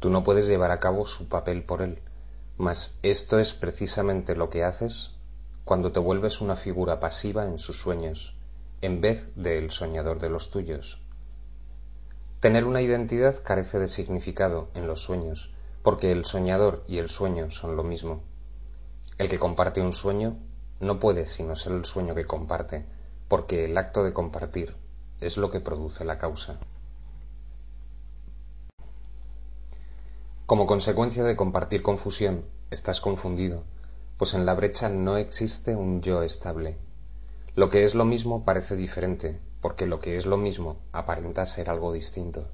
Tú 0.00 0.10
no 0.10 0.24
puedes 0.24 0.48
llevar 0.48 0.72
a 0.72 0.80
cabo 0.80 1.06
su 1.06 1.28
papel 1.28 1.62
por 1.62 1.80
él, 1.80 2.00
mas 2.58 2.98
esto 3.04 3.38
es 3.38 3.54
precisamente 3.54 4.34
lo 4.34 4.50
que 4.50 4.64
haces 4.64 5.12
cuando 5.64 5.92
te 5.92 6.00
vuelves 6.00 6.40
una 6.40 6.56
figura 6.56 6.98
pasiva 6.98 7.46
en 7.46 7.60
sus 7.60 7.78
sueños, 7.78 8.34
en 8.80 9.00
vez 9.00 9.28
de 9.36 9.58
el 9.58 9.70
soñador 9.70 10.18
de 10.18 10.28
los 10.28 10.50
tuyos. 10.50 11.03
Tener 12.44 12.66
una 12.66 12.82
identidad 12.82 13.42
carece 13.42 13.78
de 13.78 13.86
significado 13.86 14.68
en 14.74 14.86
los 14.86 15.02
sueños, 15.02 15.50
porque 15.82 16.12
el 16.12 16.26
soñador 16.26 16.84
y 16.86 16.98
el 16.98 17.08
sueño 17.08 17.50
son 17.50 17.74
lo 17.74 17.84
mismo. 17.84 18.20
El 19.16 19.30
que 19.30 19.38
comparte 19.38 19.80
un 19.80 19.94
sueño 19.94 20.36
no 20.78 21.00
puede 21.00 21.24
sino 21.24 21.56
ser 21.56 21.72
el 21.72 21.86
sueño 21.86 22.14
que 22.14 22.26
comparte, 22.26 22.84
porque 23.28 23.64
el 23.64 23.78
acto 23.78 24.04
de 24.04 24.12
compartir 24.12 24.76
es 25.22 25.38
lo 25.38 25.50
que 25.50 25.60
produce 25.60 26.04
la 26.04 26.18
causa. 26.18 26.58
Como 30.44 30.66
consecuencia 30.66 31.24
de 31.24 31.36
compartir 31.36 31.82
confusión, 31.82 32.44
estás 32.70 33.00
confundido, 33.00 33.64
pues 34.18 34.34
en 34.34 34.44
la 34.44 34.52
brecha 34.52 34.90
no 34.90 35.16
existe 35.16 35.76
un 35.76 36.02
yo 36.02 36.22
estable. 36.22 36.76
Lo 37.54 37.70
que 37.70 37.84
es 37.84 37.94
lo 37.94 38.04
mismo 38.04 38.44
parece 38.44 38.76
diferente, 38.76 39.40
porque 39.64 39.86
lo 39.86 39.98
que 39.98 40.18
es 40.18 40.26
lo 40.26 40.36
mismo 40.36 40.76
aparenta 40.92 41.46
ser 41.46 41.70
algo 41.70 41.90
distinto. 41.90 42.48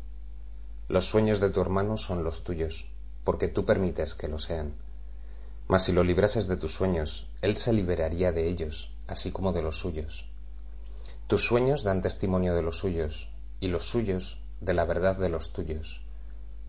Los 0.87 1.07
sueños 1.07 1.41
de 1.41 1.51
tu 1.51 1.61
hermano 1.61 1.97
son 1.97 2.23
los 2.23 2.45
tuyos, 2.45 2.87
porque 3.25 3.49
tú 3.49 3.65
permites 3.65 4.15
que 4.15 4.29
lo 4.29 4.39
sean. 4.39 4.77
Mas 5.67 5.83
si 5.83 5.91
lo 5.91 6.05
librases 6.05 6.47
de 6.47 6.57
tus 6.57 6.73
sueños, 6.73 7.27
él 7.43 7.57
se 7.57 7.73
liberaría 7.73 8.31
de 8.31 8.47
ellos, 8.47 8.95
así 9.09 9.33
como 9.33 9.53
de 9.53 9.61
los 9.61 9.81
suyos. 9.81 10.31
Tus 11.27 11.45
sueños 11.45 11.83
dan 11.83 12.01
testimonio 12.01 12.55
de 12.55 12.63
los 12.63 12.79
suyos, 12.79 13.29
y 13.59 13.67
los 13.67 13.87
suyos 13.87 14.41
de 14.61 14.75
la 14.75 14.85
verdad 14.85 15.17
de 15.17 15.31
los 15.31 15.53
tuyos. 15.53 16.03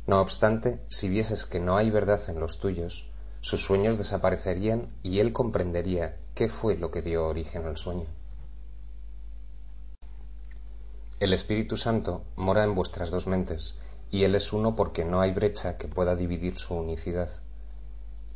No 0.08 0.22
obstante, 0.22 0.82
si 0.90 1.08
vieses 1.08 1.46
que 1.46 1.60
no 1.60 1.78
hay 1.78 1.92
verdad 1.92 2.20
en 2.30 2.40
los 2.40 2.58
tuyos, 2.58 3.06
sus 3.42 3.64
sueños 3.64 4.00
desaparecerían 4.00 4.88
y 5.04 5.20
él 5.20 5.34
comprendería 5.34 6.18
qué 6.34 6.50
fue 6.50 6.78
lo 6.78 6.90
que 6.90 7.04
dio 7.04 7.28
origen 7.28 7.68
al 7.68 7.78
sueño. 7.78 8.08
El 11.22 11.34
Espíritu 11.34 11.78
Santo 11.78 12.24
mora 12.36 12.64
en 12.64 12.74
vuestras 12.74 13.12
dos 13.12 13.28
mentes, 13.28 13.76
y 14.10 14.24
Él 14.24 14.34
es 14.34 14.54
uno 14.54 14.76
porque 14.76 15.06
no 15.06 15.22
hay 15.22 15.32
brecha 15.32 15.78
que 15.78 15.88
pueda 15.88 16.16
dividir 16.16 16.58
su 16.58 16.74
unicidad. 16.74 17.30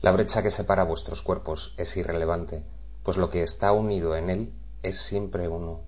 La 0.01 0.11
brecha 0.11 0.43
que 0.43 0.51
separa 0.51 0.83
vuestros 0.83 1.23
cuerpos 1.23 1.73
es 1.77 1.97
irrelevante, 1.97 2.63
pues 3.01 3.17
lo 3.17 3.31
que 3.31 3.41
está 3.41 3.71
unido 3.71 4.15
en 4.15 4.29
Él 4.29 4.53
es 4.83 4.99
siempre 4.99 5.47
uno. 5.47 5.79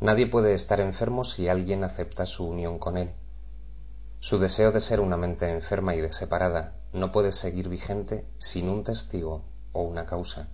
Nadie 0.00 0.26
puede 0.26 0.54
estar 0.54 0.80
enfermo 0.80 1.22
si 1.22 1.46
alguien 1.46 1.84
acepta 1.84 2.26
su 2.26 2.44
unión 2.44 2.80
con 2.80 2.96
él. 2.96 3.12
Su 4.18 4.40
deseo 4.40 4.72
de 4.72 4.80
ser 4.80 5.00
una 5.00 5.16
mente 5.16 5.48
enferma 5.48 5.94
y 5.94 6.00
de 6.00 6.10
separada 6.10 6.74
no 6.92 7.12
puede 7.12 7.30
seguir 7.30 7.68
vigente 7.68 8.26
sin 8.38 8.68
un 8.68 8.82
testigo 8.82 9.44
o 9.72 9.82
una 9.82 10.06
causa. 10.06 10.48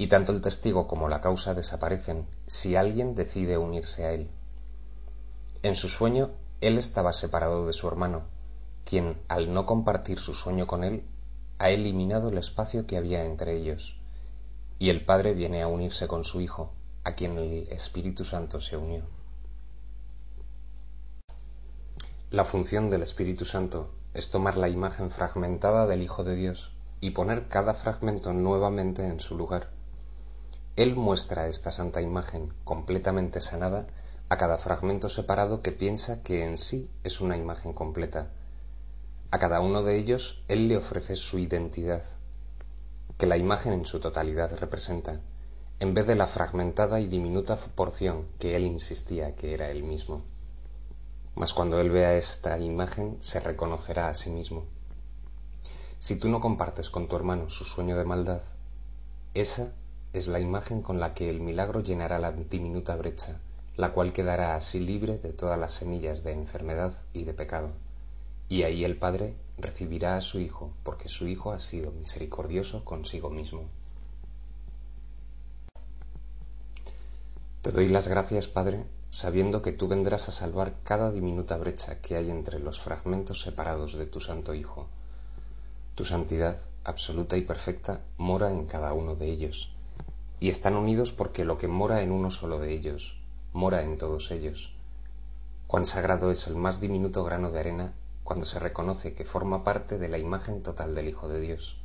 Y 0.00 0.06
tanto 0.06 0.32
el 0.32 0.40
testigo 0.40 0.86
como 0.86 1.10
la 1.10 1.20
causa 1.20 1.52
desaparecen 1.52 2.26
si 2.46 2.74
alguien 2.74 3.14
decide 3.14 3.58
unirse 3.58 4.06
a 4.06 4.12
él. 4.12 4.30
En 5.62 5.74
su 5.74 5.90
sueño, 5.90 6.30
él 6.62 6.78
estaba 6.78 7.12
separado 7.12 7.66
de 7.66 7.74
su 7.74 7.86
hermano, 7.86 8.22
quien, 8.86 9.20
al 9.28 9.52
no 9.52 9.66
compartir 9.66 10.18
su 10.18 10.32
sueño 10.32 10.66
con 10.66 10.84
él, 10.84 11.04
ha 11.58 11.68
eliminado 11.68 12.30
el 12.30 12.38
espacio 12.38 12.86
que 12.86 12.96
había 12.96 13.26
entre 13.26 13.54
ellos, 13.58 14.00
y 14.78 14.88
el 14.88 15.04
padre 15.04 15.34
viene 15.34 15.60
a 15.60 15.68
unirse 15.68 16.08
con 16.08 16.24
su 16.24 16.40
hijo, 16.40 16.72
a 17.04 17.12
quien 17.12 17.36
el 17.36 17.68
Espíritu 17.68 18.24
Santo 18.24 18.58
se 18.62 18.78
unió. 18.78 19.04
La 22.30 22.46
función 22.46 22.88
del 22.88 23.02
Espíritu 23.02 23.44
Santo 23.44 23.90
es 24.14 24.30
tomar 24.30 24.56
la 24.56 24.70
imagen 24.70 25.10
fragmentada 25.10 25.86
del 25.86 26.00
Hijo 26.00 26.24
de 26.24 26.36
Dios 26.36 26.72
y 27.02 27.10
poner 27.10 27.48
cada 27.48 27.74
fragmento 27.74 28.32
nuevamente 28.32 29.06
en 29.06 29.20
su 29.20 29.36
lugar. 29.36 29.78
Él 30.76 30.96
muestra 30.96 31.48
esta 31.48 31.72
santa 31.72 32.00
imagen 32.00 32.52
completamente 32.64 33.40
sanada 33.40 33.86
a 34.28 34.36
cada 34.36 34.58
fragmento 34.58 35.08
separado 35.08 35.60
que 35.60 35.72
piensa 35.72 36.22
que 36.22 36.44
en 36.44 36.56
sí 36.56 36.88
es 37.02 37.20
una 37.20 37.36
imagen 37.36 37.72
completa. 37.72 38.30
A 39.30 39.38
cada 39.38 39.60
uno 39.60 39.82
de 39.82 39.96
ellos 39.96 40.42
Él 40.48 40.68
le 40.68 40.76
ofrece 40.76 41.16
su 41.16 41.38
identidad, 41.38 42.02
que 43.18 43.26
la 43.26 43.36
imagen 43.36 43.72
en 43.72 43.84
su 43.84 44.00
totalidad 44.00 44.56
representa, 44.58 45.20
en 45.80 45.94
vez 45.94 46.06
de 46.06 46.14
la 46.14 46.26
fragmentada 46.26 47.00
y 47.00 47.06
diminuta 47.06 47.56
porción 47.56 48.28
que 48.38 48.54
él 48.54 48.64
insistía 48.64 49.34
que 49.34 49.54
era 49.54 49.70
él 49.70 49.82
mismo. 49.82 50.22
Mas 51.34 51.52
cuando 51.52 51.80
él 51.80 51.90
vea 51.90 52.14
esta 52.14 52.58
imagen 52.58 53.16
se 53.20 53.40
reconocerá 53.40 54.08
a 54.08 54.14
sí 54.14 54.30
mismo. 54.30 54.64
Si 55.98 56.16
tú 56.16 56.28
no 56.28 56.40
compartes 56.40 56.90
con 56.90 57.08
tu 57.08 57.16
hermano 57.16 57.48
su 57.50 57.64
sueño 57.64 57.96
de 57.96 58.04
maldad, 58.04 58.42
esa 59.34 59.72
es 60.12 60.26
la 60.26 60.40
imagen 60.40 60.82
con 60.82 60.98
la 60.98 61.14
que 61.14 61.30
el 61.30 61.40
milagro 61.40 61.80
llenará 61.80 62.18
la 62.18 62.32
diminuta 62.32 62.96
brecha, 62.96 63.40
la 63.76 63.92
cual 63.92 64.12
quedará 64.12 64.56
así 64.56 64.80
libre 64.80 65.18
de 65.18 65.32
todas 65.32 65.58
las 65.58 65.72
semillas 65.72 66.24
de 66.24 66.32
enfermedad 66.32 66.92
y 67.12 67.24
de 67.24 67.32
pecado. 67.32 67.70
Y 68.48 68.64
ahí 68.64 68.84
el 68.84 68.96
Padre 68.96 69.34
recibirá 69.58 70.16
a 70.16 70.20
su 70.20 70.40
Hijo, 70.40 70.72
porque 70.82 71.08
su 71.08 71.28
Hijo 71.28 71.52
ha 71.52 71.60
sido 71.60 71.92
misericordioso 71.92 72.84
consigo 72.84 73.30
mismo. 73.30 73.62
Te 77.62 77.70
doy 77.70 77.88
las 77.88 78.08
gracias, 78.08 78.48
Padre, 78.48 78.84
sabiendo 79.10 79.62
que 79.62 79.72
tú 79.72 79.86
vendrás 79.86 80.28
a 80.28 80.32
salvar 80.32 80.74
cada 80.82 81.12
diminuta 81.12 81.56
brecha 81.56 82.00
que 82.00 82.16
hay 82.16 82.30
entre 82.30 82.58
los 82.58 82.80
fragmentos 82.80 83.42
separados 83.42 83.94
de 83.94 84.06
tu 84.06 84.18
Santo 84.18 84.54
Hijo. 84.54 84.88
Tu 85.94 86.04
santidad, 86.04 86.56
absoluta 86.82 87.36
y 87.36 87.42
perfecta, 87.42 88.00
mora 88.16 88.50
en 88.50 88.66
cada 88.66 88.92
uno 88.92 89.14
de 89.14 89.30
ellos, 89.30 89.72
y 90.40 90.48
están 90.48 90.74
unidos 90.74 91.12
porque 91.12 91.44
lo 91.44 91.58
que 91.58 91.68
mora 91.68 92.00
en 92.00 92.10
uno 92.10 92.30
solo 92.30 92.58
de 92.58 92.72
ellos, 92.72 93.20
mora 93.52 93.82
en 93.82 93.98
todos 93.98 94.30
ellos. 94.30 94.74
Cuán 95.66 95.84
sagrado 95.84 96.30
es 96.30 96.46
el 96.46 96.56
más 96.56 96.80
diminuto 96.80 97.22
grano 97.22 97.50
de 97.50 97.60
arena 97.60 97.92
cuando 98.24 98.46
se 98.46 98.58
reconoce 98.58 99.12
que 99.12 99.24
forma 99.24 99.64
parte 99.64 99.98
de 99.98 100.08
la 100.08 100.16
imagen 100.18 100.62
total 100.62 100.94
del 100.94 101.08
Hijo 101.08 101.28
de 101.28 101.40
Dios. 101.40 101.76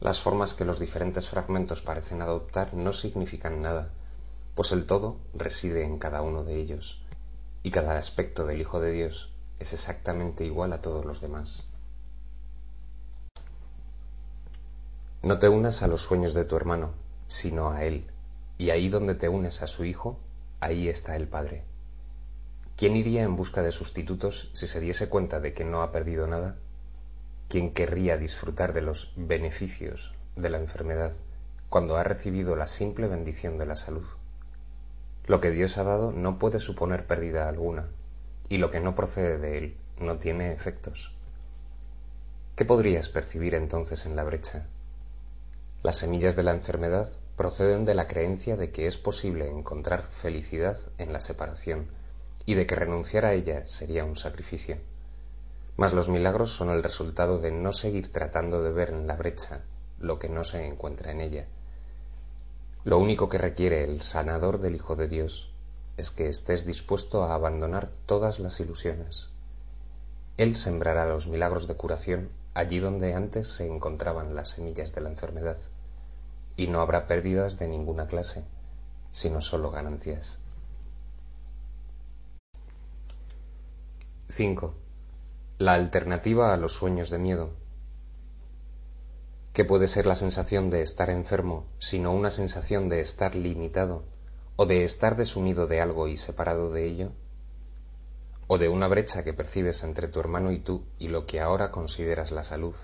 Las 0.00 0.20
formas 0.20 0.54
que 0.54 0.64
los 0.64 0.80
diferentes 0.80 1.28
fragmentos 1.28 1.80
parecen 1.80 2.20
adoptar 2.20 2.74
no 2.74 2.92
significan 2.92 3.62
nada, 3.62 3.90
pues 4.54 4.72
el 4.72 4.86
todo 4.86 5.16
reside 5.32 5.84
en 5.84 5.98
cada 5.98 6.22
uno 6.22 6.42
de 6.42 6.56
ellos, 6.56 7.00
y 7.62 7.70
cada 7.70 7.96
aspecto 7.96 8.44
del 8.46 8.60
Hijo 8.60 8.80
de 8.80 8.90
Dios 8.90 9.30
es 9.60 9.72
exactamente 9.72 10.44
igual 10.44 10.72
a 10.72 10.80
todos 10.80 11.04
los 11.04 11.20
demás. 11.20 11.64
No 15.22 15.38
te 15.38 15.48
unas 15.48 15.82
a 15.82 15.86
los 15.86 16.02
sueños 16.02 16.34
de 16.34 16.44
tu 16.44 16.56
hermano, 16.56 16.90
sino 17.34 17.70
a 17.70 17.84
Él, 17.84 18.06
y 18.58 18.70
ahí 18.70 18.88
donde 18.88 19.14
te 19.14 19.28
unes 19.28 19.60
a 19.62 19.66
su 19.66 19.84
Hijo, 19.84 20.18
ahí 20.60 20.88
está 20.88 21.16
el 21.16 21.26
Padre. 21.26 21.64
¿Quién 22.76 22.96
iría 22.96 23.22
en 23.22 23.36
busca 23.36 23.62
de 23.62 23.72
sustitutos 23.72 24.50
si 24.52 24.66
se 24.66 24.80
diese 24.80 25.08
cuenta 25.08 25.40
de 25.40 25.52
que 25.52 25.64
no 25.64 25.82
ha 25.82 25.92
perdido 25.92 26.26
nada? 26.26 26.56
¿Quién 27.48 27.72
querría 27.72 28.16
disfrutar 28.16 28.72
de 28.72 28.82
los 28.82 29.12
beneficios 29.16 30.14
de 30.36 30.48
la 30.50 30.58
enfermedad 30.58 31.12
cuando 31.68 31.96
ha 31.96 32.04
recibido 32.04 32.56
la 32.56 32.66
simple 32.66 33.08
bendición 33.08 33.58
de 33.58 33.66
la 33.66 33.76
salud? 33.76 34.06
Lo 35.26 35.40
que 35.40 35.50
Dios 35.50 35.76
ha 35.78 35.84
dado 35.84 36.12
no 36.12 36.38
puede 36.38 36.60
suponer 36.60 37.06
pérdida 37.06 37.48
alguna, 37.48 37.88
y 38.48 38.58
lo 38.58 38.70
que 38.70 38.80
no 38.80 38.94
procede 38.94 39.38
de 39.38 39.58
Él 39.58 39.76
no 39.98 40.18
tiene 40.18 40.52
efectos. 40.52 41.14
¿Qué 42.56 42.64
podrías 42.64 43.08
percibir 43.08 43.54
entonces 43.54 44.06
en 44.06 44.14
la 44.14 44.24
brecha? 44.24 44.66
Las 45.82 45.96
semillas 45.96 46.36
de 46.36 46.44
la 46.44 46.52
enfermedad 46.52 47.10
proceden 47.36 47.84
de 47.84 47.94
la 47.94 48.06
creencia 48.06 48.56
de 48.56 48.70
que 48.70 48.86
es 48.86 48.96
posible 48.96 49.50
encontrar 49.50 50.04
felicidad 50.04 50.78
en 50.98 51.12
la 51.12 51.20
separación 51.20 51.88
y 52.46 52.54
de 52.54 52.66
que 52.66 52.76
renunciar 52.76 53.24
a 53.24 53.32
ella 53.32 53.66
sería 53.66 54.04
un 54.04 54.16
sacrificio. 54.16 54.76
Mas 55.76 55.92
los 55.92 56.08
milagros 56.08 56.52
son 56.52 56.70
el 56.70 56.82
resultado 56.82 57.38
de 57.38 57.50
no 57.50 57.72
seguir 57.72 58.12
tratando 58.12 58.62
de 58.62 58.72
ver 58.72 58.90
en 58.90 59.06
la 59.06 59.16
brecha 59.16 59.62
lo 59.98 60.18
que 60.18 60.28
no 60.28 60.44
se 60.44 60.64
encuentra 60.64 61.10
en 61.10 61.20
ella. 61.20 61.46
Lo 62.84 62.98
único 62.98 63.28
que 63.28 63.38
requiere 63.38 63.82
el 63.82 64.00
sanador 64.00 64.60
del 64.60 64.76
Hijo 64.76 64.94
de 64.94 65.08
Dios 65.08 65.50
es 65.96 66.10
que 66.10 66.28
estés 66.28 66.66
dispuesto 66.66 67.24
a 67.24 67.34
abandonar 67.34 67.90
todas 68.06 68.38
las 68.38 68.60
ilusiones. 68.60 69.30
Él 70.36 70.54
sembrará 70.54 71.06
los 71.06 71.28
milagros 71.28 71.66
de 71.66 71.76
curación 71.76 72.30
allí 72.54 72.78
donde 72.78 73.14
antes 73.14 73.48
se 73.48 73.66
encontraban 73.66 74.34
las 74.34 74.50
semillas 74.50 74.94
de 74.94 75.00
la 75.00 75.08
enfermedad, 75.08 75.58
y 76.56 76.68
no 76.68 76.80
habrá 76.80 77.06
pérdidas 77.06 77.58
de 77.58 77.68
ninguna 77.68 78.06
clase, 78.06 78.44
sino 79.10 79.40
solo 79.40 79.70
ganancias. 79.70 80.38
5. 84.28 84.74
La 85.58 85.74
alternativa 85.74 86.52
a 86.52 86.56
los 86.56 86.76
sueños 86.76 87.10
de 87.10 87.18
miedo. 87.18 87.50
¿Qué 89.52 89.64
puede 89.64 89.86
ser 89.86 90.06
la 90.06 90.16
sensación 90.16 90.70
de 90.70 90.82
estar 90.82 91.10
enfermo 91.10 91.66
sino 91.78 92.12
una 92.12 92.30
sensación 92.30 92.88
de 92.88 93.00
estar 93.00 93.36
limitado 93.36 94.02
o 94.56 94.66
de 94.66 94.82
estar 94.82 95.16
desunido 95.16 95.68
de 95.68 95.80
algo 95.80 96.08
y 96.08 96.16
separado 96.16 96.72
de 96.72 96.86
ello? 96.86 97.12
¿O 98.48 98.58
de 98.58 98.68
una 98.68 98.88
brecha 98.88 99.22
que 99.22 99.32
percibes 99.32 99.84
entre 99.84 100.08
tu 100.08 100.18
hermano 100.18 100.50
y 100.50 100.58
tú 100.58 100.84
y 100.98 101.06
lo 101.06 101.26
que 101.26 101.40
ahora 101.40 101.70
consideras 101.70 102.32
la 102.32 102.42
salud? 102.42 102.74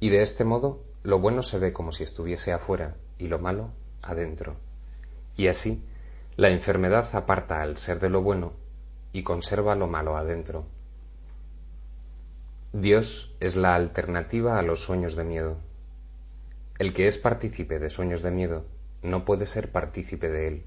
Y 0.00 0.08
de 0.08 0.22
este 0.22 0.44
modo 0.44 0.82
lo 1.06 1.20
bueno 1.20 1.40
se 1.40 1.60
ve 1.60 1.72
como 1.72 1.92
si 1.92 2.02
estuviese 2.02 2.52
afuera 2.52 2.96
y 3.16 3.28
lo 3.28 3.38
malo 3.38 3.70
adentro. 4.02 4.56
Y 5.36 5.46
así 5.46 5.84
la 6.36 6.48
enfermedad 6.50 7.14
aparta 7.14 7.62
al 7.62 7.76
ser 7.76 8.00
de 8.00 8.10
lo 8.10 8.22
bueno 8.22 8.54
y 9.12 9.22
conserva 9.22 9.76
lo 9.76 9.86
malo 9.86 10.16
adentro. 10.16 10.66
Dios 12.72 13.36
es 13.38 13.54
la 13.54 13.76
alternativa 13.76 14.58
a 14.58 14.62
los 14.62 14.82
sueños 14.82 15.14
de 15.14 15.22
miedo. 15.22 15.58
El 16.76 16.92
que 16.92 17.06
es 17.06 17.18
partícipe 17.18 17.78
de 17.78 17.88
sueños 17.88 18.22
de 18.22 18.32
miedo 18.32 18.64
no 19.00 19.24
puede 19.24 19.46
ser 19.46 19.70
partícipe 19.70 20.28
de 20.28 20.48
él, 20.48 20.64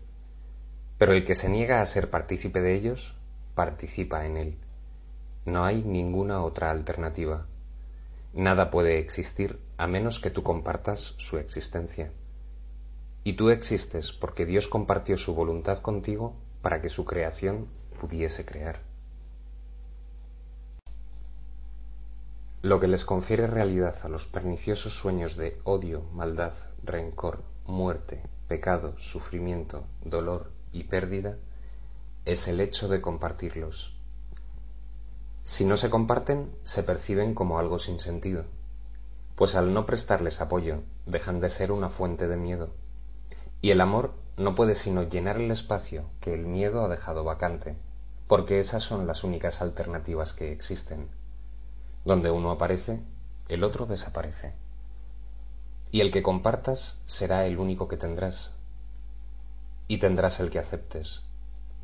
pero 0.97 1.11
el 1.11 1.25
que 1.25 1.35
se 1.35 1.49
niega 1.49 1.81
a 1.81 1.85
ser 1.85 2.09
partícipe 2.09 2.61
de 2.61 2.75
ellos 2.75 3.13
participa 3.55 4.25
en 4.25 4.37
él. 4.37 4.57
No 5.43 5.65
hay 5.65 5.83
ninguna 5.83 6.41
otra 6.43 6.71
alternativa. 6.71 7.45
Nada 8.33 8.69
puede 8.69 8.99
existir 8.99 9.59
a 9.77 9.87
menos 9.87 10.19
que 10.19 10.29
tú 10.29 10.43
compartas 10.43 11.15
su 11.17 11.37
existencia. 11.37 12.11
Y 13.23 13.33
tú 13.33 13.49
existes 13.49 14.11
porque 14.11 14.45
Dios 14.45 14.67
compartió 14.67 15.17
su 15.17 15.33
voluntad 15.33 15.79
contigo 15.79 16.35
para 16.61 16.81
que 16.81 16.89
su 16.89 17.05
creación 17.05 17.67
pudiese 17.99 18.45
crear. 18.45 18.81
Lo 22.61 22.79
que 22.79 22.87
les 22.87 23.05
confiere 23.05 23.47
realidad 23.47 23.95
a 24.03 24.09
los 24.09 24.27
perniciosos 24.27 24.93
sueños 24.93 25.37
de 25.37 25.61
odio, 25.63 26.03
maldad, 26.11 26.53
rencor, 26.83 27.43
muerte, 27.65 28.21
pecado, 28.47 28.97
sufrimiento, 28.97 29.85
dolor 30.03 30.51
y 30.73 30.83
pérdida 30.83 31.37
es 32.25 32.47
el 32.47 32.59
hecho 32.59 32.89
de 32.89 32.99
compartirlos. 32.99 33.98
Si 35.49 35.65
no 35.65 35.77
se 35.77 35.89
comparten, 35.89 36.55
se 36.61 36.83
perciben 36.83 37.33
como 37.33 37.57
algo 37.57 37.79
sin 37.79 37.97
sentido, 37.97 38.45
pues 39.35 39.55
al 39.55 39.73
no 39.73 39.87
prestarles 39.87 40.41
apoyo 40.41 40.83
dejan 41.07 41.39
de 41.39 41.49
ser 41.49 41.71
una 41.71 41.89
fuente 41.89 42.27
de 42.27 42.37
miedo, 42.37 42.69
y 43.59 43.71
el 43.71 43.81
amor 43.81 44.13
no 44.37 44.53
puede 44.53 44.75
sino 44.75 45.01
llenar 45.01 45.37
el 45.37 45.49
espacio 45.49 46.05
que 46.21 46.35
el 46.35 46.45
miedo 46.45 46.85
ha 46.85 46.87
dejado 46.87 47.23
vacante 47.23 47.77
porque 48.27 48.59
esas 48.59 48.83
son 48.83 49.07
las 49.07 49.23
únicas 49.23 49.59
alternativas 49.63 50.33
que 50.33 50.51
existen. 50.51 51.09
Donde 52.05 52.29
uno 52.29 52.51
aparece, 52.51 53.01
el 53.47 53.63
otro 53.63 53.87
desaparece. 53.87 54.53
Y 55.89 56.01
el 56.01 56.11
que 56.11 56.21
compartas 56.21 57.01
será 57.07 57.47
el 57.47 57.57
único 57.57 57.87
que 57.87 57.97
tendrás. 57.97 58.51
Y 59.87 59.97
tendrás 59.97 60.39
el 60.41 60.51
que 60.51 60.59
aceptes, 60.59 61.23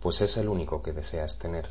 pues 0.02 0.22
es 0.22 0.38
el 0.38 0.50
único 0.50 0.84
que 0.84 0.94
deseas 0.94 1.40
tener. 1.40 1.68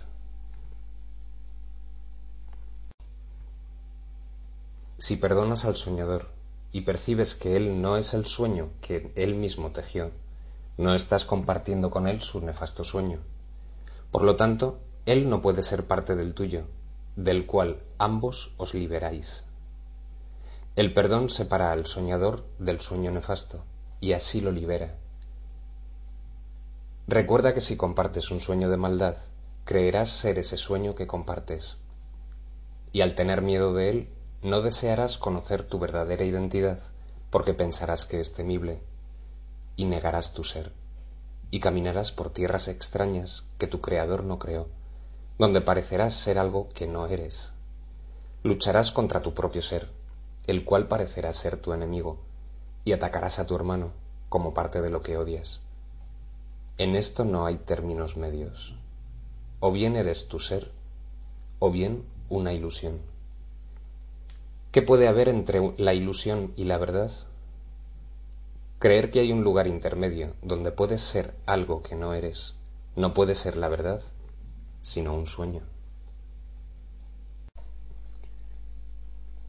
Si 5.04 5.16
perdonas 5.16 5.66
al 5.66 5.76
soñador 5.76 6.28
y 6.72 6.80
percibes 6.80 7.34
que 7.34 7.58
él 7.58 7.82
no 7.82 7.98
es 7.98 8.14
el 8.14 8.24
sueño 8.24 8.70
que 8.80 9.12
él 9.16 9.34
mismo 9.34 9.70
tejió, 9.70 10.12
no 10.78 10.94
estás 10.94 11.26
compartiendo 11.26 11.90
con 11.90 12.08
él 12.08 12.22
su 12.22 12.40
nefasto 12.40 12.84
sueño 12.84 13.18
por 14.14 14.22
lo 14.22 14.36
tanto, 14.36 14.78
él 15.06 15.28
no 15.28 15.42
puede 15.42 15.62
ser 15.62 15.88
parte 15.88 16.14
del 16.14 16.34
tuyo, 16.34 16.68
del 17.16 17.46
cual 17.46 17.82
ambos 17.98 18.54
os 18.58 18.72
liberáis. 18.72 19.44
El 20.76 20.94
perdón 20.94 21.30
separa 21.30 21.72
al 21.72 21.86
soñador 21.86 22.44
del 22.60 22.78
sueño 22.80 23.10
nefasto, 23.10 23.64
y 23.98 24.12
así 24.12 24.40
lo 24.40 24.52
libera. 24.52 24.94
Recuerda 27.08 27.54
que 27.54 27.60
si 27.60 27.76
compartes 27.76 28.30
un 28.30 28.38
sueño 28.38 28.70
de 28.70 28.76
maldad, 28.76 29.16
creerás 29.64 30.10
ser 30.10 30.38
ese 30.38 30.58
sueño 30.58 30.94
que 30.94 31.08
compartes. 31.08 31.78
Y 32.92 33.00
al 33.00 33.16
tener 33.16 33.42
miedo 33.42 33.74
de 33.74 33.90
él, 33.90 34.08
no 34.44 34.62
desearás 34.62 35.18
conocer 35.18 35.64
tu 35.64 35.80
verdadera 35.80 36.24
identidad, 36.24 36.78
porque 37.30 37.52
pensarás 37.52 38.06
que 38.06 38.20
es 38.20 38.32
temible, 38.32 38.80
y 39.74 39.86
negarás 39.86 40.32
tu 40.32 40.44
ser 40.44 40.72
y 41.54 41.60
caminarás 41.60 42.10
por 42.10 42.30
tierras 42.30 42.66
extrañas 42.66 43.46
que 43.58 43.68
tu 43.68 43.80
Creador 43.80 44.24
no 44.24 44.40
creó, 44.40 44.66
donde 45.38 45.60
parecerás 45.60 46.12
ser 46.14 46.36
algo 46.36 46.68
que 46.70 46.88
no 46.88 47.06
eres. 47.06 47.52
Lucharás 48.42 48.90
contra 48.90 49.22
tu 49.22 49.34
propio 49.34 49.62
ser, 49.62 49.88
el 50.48 50.64
cual 50.64 50.88
parecerá 50.88 51.32
ser 51.32 51.58
tu 51.58 51.72
enemigo, 51.72 52.18
y 52.84 52.90
atacarás 52.90 53.38
a 53.38 53.46
tu 53.46 53.54
hermano 53.54 53.92
como 54.28 54.52
parte 54.52 54.82
de 54.82 54.90
lo 54.90 55.00
que 55.00 55.16
odias. 55.16 55.62
En 56.76 56.96
esto 56.96 57.24
no 57.24 57.46
hay 57.46 57.58
términos 57.58 58.16
medios. 58.16 58.74
O 59.60 59.70
bien 59.70 59.94
eres 59.94 60.26
tu 60.26 60.40
ser, 60.40 60.72
o 61.60 61.70
bien 61.70 62.04
una 62.28 62.52
ilusión. 62.52 62.98
¿Qué 64.74 64.82
puede 64.82 65.06
haber 65.06 65.28
entre 65.28 65.72
la 65.76 65.94
ilusión 65.94 66.52
y 66.56 66.64
la 66.64 66.78
verdad? 66.78 67.12
Creer 68.80 69.12
que 69.12 69.20
hay 69.20 69.30
un 69.30 69.44
lugar 69.44 69.68
intermedio 69.68 70.34
donde 70.42 70.72
puedes 70.72 71.00
ser 71.00 71.32
algo 71.46 71.80
que 71.80 71.94
no 71.94 72.12
eres 72.12 72.56
no 72.96 73.14
puede 73.14 73.36
ser 73.36 73.56
la 73.56 73.68
verdad, 73.68 74.02
sino 74.82 75.14
un 75.14 75.28
sueño. 75.28 75.62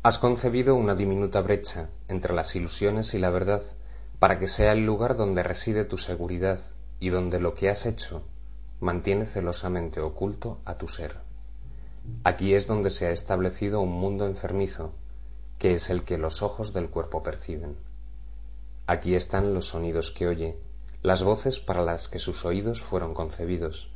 Has 0.04 0.20
concebido 0.20 0.76
una 0.76 0.94
diminuta 0.94 1.42
brecha 1.42 1.90
entre 2.08 2.36
las 2.36 2.56
ilusiones 2.56 3.16
y 3.16 3.18
la 3.18 3.32
verdad 3.32 3.64
para 4.20 4.38
que 4.38 4.48
sea 4.48 4.74
el 4.74 4.86
lugar 4.86 5.18
donde 5.18 5.42
reside 5.42 5.86
tu 5.86 5.98
seguridad 5.98 6.60
y 7.00 7.10
donde 7.10 7.40
lo 7.40 7.56
que 7.56 7.70
has 7.70 7.88
hecho 7.88 8.22
mantiene 8.80 9.26
celosamente 9.26 10.02
oculto 10.02 10.60
a 10.66 10.78
tu 10.78 10.88
ser. 10.88 11.16
Aquí 12.24 12.54
es 12.54 12.68
donde 12.68 12.92
se 12.92 13.08
ha 13.08 13.12
establecido 13.12 13.82
un 13.82 13.92
mundo 13.92 14.28
enfermizo, 14.28 14.94
que 15.60 15.74
es 15.74 15.90
el 15.90 16.04
que 16.04 16.18
los 16.18 16.42
ojos 16.42 16.74
del 16.74 16.90
cuerpo 16.90 17.24
perciben. 17.24 17.76
Aquí 18.88 19.16
están 19.16 19.54
los 19.54 19.68
sonidos 19.68 20.12
que 20.12 20.28
oye, 20.28 20.58
las 21.02 21.24
voces 21.24 21.60
para 21.60 21.84
las 21.84 22.08
que 22.08 22.20
sus 22.20 22.46
oídos 22.46 22.82
fueron 22.82 23.14
concebidos. 23.14 23.90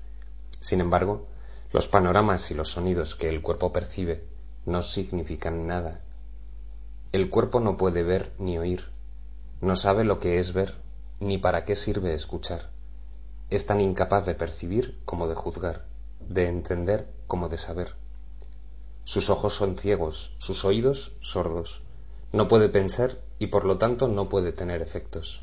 Sin 0.59 0.81
embargo, 0.81 1.27
los 1.71 1.87
panoramas 1.87 2.49
y 2.51 2.53
los 2.53 2.69
sonidos 2.69 3.15
que 3.15 3.29
el 3.29 3.41
cuerpo 3.41 3.71
percibe 3.71 4.23
no 4.65 4.81
significan 4.81 5.67
nada. 5.67 6.01
El 7.11 7.29
cuerpo 7.29 7.59
no 7.59 7.77
puede 7.77 8.03
ver 8.03 8.31
ni 8.37 8.57
oír, 8.57 8.85
no 9.61 9.75
sabe 9.75 10.03
lo 10.03 10.19
que 10.19 10.39
es 10.39 10.53
ver, 10.53 10.75
ni 11.19 11.37
para 11.37 11.65
qué 11.65 11.75
sirve 11.75 12.13
escuchar. 12.13 12.69
Es 13.49 13.65
tan 13.65 13.81
incapaz 13.81 14.25
de 14.25 14.35
percibir 14.35 14.99
como 15.05 15.27
de 15.27 15.35
juzgar, 15.35 15.85
de 16.19 16.47
entender 16.47 17.07
como 17.27 17.49
de 17.49 17.57
saber. 17.57 17.95
Sus 19.09 19.31
ojos 19.31 19.55
son 19.55 19.75
ciegos, 19.75 20.35
sus 20.37 20.63
oídos 20.65 21.17
sordos. 21.19 21.81
No 22.31 22.47
puede 22.47 22.69
pensar 22.69 23.17
y 23.39 23.47
por 23.47 23.65
lo 23.65 23.79
tanto 23.79 24.07
no 24.07 24.29
puede 24.29 24.51
tener 24.51 24.83
efectos. 24.83 25.41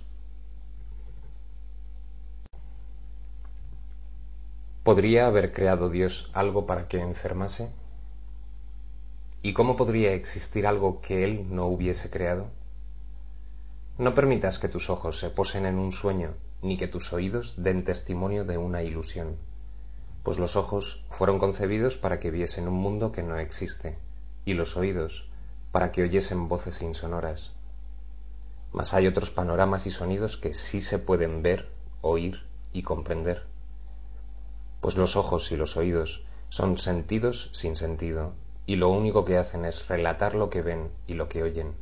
¿Podría 4.85 5.27
haber 5.27 5.53
creado 5.53 5.91
Dios 5.91 6.31
algo 6.33 6.65
para 6.65 6.87
que 6.87 7.01
enfermase? 7.01 7.73
¿Y 9.43 9.53
cómo 9.53 9.75
podría 9.75 10.13
existir 10.13 10.65
algo 10.65 11.01
que 11.01 11.25
Él 11.25 11.53
no 11.53 11.67
hubiese 11.67 12.09
creado? 12.09 12.47
No 13.99 14.15
permitas 14.15 14.61
que 14.61 14.69
tus 14.69 14.91
ojos 14.91 15.19
se 15.19 15.31
posen 15.31 15.67
en 15.67 15.81
un 15.81 15.91
sueño, 15.91 16.35
ni 16.63 16.77
que 16.77 16.87
tus 16.87 17.13
oídos 17.13 17.61
den 17.61 17.83
testimonio 17.83 18.45
de 18.45 18.59
una 18.59 18.85
ilusión 18.85 19.39
pues 20.27 20.41
los 20.41 20.57
ojos 20.57 21.05
fueron 21.09 21.39
concebidos 21.39 21.99
para 21.99 22.19
que 22.19 22.33
viesen 22.33 22.67
un 22.67 22.75
mundo 22.75 23.13
que 23.13 23.23
no 23.23 23.39
existe, 23.39 23.97
y 24.45 24.55
los 24.55 24.77
oídos 24.77 25.29
para 25.71 25.93
que 25.93 26.03
oyesen 26.03 26.49
voces 26.49 26.83
insonoras. 26.83 27.55
Mas 28.73 28.93
hay 28.93 29.07
otros 29.07 29.31
panoramas 29.31 29.87
y 29.87 29.93
sonidos 29.93 30.37
que 30.37 30.53
sí 30.53 30.81
se 30.81 30.99
pueden 30.99 31.43
ver, 31.43 31.69
oír 32.01 32.43
y 32.73 32.83
comprender. 32.83 33.45
Pues 34.81 34.97
los 34.97 35.15
ojos 35.15 35.53
y 35.53 35.57
los 35.57 35.77
oídos 35.77 36.27
son 36.49 36.77
sentidos 36.77 37.51
sin 37.53 37.77
sentido, 37.77 38.33
y 38.67 38.75
lo 38.75 38.89
único 38.89 39.25
que 39.25 39.39
hacen 39.39 39.65
es 39.65 39.87
relatar 39.87 40.35
lo 40.35 40.51
que 40.51 40.61
ven 40.61 40.91
y 41.07 41.15
lo 41.15 41.29
que 41.29 41.45
oyen. 41.45 41.77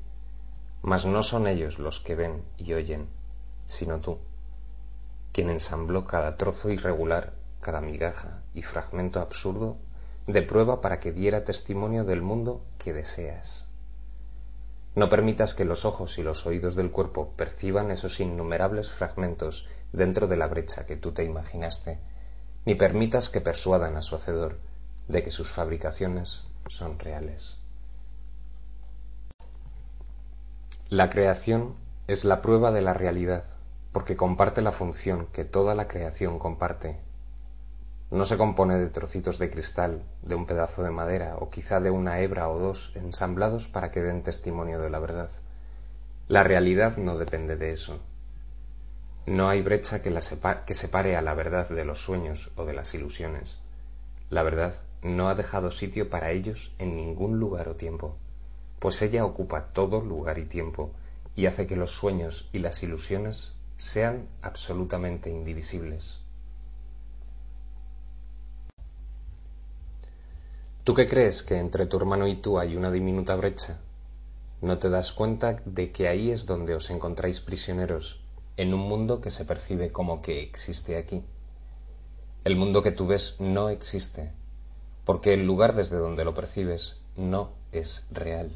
Mas 0.83 1.07
no 1.07 1.23
son 1.23 1.47
ellos 1.47 1.79
los 1.79 1.99
que 1.99 2.15
ven 2.15 2.43
y 2.59 2.75
oyen, 2.75 3.09
sino 3.65 4.01
tú, 4.01 4.19
quien 5.33 5.49
ensambló 5.49 6.05
cada 6.05 6.37
trozo 6.37 6.69
irregular, 6.69 7.33
cada 7.65 7.81
migaja 7.81 8.45
y 8.55 8.62
fragmento 8.62 9.19
absurdo 9.19 9.79
de 10.29 10.43
prueba 10.43 10.81
para 10.81 11.01
que 11.01 11.11
diera 11.11 11.45
testimonio 11.45 12.05
del 12.05 12.23
mundo 12.23 12.65
que 12.79 12.93
deseas. 12.93 13.67
No 14.95 15.09
permitas 15.09 15.55
que 15.55 15.65
los 15.65 15.85
ojos 15.85 16.19
y 16.19 16.23
los 16.23 16.47
oídos 16.47 16.77
del 16.77 16.93
cuerpo 16.93 17.33
perciban 17.37 17.91
esos 17.91 18.21
innumerables 18.21 18.93
fragmentos 18.93 19.67
dentro 19.93 20.29
de 20.29 20.37
la 20.37 20.47
brecha 20.47 20.87
que 20.87 20.95
tú 20.95 21.11
te 21.11 21.25
imaginaste, 21.25 21.99
ni 22.65 22.77
permitas 22.77 23.29
que 23.29 23.41
persuadan 23.41 23.97
a 23.97 24.03
su 24.03 24.15
hacedor 24.15 24.61
de 25.09 25.25
que 25.25 25.31
sus 25.31 25.51
fabricaciones 25.51 26.45
son 26.69 27.01
reales. 27.01 27.59
La 30.89 31.11
creación 31.11 31.75
es 32.07 32.25
la 32.25 32.41
prueba 32.41 32.71
de 32.71 32.83
la 32.83 32.95
realidad, 32.95 33.45
porque 33.93 34.17
comparte 34.17 34.62
la 34.62 34.73
función 34.73 35.27
que 35.33 35.45
toda 35.45 35.75
la 35.75 35.89
creación 35.89 36.39
comparte. 36.39 37.01
No 38.15 38.25
se 38.25 38.37
compone 38.37 38.79
de 38.79 38.91
trocitos 38.91 39.39
de 39.39 39.51
cristal, 39.51 40.03
de 40.23 40.35
un 40.35 40.47
pedazo 40.47 40.83
de 40.83 40.91
madera 40.91 41.37
o 41.39 41.51
quizá 41.51 41.81
de 41.81 41.91
una 41.91 42.21
hebra 42.21 42.49
o 42.49 42.59
dos 42.59 42.93
ensamblados 42.95 43.69
para 43.69 43.91
que 43.91 44.03
den 44.03 44.23
testimonio 44.23 44.81
de 44.81 44.91
la 44.91 45.01
verdad. 45.01 45.31
La 46.29 46.43
realidad 46.43 46.97
no 46.97 47.19
depende 47.19 47.57
de 47.57 47.73
eso. 47.73 47.99
No 49.27 49.49
hay 49.49 49.62
brecha 49.62 50.03
que, 50.03 50.17
que 50.67 50.75
separe 50.75 51.17
a 51.17 51.23
la 51.23 51.35
verdad 51.35 51.69
de 51.69 51.85
los 51.85 52.05
sueños 52.05 52.53
o 52.57 52.65
de 52.65 52.75
las 52.75 52.95
ilusiones. 52.95 53.61
La 54.31 54.43
verdad 54.43 54.75
no 55.03 55.29
ha 55.29 55.35
dejado 55.35 55.71
sitio 55.71 56.09
para 56.09 56.31
ellos 56.31 56.75
en 56.79 56.97
ningún 56.97 57.41
lugar 57.41 57.69
o 57.69 57.77
tiempo 57.77 58.17
pues 58.85 59.01
ella 59.01 59.25
ocupa 59.25 59.73
todo 59.73 60.03
lugar 60.03 60.39
y 60.39 60.45
tiempo 60.45 60.91
y 61.35 61.47
hace 61.47 61.67
que 61.67 61.75
los 61.75 61.91
sueños 61.91 62.51
y 62.53 62.59
las 62.59 62.83
ilusiones 62.83 63.57
sean 63.79 64.29
absolutamente 64.43 65.31
indivisibles. 65.31 66.21
¿Tú 70.85 70.93
qué 70.93 71.09
crees 71.09 71.43
que 71.43 71.57
entre 71.57 71.87
tu 71.87 71.97
hermano 71.97 72.28
y 72.28 72.37
tú 72.37 72.59
hay 72.59 72.76
una 72.76 72.91
diminuta 72.91 73.35
brecha? 73.37 73.80
¿No 74.61 74.76
te 74.78 74.91
das 74.91 75.12
cuenta 75.12 75.57
de 75.64 75.93
que 75.93 76.09
ahí 76.09 76.30
es 76.30 76.45
donde 76.45 76.74
os 76.74 76.91
encontráis 76.91 77.41
prisioneros, 77.41 78.20
en 78.59 78.74
un 78.74 78.80
mundo 78.80 79.22
que 79.22 79.30
se 79.30 79.47
percibe 79.47 79.93
como 79.93 80.20
que 80.20 80.43
existe 80.43 80.99
aquí? 80.99 81.24
El 82.45 82.57
mundo 82.57 82.82
que 82.82 82.93
tú 82.93 83.07
ves 83.07 83.37
no 83.41 83.70
existe, 83.70 84.32
porque 85.07 85.32
el 85.32 85.47
lugar 85.47 85.74
desde 85.74 85.97
donde 85.97 86.22
lo 86.26 86.35
percibes 86.35 86.99
no 87.16 87.53
es 87.72 88.07
real. 88.11 88.55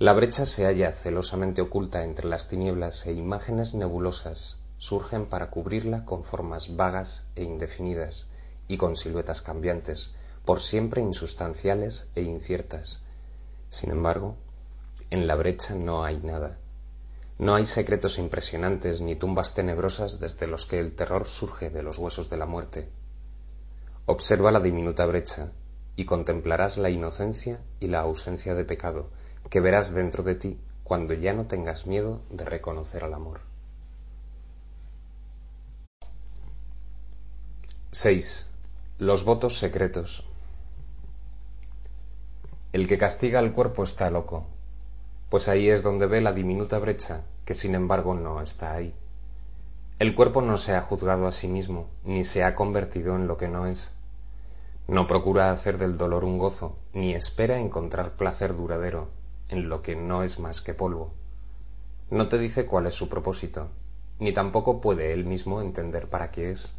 La 0.00 0.12
brecha 0.12 0.44
se 0.44 0.64
halla 0.64 0.90
celosamente 0.90 1.62
oculta 1.62 2.02
entre 2.02 2.26
las 2.26 2.48
tinieblas 2.48 3.06
e 3.06 3.12
imágenes 3.12 3.74
nebulosas 3.74 4.56
surgen 4.78 5.26
para 5.26 5.50
cubrirla 5.50 6.04
con 6.04 6.24
formas 6.24 6.74
vagas 6.74 7.26
e 7.36 7.44
indefinidas 7.44 8.26
y 8.66 8.76
con 8.76 8.96
siluetas 8.96 9.42
cambiantes, 9.42 10.14
por 10.44 10.60
siempre 10.60 11.00
insustanciales 11.00 12.10
e 12.14 12.22
inciertas. 12.22 13.02
Sin 13.68 13.90
embargo, 13.90 14.36
en 15.10 15.26
la 15.26 15.36
brecha 15.36 15.74
no 15.74 16.04
hay 16.04 16.18
nada. 16.18 16.58
No 17.38 17.54
hay 17.54 17.66
secretos 17.66 18.18
impresionantes 18.18 19.00
ni 19.00 19.16
tumbas 19.16 19.54
tenebrosas 19.54 20.20
desde 20.20 20.46
los 20.46 20.66
que 20.66 20.78
el 20.78 20.94
terror 20.94 21.26
surge 21.26 21.70
de 21.70 21.82
los 21.82 21.98
huesos 21.98 22.28
de 22.28 22.36
la 22.36 22.46
muerte. 22.46 22.88
Observa 24.06 24.52
la 24.52 24.60
diminuta 24.60 25.06
brecha 25.06 25.52
y 25.96 26.04
contemplarás 26.04 26.78
la 26.78 26.90
inocencia 26.90 27.60
y 27.78 27.86
la 27.88 28.00
ausencia 28.00 28.54
de 28.54 28.64
pecado 28.64 29.10
que 29.48 29.60
verás 29.60 29.94
dentro 29.94 30.22
de 30.22 30.34
ti 30.34 30.60
cuando 30.84 31.14
ya 31.14 31.32
no 31.32 31.46
tengas 31.46 31.86
miedo 31.86 32.22
de 32.30 32.44
reconocer 32.44 33.04
al 33.04 33.14
amor. 33.14 33.40
6. 37.92 38.50
Los 38.98 39.24
votos 39.24 39.58
secretos. 39.58 40.24
El 42.72 42.86
que 42.86 42.98
castiga 42.98 43.40
al 43.40 43.52
cuerpo 43.52 43.82
está 43.82 44.10
loco, 44.10 44.46
pues 45.28 45.48
ahí 45.48 45.68
es 45.68 45.82
donde 45.82 46.06
ve 46.06 46.20
la 46.20 46.32
diminuta 46.32 46.78
brecha 46.78 47.22
que 47.44 47.54
sin 47.54 47.74
embargo 47.74 48.14
no 48.14 48.40
está 48.40 48.74
ahí. 48.74 48.94
El 49.98 50.14
cuerpo 50.14 50.40
no 50.40 50.56
se 50.56 50.76
ha 50.76 50.82
juzgado 50.82 51.26
a 51.26 51.32
sí 51.32 51.48
mismo, 51.48 51.88
ni 52.04 52.22
se 52.22 52.44
ha 52.44 52.54
convertido 52.54 53.16
en 53.16 53.26
lo 53.26 53.36
que 53.36 53.48
no 53.48 53.66
es. 53.66 53.92
No 54.86 55.08
procura 55.08 55.50
hacer 55.50 55.78
del 55.78 55.98
dolor 55.98 56.22
un 56.22 56.38
gozo, 56.38 56.78
ni 56.92 57.12
espera 57.12 57.58
encontrar 57.58 58.12
placer 58.12 58.56
duradero, 58.56 59.08
en 59.48 59.68
lo 59.68 59.82
que 59.82 59.96
no 59.96 60.22
es 60.22 60.38
más 60.38 60.60
que 60.60 60.72
polvo. 60.72 61.12
No 62.08 62.28
te 62.28 62.38
dice 62.38 62.66
cuál 62.66 62.86
es 62.86 62.94
su 62.94 63.08
propósito, 63.08 63.66
ni 64.20 64.32
tampoco 64.32 64.80
puede 64.80 65.12
él 65.12 65.24
mismo 65.24 65.60
entender 65.60 66.08
para 66.08 66.30
qué 66.30 66.52
es. 66.52 66.72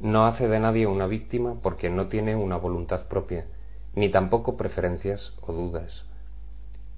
No 0.00 0.26
hace 0.26 0.48
de 0.48 0.60
nadie 0.60 0.86
una 0.86 1.06
víctima 1.06 1.54
porque 1.62 1.88
no 1.88 2.08
tiene 2.08 2.36
una 2.36 2.56
voluntad 2.56 3.08
propia, 3.08 3.46
ni 3.98 4.08
tampoco 4.10 4.56
preferencias 4.56 5.34
o 5.40 5.52
dudas. 5.52 6.06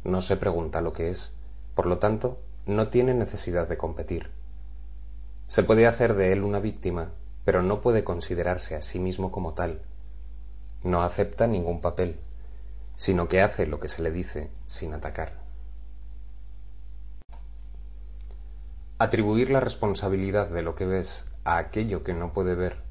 No 0.04 0.20
se 0.20 0.36
pregunta 0.36 0.82
lo 0.82 0.92
que 0.92 1.08
es, 1.08 1.34
por 1.74 1.86
lo 1.86 1.96
tanto, 1.96 2.38
no 2.66 2.88
tiene 2.88 3.14
necesidad 3.14 3.66
de 3.66 3.78
competir. 3.78 4.28
Se 5.46 5.62
puede 5.62 5.86
hacer 5.86 6.12
de 6.12 6.32
él 6.32 6.42
una 6.42 6.60
víctima, 6.60 7.12
pero 7.46 7.62
no 7.62 7.80
puede 7.80 8.04
considerarse 8.04 8.76
a 8.76 8.82
sí 8.82 8.98
mismo 8.98 9.32
como 9.32 9.54
tal. 9.54 9.80
No 10.84 11.02
acepta 11.02 11.46
ningún 11.46 11.80
papel, 11.80 12.20
sino 12.96 13.28
que 13.28 13.40
hace 13.40 13.66
lo 13.66 13.80
que 13.80 13.88
se 13.88 14.02
le 14.02 14.10
dice 14.10 14.50
sin 14.66 14.92
atacar. 14.92 15.32
Atribuir 18.98 19.48
la 19.48 19.60
responsabilidad 19.60 20.50
de 20.50 20.60
lo 20.60 20.74
que 20.74 20.84
ves 20.84 21.32
a 21.44 21.56
aquello 21.56 22.04
que 22.04 22.12
no 22.12 22.34
puede 22.34 22.54
ver 22.54 22.89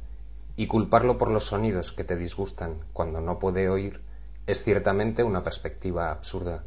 y 0.56 0.68
culparlo 0.68 1.18
por 1.18 1.30
los 1.30 1.46
sonidos 1.46 1.94
que 1.94 2.04
te 2.04 2.16
disgustan 2.16 2.84
cuando 2.94 3.22
no 3.22 3.40
puede 3.40 3.70
oír 3.70 4.02
es 4.48 4.64
ciertamente 4.64 5.24
una 5.24 5.44
perspectiva 5.44 6.12
absurda. 6.12 6.64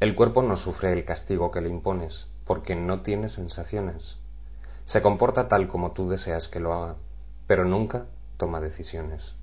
El 0.00 0.14
cuerpo 0.14 0.42
no 0.42 0.56
sufre 0.56 0.92
el 0.92 1.04
castigo 1.04 1.50
que 1.50 1.60
le 1.60 1.68
impones 1.68 2.28
porque 2.44 2.74
no 2.74 3.02
tiene 3.02 3.28
sensaciones. 3.28 4.18
Se 4.84 5.02
comporta 5.02 5.48
tal 5.48 5.68
como 5.68 5.92
tú 5.92 6.08
deseas 6.08 6.48
que 6.48 6.60
lo 6.60 6.72
haga, 6.72 6.96
pero 7.46 7.64
nunca 7.64 8.06
toma 8.36 8.60
decisiones. 8.60 9.36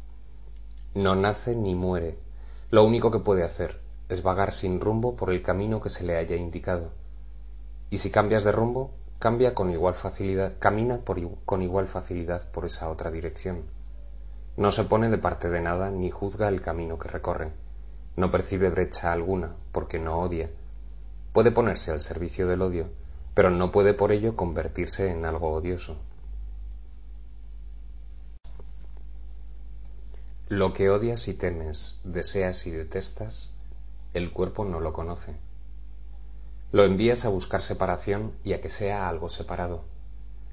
No 0.94 1.16
nace 1.16 1.56
ni 1.56 1.76
muere, 1.76 2.18
lo 2.72 2.84
único 2.84 3.10
que 3.10 3.20
puede 3.20 3.44
hacer 3.44 3.80
es 4.10 4.24
vagar 4.24 4.52
sin 4.52 4.82
rumbo 4.82 5.16
por 5.16 5.32
el 5.32 5.42
camino 5.42 5.82
que 5.82 5.90
se 5.90 6.04
le 6.04 6.18
haya 6.18 6.36
indicado. 6.36 6.90
Y 7.90 8.00
si 8.00 8.12
cambias 8.12 8.44
de 8.44 8.52
rumbo, 8.52 8.92
cambia 9.20 9.54
con 9.54 9.70
igual 9.70 9.96
facilidad, 9.96 10.54
camina 10.60 11.02
con 11.46 11.62
igual 11.62 11.90
facilidad 11.90 12.50
por 12.52 12.64
esa 12.64 12.90
otra 12.90 13.12
dirección. 13.12 13.64
No 14.56 14.72
se 14.72 14.86
pone 14.86 15.10
de 15.10 15.18
parte 15.18 15.50
de 15.50 15.60
nada 15.62 15.92
ni 15.92 16.10
juzga 16.10 16.48
el 16.48 16.62
camino 16.62 16.98
que 16.98 17.10
recorre. 17.10 17.52
No 18.16 18.32
percibe 18.32 18.70
brecha 18.70 19.12
alguna 19.12 19.56
porque 19.74 20.00
no 20.00 20.20
odia. 20.20 20.50
Puede 21.34 21.52
ponerse 21.52 21.92
al 21.92 22.00
servicio 22.00 22.48
del 22.48 22.62
odio, 22.62 22.90
pero 23.34 23.50
no 23.50 23.72
puede 23.72 23.94
por 23.94 24.14
ello 24.14 24.36
convertirse 24.36 25.12
en 25.12 25.26
algo 25.26 25.52
odioso. 25.52 25.98
Lo 30.48 30.74
que 30.74 30.90
odias 30.90 31.28
y 31.28 31.34
temes, 31.36 32.00
deseas 32.04 32.66
y 32.66 32.72
detestas, 32.72 33.54
el 34.14 34.32
cuerpo 34.32 34.66
no 34.66 34.80
lo 34.80 34.94
conoce. 34.94 35.49
Lo 36.72 36.84
envías 36.86 37.26
a 37.26 37.30
buscar 37.30 37.64
separación 37.64 38.34
y 38.44 38.54
a 38.54 38.62
que 38.62 38.70
sea 38.70 39.10
algo 39.10 39.30
separado. 39.30 39.86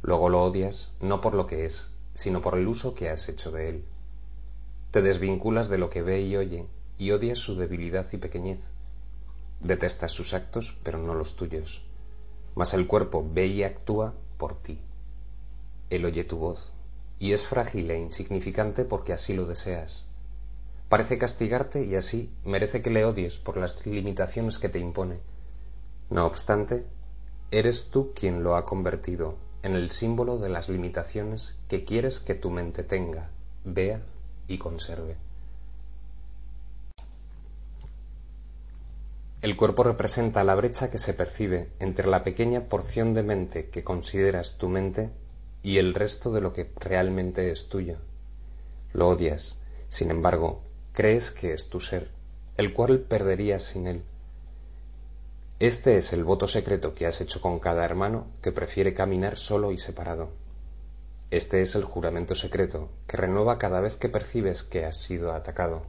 Luego 0.00 0.30
lo 0.30 0.42
odias 0.42 0.92
no 1.00 1.20
por 1.20 1.34
lo 1.34 1.46
que 1.46 1.66
es, 1.66 1.90
sino 2.14 2.40
por 2.40 2.56
el 2.56 2.66
uso 2.68 2.94
que 2.94 3.10
has 3.10 3.28
hecho 3.28 3.50
de 3.50 3.68
él. 3.68 3.84
Te 4.92 5.02
desvinculas 5.02 5.68
de 5.68 5.76
lo 5.76 5.90
que 5.90 6.00
ve 6.00 6.22
y 6.22 6.36
oye 6.36 6.66
y 6.96 7.10
odias 7.10 7.38
su 7.38 7.56
debilidad 7.56 8.06
y 8.12 8.16
pequeñez. 8.16 8.60
Detestas 9.60 10.12
sus 10.12 10.32
actos, 10.32 10.78
pero 10.82 10.98
no 10.98 11.14
los 11.14 11.36
tuyos. 11.36 11.84
Mas 12.54 12.72
el 12.72 12.86
cuerpo 12.86 13.28
ve 13.30 13.48
y 13.48 13.62
actúa 13.62 14.14
por 14.38 14.56
ti. 14.62 14.80
Él 15.90 16.06
oye 16.06 16.24
tu 16.24 16.38
voz, 16.38 16.72
y 17.18 17.32
es 17.32 17.44
frágil 17.44 17.90
e 17.90 17.98
insignificante 17.98 18.84
porque 18.84 19.12
así 19.12 19.34
lo 19.34 19.44
deseas. 19.44 20.06
Parece 20.88 21.18
castigarte 21.18 21.84
y 21.84 21.94
así 21.94 22.32
merece 22.42 22.80
que 22.80 22.90
le 22.90 23.04
odies 23.04 23.38
por 23.38 23.58
las 23.58 23.84
limitaciones 23.86 24.56
que 24.56 24.70
te 24.70 24.78
impone. 24.78 25.20
No 26.10 26.26
obstante, 26.26 26.84
eres 27.50 27.90
tú 27.90 28.12
quien 28.14 28.42
lo 28.42 28.56
ha 28.56 28.64
convertido 28.64 29.36
en 29.62 29.74
el 29.74 29.90
símbolo 29.90 30.38
de 30.38 30.48
las 30.48 30.68
limitaciones 30.68 31.58
que 31.68 31.84
quieres 31.84 32.20
que 32.20 32.34
tu 32.34 32.50
mente 32.50 32.84
tenga, 32.84 33.30
vea 33.64 34.00
y 34.46 34.58
conserve. 34.58 35.16
El 39.42 39.56
cuerpo 39.56 39.82
representa 39.82 40.44
la 40.44 40.54
brecha 40.54 40.90
que 40.90 40.98
se 40.98 41.14
percibe 41.14 41.70
entre 41.78 42.06
la 42.06 42.22
pequeña 42.22 42.68
porción 42.68 43.12
de 43.12 43.22
mente 43.22 43.68
que 43.70 43.84
consideras 43.84 44.56
tu 44.58 44.68
mente 44.68 45.10
y 45.62 45.78
el 45.78 45.94
resto 45.94 46.32
de 46.32 46.40
lo 46.40 46.52
que 46.52 46.70
realmente 46.76 47.50
es 47.50 47.68
tuyo. 47.68 47.98
Lo 48.92 49.08
odias, 49.08 49.60
sin 49.88 50.10
embargo, 50.10 50.62
crees 50.92 51.32
que 51.32 51.52
es 51.52 51.68
tu 51.68 51.80
ser, 51.80 52.10
el 52.56 52.72
cual 52.72 53.00
perderías 53.00 53.64
sin 53.64 53.86
él. 53.86 54.02
Este 55.58 55.96
es 55.96 56.12
el 56.12 56.22
voto 56.22 56.46
secreto 56.46 56.94
que 56.94 57.06
has 57.06 57.22
hecho 57.22 57.40
con 57.40 57.60
cada 57.60 57.82
hermano 57.82 58.26
que 58.42 58.52
prefiere 58.52 58.92
caminar 58.92 59.38
solo 59.38 59.72
y 59.72 59.78
separado. 59.78 60.28
Este 61.30 61.62
es 61.62 61.74
el 61.74 61.84
juramento 61.84 62.34
secreto 62.34 62.90
que 63.06 63.16
renueva 63.16 63.56
cada 63.56 63.80
vez 63.80 63.96
que 63.96 64.10
percibes 64.10 64.64
que 64.64 64.84
has 64.84 65.00
sido 65.00 65.32
atacado. 65.32 65.84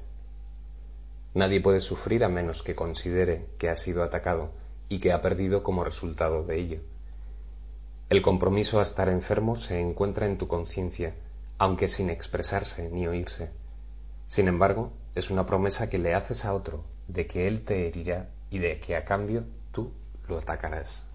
Nadie 1.34 1.60
puede 1.60 1.82
sufrir 1.82 2.24
a 2.24 2.30
menos 2.30 2.64
que 2.64 2.76
considere 2.76 3.48
que 3.58 3.68
ha 3.68 3.76
sido 3.76 4.04
atacado 4.04 4.52
y 4.88 5.00
que 5.00 5.12
ha 5.12 5.22
perdido 5.22 5.64
como 5.64 5.84
resultado 5.84 6.46
de 6.46 6.58
ello. 6.58 6.80
El 8.08 8.22
compromiso 8.22 8.80
a 8.80 8.84
estar 8.84 9.10
enfermo 9.10 9.58
se 9.58 9.82
encuentra 9.82 10.28
en 10.28 10.38
tu 10.38 10.48
conciencia, 10.48 11.14
aunque 11.58 11.90
sin 11.90 12.10
expresarse 12.10 12.90
ni 12.90 13.06
oírse. 13.06 13.50
Sin 14.28 14.48
embargo, 14.48 14.94
es 15.14 15.30
una 15.30 15.46
promesa 15.46 15.90
que 15.90 15.98
le 15.98 16.14
haces 16.14 16.46
a 16.46 16.54
otro 16.54 16.86
de 17.10 17.28
que 17.28 17.50
él 17.50 17.66
te 17.66 17.86
herirá 17.86 18.30
y 18.50 18.60
de 18.60 18.80
que 18.80 18.96
a 18.96 19.04
cambio 19.04 19.44
tú 19.78 19.92
lo 20.28 20.40
atacarás. 20.40 21.06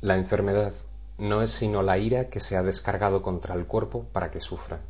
La 0.00 0.16
enfermedad 0.16 0.72
no 1.18 1.42
es 1.42 1.50
sino 1.50 1.82
la 1.82 1.98
ira 1.98 2.30
que 2.30 2.40
se 2.40 2.56
ha 2.56 2.62
descargado 2.62 3.20
contra 3.20 3.54
el 3.54 3.66
cuerpo 3.66 4.06
para 4.12 4.30
que 4.30 4.40
sufra 4.40 4.80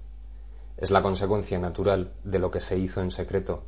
es 0.77 0.91
la 0.91 1.03
consecuencia 1.03 1.59
natural 1.59 2.13
de 2.25 2.39
lo 2.39 2.51
que 2.51 2.61
se 2.61 2.79
hizo 2.79 3.01
en 3.01 3.11
secreto, 3.11 3.63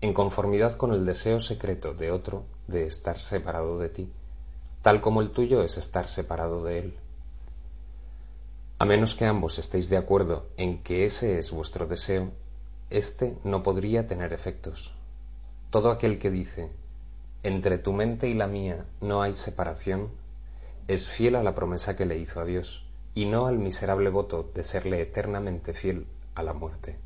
en 0.00 0.12
conformidad 0.12 0.76
con 0.76 0.92
el 0.92 1.04
deseo 1.04 1.40
secreto 1.40 1.94
de 1.94 2.10
otro 2.10 2.44
de 2.68 2.86
estar 2.86 3.18
separado 3.18 3.78
de 3.78 3.88
ti, 3.88 4.12
tal 4.82 5.00
como 5.00 5.20
el 5.20 5.30
tuyo 5.30 5.62
es 5.62 5.78
estar 5.78 6.08
separado 6.08 6.64
de 6.64 6.78
él. 6.78 6.98
A 8.78 8.84
menos 8.84 9.14
que 9.14 9.26
ambos 9.26 9.58
estéis 9.58 9.90
de 9.90 9.96
acuerdo 9.96 10.46
en 10.56 10.82
que 10.82 11.04
ese 11.04 11.38
es 11.38 11.50
vuestro 11.50 11.86
deseo, 11.86 12.30
éste 12.88 13.36
no 13.44 13.62
podría 13.62 14.06
tener 14.06 14.32
efectos. 14.32 14.94
Todo 15.70 15.92
aquel 15.92 16.18
que 16.18 16.32
dice, 16.32 16.68
entre 17.44 17.78
tu 17.78 17.92
mente 17.92 18.28
y 18.28 18.34
la 18.34 18.48
mía 18.48 18.86
no 19.00 19.22
hay 19.22 19.34
separación, 19.34 20.10
es 20.88 21.08
fiel 21.08 21.36
a 21.36 21.44
la 21.44 21.54
promesa 21.54 21.96
que 21.96 22.06
le 22.06 22.18
hizo 22.18 22.40
a 22.40 22.44
Dios, 22.44 22.84
y 23.14 23.26
no 23.26 23.46
al 23.46 23.58
miserable 23.58 24.10
voto 24.10 24.50
de 24.52 24.64
serle 24.64 25.00
eternamente 25.00 25.72
fiel 25.72 26.08
a 26.34 26.42
la 26.42 26.54
muerte. 26.54 26.98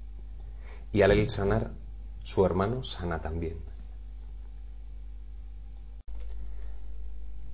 Y 0.93 1.03
al 1.03 1.11
él 1.11 1.29
sanar, 1.29 1.73
su 2.23 2.47
hermano 2.47 2.83
sana 2.83 3.21
también. 3.21 3.59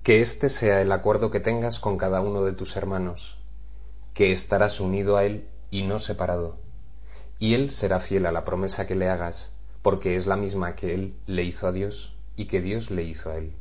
Que 0.03 0.21
este 0.21 0.47
sea 0.47 0.81
el 0.81 0.93
acuerdo 0.93 1.29
que 1.29 1.41
tengas 1.41 1.79
con 1.79 1.97
cada 1.97 2.21
uno 2.21 2.43
de 2.45 2.53
tus 2.53 2.77
hermanos, 2.77 3.37
que 4.13 4.31
estarás 4.31 4.79
unido 4.79 5.17
a 5.17 5.25
él 5.25 5.49
y 5.71 5.83
no 5.83 5.99
separado, 5.99 6.57
y 7.37 7.53
él 7.53 7.69
será 7.69 7.99
fiel 7.99 8.25
a 8.25 8.31
la 8.31 8.45
promesa 8.45 8.87
que 8.87 8.95
le 8.95 9.09
hagas, 9.09 9.53
porque 9.81 10.15
es 10.15 10.27
la 10.27 10.35
misma 10.35 10.75
que 10.75 10.93
él 10.93 11.15
le 11.25 11.43
hizo 11.43 11.67
a 11.67 11.71
Dios 11.71 12.15
y 12.35 12.45
que 12.45 12.61
Dios 12.61 12.91
le 12.91 13.03
hizo 13.03 13.31
a 13.31 13.37
él. 13.37 13.53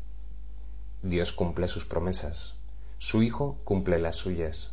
Dios 1.02 1.32
cumple 1.32 1.66
sus 1.68 1.86
promesas, 1.86 2.58
su 2.98 3.22
Hijo 3.22 3.58
cumple 3.64 3.98
las 3.98 4.16
suyas. 4.16 4.72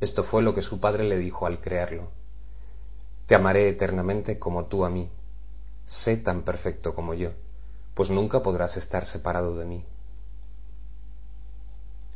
Esto 0.00 0.24
fue 0.24 0.42
lo 0.42 0.54
que 0.54 0.62
su 0.62 0.80
Padre 0.80 1.04
le 1.04 1.18
dijo 1.18 1.46
al 1.46 1.60
crearlo. 1.60 2.10
Te 3.26 3.36
amaré 3.36 3.68
eternamente 3.68 4.38
como 4.38 4.66
tú 4.66 4.84
a 4.84 4.90
mí. 4.90 5.10
Sé 5.86 6.16
tan 6.16 6.42
perfecto 6.42 6.94
como 6.94 7.14
yo, 7.14 7.30
pues 7.94 8.10
nunca 8.10 8.42
podrás 8.42 8.76
estar 8.76 9.04
separado 9.04 9.56
de 9.56 9.64
mí. 9.64 9.84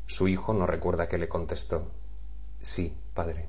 Su 0.07 0.27
hijo 0.27 0.53
no 0.53 0.67
recuerda 0.67 1.09
que 1.09 1.19
le 1.19 1.29
contestó, 1.29 1.91
sí, 2.61 2.97
Padre. 3.15 3.49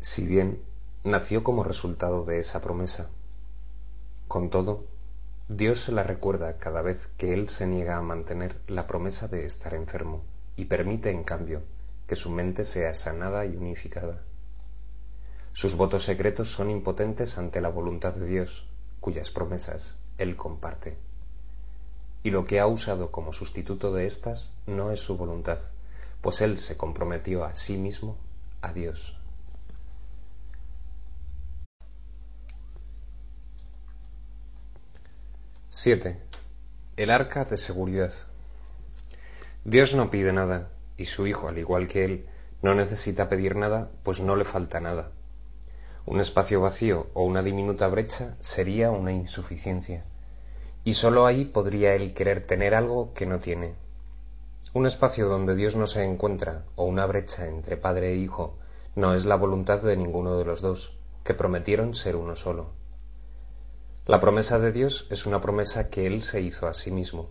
Si 0.00 0.26
bien 0.26 0.62
nació 1.04 1.42
como 1.44 1.62
resultado 1.62 2.24
de 2.24 2.38
esa 2.38 2.60
promesa, 2.60 3.10
con 4.28 4.50
todo, 4.50 4.84
Dios 5.48 5.80
se 5.80 5.92
la 5.92 6.02
recuerda 6.02 6.58
cada 6.58 6.82
vez 6.82 7.08
que 7.16 7.32
Él 7.32 7.48
se 7.48 7.66
niega 7.66 7.96
a 7.96 8.02
mantener 8.02 8.60
la 8.66 8.86
promesa 8.86 9.26
de 9.26 9.46
estar 9.46 9.72
enfermo 9.72 10.22
y 10.56 10.66
permite, 10.66 11.10
en 11.10 11.24
cambio, 11.24 11.62
que 12.06 12.16
su 12.16 12.30
mente 12.30 12.66
sea 12.66 12.92
sanada 12.92 13.46
y 13.46 13.56
unificada. 13.56 14.22
Sus 15.54 15.76
votos 15.76 16.04
secretos 16.04 16.50
son 16.50 16.68
impotentes 16.70 17.38
ante 17.38 17.60
la 17.62 17.70
voluntad 17.70 18.14
de 18.14 18.26
Dios, 18.26 18.68
cuyas 19.00 19.30
promesas 19.30 19.98
Él 20.18 20.36
comparte. 20.36 20.98
Y 22.22 22.30
lo 22.30 22.44
que 22.44 22.60
ha 22.60 22.66
usado 22.66 23.10
como 23.10 23.32
sustituto 23.32 23.94
de 23.94 24.06
éstas 24.06 24.52
no 24.66 24.90
es 24.90 25.00
su 25.00 25.16
voluntad, 25.16 25.58
pues 26.20 26.42
Él 26.42 26.58
se 26.58 26.76
comprometió 26.76 27.44
a 27.44 27.54
sí 27.54 27.78
mismo 27.78 28.18
a 28.60 28.72
Dios. 28.72 29.17
Siete. 35.70 36.18
El 36.96 37.10
arca 37.10 37.44
de 37.44 37.58
seguridad. 37.58 38.14
Dios 39.64 39.94
no 39.94 40.10
pide 40.10 40.32
nada, 40.32 40.70
y 40.96 41.04
su 41.04 41.26
hijo, 41.26 41.46
al 41.46 41.58
igual 41.58 41.88
que 41.88 42.06
él, 42.06 42.26
no 42.62 42.74
necesita 42.74 43.28
pedir 43.28 43.54
nada, 43.54 43.90
pues 44.02 44.20
no 44.20 44.34
le 44.34 44.46
falta 44.46 44.80
nada. 44.80 45.10
Un 46.06 46.20
espacio 46.20 46.62
vacío 46.62 47.08
o 47.12 47.22
una 47.22 47.42
diminuta 47.42 47.86
brecha 47.88 48.38
sería 48.40 48.90
una 48.90 49.12
insuficiencia, 49.12 50.06
y 50.84 50.94
sólo 50.94 51.26
ahí 51.26 51.44
podría 51.44 51.94
él 51.94 52.14
querer 52.14 52.46
tener 52.46 52.74
algo 52.74 53.12
que 53.12 53.26
no 53.26 53.38
tiene. 53.38 53.74
Un 54.72 54.86
espacio 54.86 55.28
donde 55.28 55.54
Dios 55.54 55.76
no 55.76 55.86
se 55.86 56.02
encuentra, 56.02 56.64
o 56.76 56.86
una 56.86 57.04
brecha 57.04 57.46
entre 57.46 57.76
padre 57.76 58.14
e 58.14 58.16
hijo, 58.16 58.56
no 58.96 59.12
es 59.12 59.26
la 59.26 59.36
voluntad 59.36 59.82
de 59.82 59.98
ninguno 59.98 60.38
de 60.38 60.46
los 60.46 60.62
dos, 60.62 60.96
que 61.24 61.34
prometieron 61.34 61.94
ser 61.94 62.16
uno 62.16 62.36
solo. 62.36 62.77
La 64.08 64.20
promesa 64.20 64.58
de 64.58 64.72
Dios 64.72 65.06
es 65.10 65.26
una 65.26 65.42
promesa 65.42 65.90
que 65.90 66.06
Él 66.06 66.22
se 66.22 66.40
hizo 66.40 66.66
a 66.66 66.72
sí 66.72 66.90
mismo, 66.90 67.28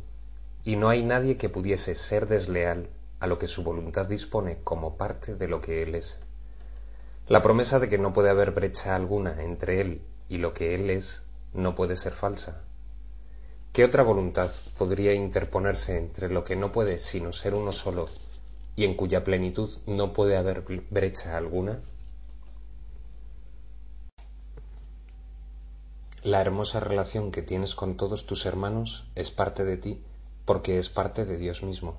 y 0.64 0.76
no 0.76 0.90
hay 0.90 1.04
nadie 1.04 1.36
que 1.36 1.50
pudiese 1.50 1.96
ser 1.96 2.28
desleal 2.28 2.92
a 3.20 3.26
lo 3.26 3.40
que 3.40 3.48
su 3.48 3.64
voluntad 3.64 4.08
dispone 4.08 4.60
como 4.64 4.96
parte 4.96 5.34
de 5.34 5.48
lo 5.48 5.60
que 5.60 5.82
Él 5.82 5.96
es. 5.96 6.20
La 7.28 7.42
promesa 7.42 7.80
de 7.80 7.90
que 7.90 7.98
no 7.98 8.14
puede 8.14 8.30
haber 8.30 8.52
brecha 8.52 8.96
alguna 8.96 9.42
entre 9.42 9.82
Él 9.82 10.02
y 10.30 10.38
lo 10.38 10.54
que 10.54 10.76
Él 10.76 10.92
es 10.92 11.24
no 11.52 11.74
puede 11.74 11.96
ser 11.96 12.14
falsa. 12.14 12.62
¿Qué 13.74 13.84
otra 13.84 14.04
voluntad 14.04 14.52
podría 14.78 15.16
interponerse 15.16 15.98
entre 15.98 16.30
lo 16.30 16.44
que 16.44 16.56
no 16.56 16.72
puede 16.72 17.00
sino 17.00 17.34
ser 17.34 17.56
uno 17.56 17.72
solo 17.72 18.08
y 18.76 18.86
en 18.86 18.94
cuya 18.94 19.24
plenitud 19.24 19.72
no 19.88 20.14
puede 20.14 20.38
haber 20.38 20.62
brecha 20.92 21.38
alguna? 21.38 21.80
La 26.28 26.42
hermosa 26.42 26.82
relación 26.82 27.32
que 27.32 27.42
tienes 27.42 27.74
con 27.74 27.96
todos 27.96 28.26
tus 28.26 28.46
hermanos 28.46 29.06
es 29.16 29.32
parte 29.32 29.64
de 29.64 29.78
ti 29.78 30.04
porque 30.44 30.78
es 30.78 30.90
parte 30.90 31.24
de 31.24 31.38
Dios 31.38 31.64
mismo. 31.64 31.96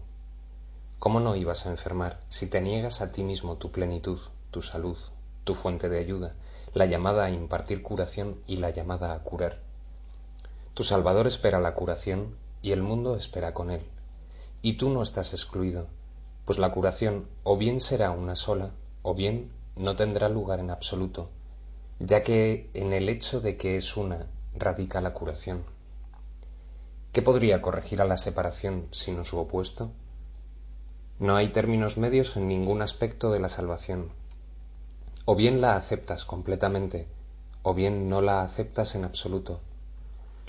¿Cómo 0.98 1.18
no 1.18 1.34
ibas 1.34 1.64
a 1.64 1.70
enfermar 1.70 2.20
si 2.28 2.46
te 2.46 2.60
niegas 2.60 3.00
a 3.00 3.10
ti 3.10 3.22
mismo 3.22 3.56
tu 3.56 3.72
plenitud, 3.72 4.18
tu 4.50 4.60
salud, 4.60 4.98
tu 5.44 5.54
fuente 5.54 5.88
de 5.88 5.98
ayuda, 5.98 6.34
la 6.74 6.84
llamada 6.84 7.24
a 7.24 7.30
impartir 7.30 7.80
curación 7.80 8.42
y 8.46 8.58
la 8.58 8.68
llamada 8.68 9.14
a 9.14 9.20
curar? 9.20 9.60
Tu 10.74 10.84
Salvador 10.84 11.26
espera 11.26 11.58
la 11.58 11.72
curación 11.72 12.36
y 12.60 12.72
el 12.72 12.82
mundo 12.82 13.16
espera 13.16 13.54
con 13.54 13.70
él. 13.70 13.80
Y 14.60 14.74
tú 14.74 14.90
no 14.90 15.00
estás 15.00 15.32
excluido, 15.32 15.86
pues 16.44 16.58
la 16.58 16.70
curación 16.70 17.28
o 17.44 17.56
bien 17.56 17.80
será 17.80 18.10
una 18.10 18.36
sola, 18.36 18.72
o 19.00 19.14
bien 19.14 19.50
no 19.74 19.96
tendrá 19.96 20.28
lugar 20.28 20.60
en 20.60 20.70
absoluto, 20.70 21.30
ya 22.00 22.22
que 22.22 22.70
en 22.74 22.92
el 22.92 23.08
hecho 23.08 23.40
de 23.40 23.56
que 23.56 23.76
es 23.76 23.96
una 23.96 24.26
radica 24.54 25.00
la 25.00 25.14
curación. 25.14 25.64
¿Qué 27.12 27.22
podría 27.22 27.60
corregir 27.60 28.00
a 28.00 28.04
la 28.04 28.16
separación 28.16 28.86
sino 28.92 29.24
su 29.24 29.38
opuesto? 29.38 29.90
No 31.18 31.34
hay 31.34 31.48
términos 31.48 31.98
medios 31.98 32.36
en 32.36 32.46
ningún 32.46 32.82
aspecto 32.82 33.32
de 33.32 33.40
la 33.40 33.48
salvación. 33.48 34.10
O 35.24 35.34
bien 35.34 35.60
la 35.60 35.74
aceptas 35.74 36.24
completamente, 36.24 37.08
o 37.62 37.74
bien 37.74 38.08
no 38.08 38.20
la 38.20 38.42
aceptas 38.42 38.94
en 38.94 39.04
absoluto. 39.04 39.60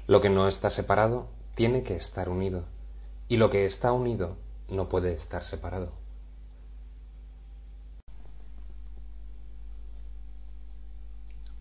Lo 0.06 0.22
que 0.22 0.30
no 0.30 0.48
está 0.48 0.70
separado 0.70 1.28
tiene 1.56 1.82
que 1.82 1.96
estar 1.96 2.30
unido, 2.30 2.66
y 3.28 3.38
lo 3.38 3.50
que 3.50 3.66
está 3.66 3.92
unido 3.92 4.38
no 4.70 4.88
puede 4.88 5.14
estar 5.14 5.44
separado. 5.44 5.99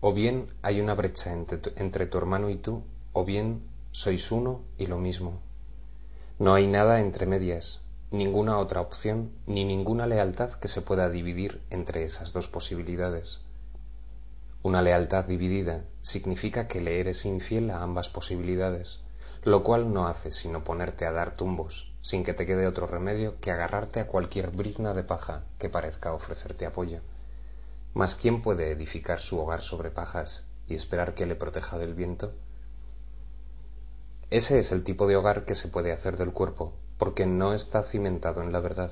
O 0.01 0.13
bien 0.13 0.47
hay 0.61 0.79
una 0.79 0.95
brecha 0.95 1.33
entre 1.33 2.05
tu, 2.07 2.17
hermano 2.17 2.49
y 2.49 2.55
tú, 2.55 2.83
o 3.11 3.25
bien 3.25 3.63
sois 3.91 4.31
uno 4.31 4.61
y 4.77 4.87
lo 4.87 4.97
mismo. 4.97 5.41
No 6.37 6.53
hay 6.53 6.67
nada 6.67 7.01
entre 7.01 7.25
medias, 7.25 7.83
ninguna 8.09 8.59
otra 8.59 8.79
opción, 8.79 9.33
ni 9.45 9.65
ninguna 9.65 10.07
lealtad 10.07 10.51
que 10.53 10.69
se 10.69 10.81
pueda 10.81 11.09
dividir 11.09 11.61
entre 11.69 12.03
esas 12.03 12.31
dos 12.31 12.47
posibilidades. 12.47 13.41
Una 14.63 14.81
lealtad 14.81 15.25
dividida 15.25 15.83
significa 16.01 16.69
que 16.69 16.79
le 16.79 17.01
eres 17.01 17.25
infiel 17.25 17.69
a 17.69 17.83
ambas 17.83 18.07
posibilidades, 18.07 19.01
lo 19.43 19.63
cual 19.63 19.93
no 19.93 20.07
hace 20.07 20.31
sino 20.31 20.63
ponerte 20.63 21.05
a 21.05 21.11
dar 21.11 21.35
tumbos, 21.35 21.91
sin 22.01 22.23
que 22.23 22.33
te 22.33 22.45
quede 22.45 22.67
otro 22.67 22.87
remedio 22.87 23.37
que 23.41 23.51
agarrarte 23.51 23.99
a 23.99 24.07
cualquier 24.07 24.51
brizna 24.51 24.93
de 24.93 25.03
paja 25.03 25.43
que 25.57 25.67
parezca 25.67 26.13
ofrecerte 26.13 26.65
apoyo. 26.65 27.01
Mas 27.93 28.15
¿quién 28.15 28.41
puede 28.41 28.71
edificar 28.71 29.19
su 29.19 29.39
hogar 29.39 29.61
sobre 29.61 29.89
pajas 29.89 30.45
y 30.67 30.75
esperar 30.75 31.15
que 31.15 31.25
le 31.25 31.35
proteja 31.35 31.77
del 31.77 31.93
viento? 31.93 32.33
Ese 34.29 34.59
es 34.59 34.71
el 34.71 34.83
tipo 34.83 35.07
de 35.07 35.15
hogar 35.15 35.45
que 35.45 35.55
se 35.55 35.69
puede 35.69 35.91
hacer 35.91 36.15
del 36.15 36.31
cuerpo, 36.31 36.73
porque 36.99 37.25
no 37.25 37.53
está 37.53 37.81
cimentado 37.81 38.43
en 38.43 38.51
la 38.51 38.59
verdad. 38.59 38.91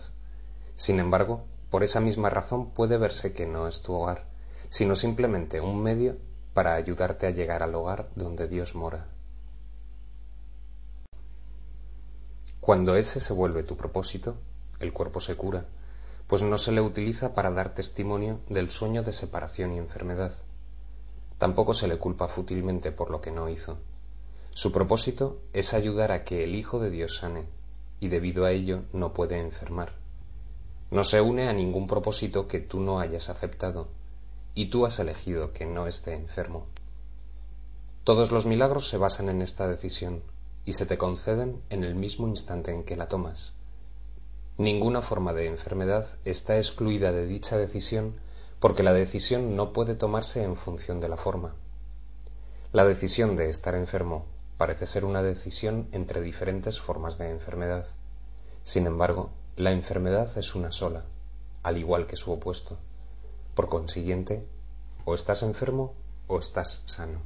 Sin 0.74 1.00
embargo, 1.00 1.46
por 1.70 1.84
esa 1.84 2.00
misma 2.00 2.30
razón 2.30 2.72
puede 2.72 2.98
verse 2.98 3.34
que 3.34 3.46
no 3.46 3.68
es 3.68 3.82
tu 3.82 3.94
hogar, 3.94 4.26
sino 4.70 4.96
simplemente 4.96 5.62
un 5.62 5.84
medio 5.84 6.18
para 6.54 6.74
ayudarte 6.74 7.28
a 7.28 7.32
llegar 7.32 7.62
al 7.62 7.76
hogar 7.76 8.10
donde 8.16 8.48
Dios 8.48 8.74
mora. 8.74 9.06
Cuando 12.60 12.96
ese 12.96 13.20
se 13.20 13.32
vuelve 13.32 13.64
tu 13.64 13.78
propósito, 13.78 14.38
el 14.80 14.92
cuerpo 14.92 15.20
se 15.20 15.36
cura, 15.36 15.66
pues 16.28 16.44
no 16.44 16.58
se 16.58 16.74
le 16.74 16.82
utiliza 16.82 17.34
para 17.34 17.52
dar 17.52 17.74
testimonio 17.74 18.42
del 18.50 18.70
sueño 18.70 19.02
de 19.02 19.14
separación 19.14 19.74
y 19.74 19.78
enfermedad. 19.78 20.34
Tampoco 21.38 21.74
se 21.74 21.88
le 21.88 21.98
culpa 21.98 22.28
fútilmente 22.28 22.92
por 22.92 23.12
lo 23.12 23.22
que 23.22 23.32
no 23.32 23.50
hizo. 23.50 23.78
Su 24.52 24.72
propósito 24.72 25.40
es 25.54 25.74
ayudar 25.74 26.12
a 26.12 26.24
que 26.24 26.44
el 26.44 26.56
Hijo 26.56 26.80
de 26.80 26.90
Dios 26.90 27.18
sane, 27.18 27.46
y 28.00 28.10
debido 28.10 28.46
a 28.46 28.52
ello 28.52 28.84
no 28.92 29.14
puede 29.14 29.40
enfermar. 29.40 29.94
No 30.92 31.04
se 31.04 31.22
une 31.22 31.48
a 31.48 31.54
ningún 31.54 31.88
propósito 31.88 32.48
que 32.48 32.60
tú 32.60 32.80
no 32.80 33.00
hayas 33.00 33.30
aceptado, 33.30 33.88
y 34.54 34.70
tú 34.70 34.86
has 34.86 35.00
elegido 35.00 35.54
que 35.54 35.66
no 35.66 35.86
esté 35.88 36.14
enfermo. 36.14 36.66
Todos 38.04 38.32
los 38.32 38.46
milagros 38.46 38.88
se 38.88 38.98
basan 38.98 39.30
en 39.30 39.42
esta 39.42 39.68
decisión, 39.68 40.24
y 40.66 40.74
se 40.74 40.86
te 40.86 40.98
conceden 40.98 41.62
en 41.70 41.84
el 41.84 41.96
mismo 41.96 42.28
instante 42.28 42.74
en 42.74 42.84
que 42.84 42.98
la 42.98 43.08
tomas. 43.08 43.54
Ninguna 44.58 45.04
forma 45.04 45.34
de 45.34 45.46
enfermedad 45.46 46.08
está 46.26 46.58
excluida 46.58 47.12
de 47.12 47.28
dicha 47.28 47.58
decisión 47.58 48.16
porque 48.60 48.82
la 48.82 48.92
decisión 48.92 49.56
no 49.56 49.72
puede 49.72 49.94
tomarse 49.94 50.44
en 50.44 50.56
función 50.56 51.00
de 51.00 51.10
la 51.10 51.18
forma. 51.18 51.54
La 52.72 52.84
decisión 52.84 53.36
de 53.36 53.50
estar 53.50 53.76
enfermo 53.76 54.26
parece 54.58 54.88
ser 54.88 55.06
una 55.06 55.22
decisión 55.22 55.88
entre 55.92 56.22
diferentes 56.22 56.82
formas 56.82 57.20
de 57.20 57.30
enfermedad. 57.30 57.86
Sin 58.64 58.88
embargo, 58.88 59.30
la 59.56 59.72
enfermedad 59.72 60.36
es 60.38 60.56
una 60.56 60.72
sola, 60.72 61.06
al 61.62 61.78
igual 61.78 62.08
que 62.08 62.18
su 62.18 62.32
opuesto. 62.32 62.80
Por 63.54 63.70
consiguiente, 63.70 64.44
o 65.06 65.14
estás 65.14 65.44
enfermo 65.44 65.94
o 66.26 66.40
estás 66.40 66.82
sano. 66.86 67.20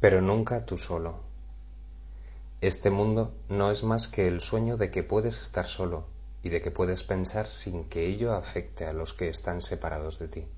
Pero 0.00 0.20
nunca 0.20 0.66
tú 0.66 0.76
solo. 0.76 1.27
Este 2.60 2.90
mundo 2.90 3.36
no 3.48 3.70
es 3.70 3.84
más 3.84 4.08
que 4.08 4.26
el 4.26 4.40
sueño 4.40 4.76
de 4.76 4.90
que 4.90 5.04
puedes 5.04 5.40
estar 5.40 5.64
solo 5.64 6.06
y 6.42 6.48
de 6.48 6.60
que 6.60 6.72
puedes 6.72 7.04
pensar 7.04 7.46
sin 7.46 7.84
que 7.84 8.06
ello 8.06 8.32
afecte 8.32 8.84
a 8.84 8.92
los 8.92 9.12
que 9.12 9.28
están 9.28 9.62
separados 9.62 10.18
de 10.18 10.26
ti. 10.26 10.48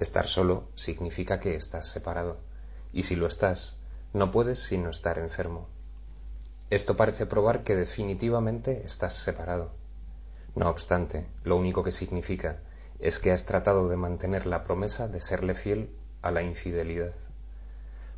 Estar 0.00 0.26
solo 0.26 0.64
significa 0.74 1.38
que 1.38 1.54
estás 1.54 1.88
separado, 1.88 2.38
y 2.92 3.04
si 3.04 3.14
lo 3.14 3.28
estás, 3.28 3.76
no 4.12 4.32
puedes 4.32 4.58
sino 4.58 4.90
estar 4.90 5.20
enfermo. 5.20 5.68
Esto 6.68 6.96
parece 6.96 7.26
probar 7.26 7.62
que 7.62 7.76
definitivamente 7.76 8.82
estás 8.84 9.14
separado. 9.14 9.70
No 10.56 10.68
obstante, 10.68 11.28
lo 11.44 11.56
único 11.56 11.84
que 11.84 11.92
significa 11.92 12.58
es 12.98 13.20
que 13.20 13.30
has 13.30 13.46
tratado 13.46 13.88
de 13.88 13.96
mantener 13.96 14.46
la 14.46 14.64
promesa 14.64 15.06
de 15.06 15.20
serle 15.20 15.54
fiel 15.54 15.90
a 16.22 16.32
la 16.32 16.42
infidelidad. 16.42 17.14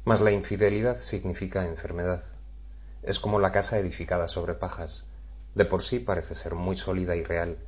Mas 0.07 0.23
la 0.23 0.31
infidelidad 0.31 0.97
significa 0.97 1.67
enfermedad, 1.67 2.25
es 3.03 3.21
como 3.21 3.39
la 3.39 3.53
casa 3.53 3.79
edificada 3.79 4.29
sobre 4.29 4.55
pajas. 4.55 5.07
De 5.55 5.65
por 5.65 5.83
sí 5.83 5.99
parece 5.99 6.35
ser 6.35 6.55
muy 6.55 6.77
sólida 6.77 7.17
y 7.17 7.25
real. 7.25 7.59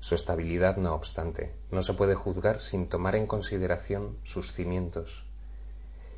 Su 0.00 0.14
estabilidad, 0.14 0.76
no 0.76 0.94
obstante, 0.94 1.54
no 1.70 1.82
se 1.82 1.94
puede 1.94 2.14
juzgar 2.14 2.60
sin 2.60 2.88
tomar 2.88 3.16
en 3.16 3.26
consideración 3.26 4.16
sus 4.22 4.52
cimientos. 4.52 5.24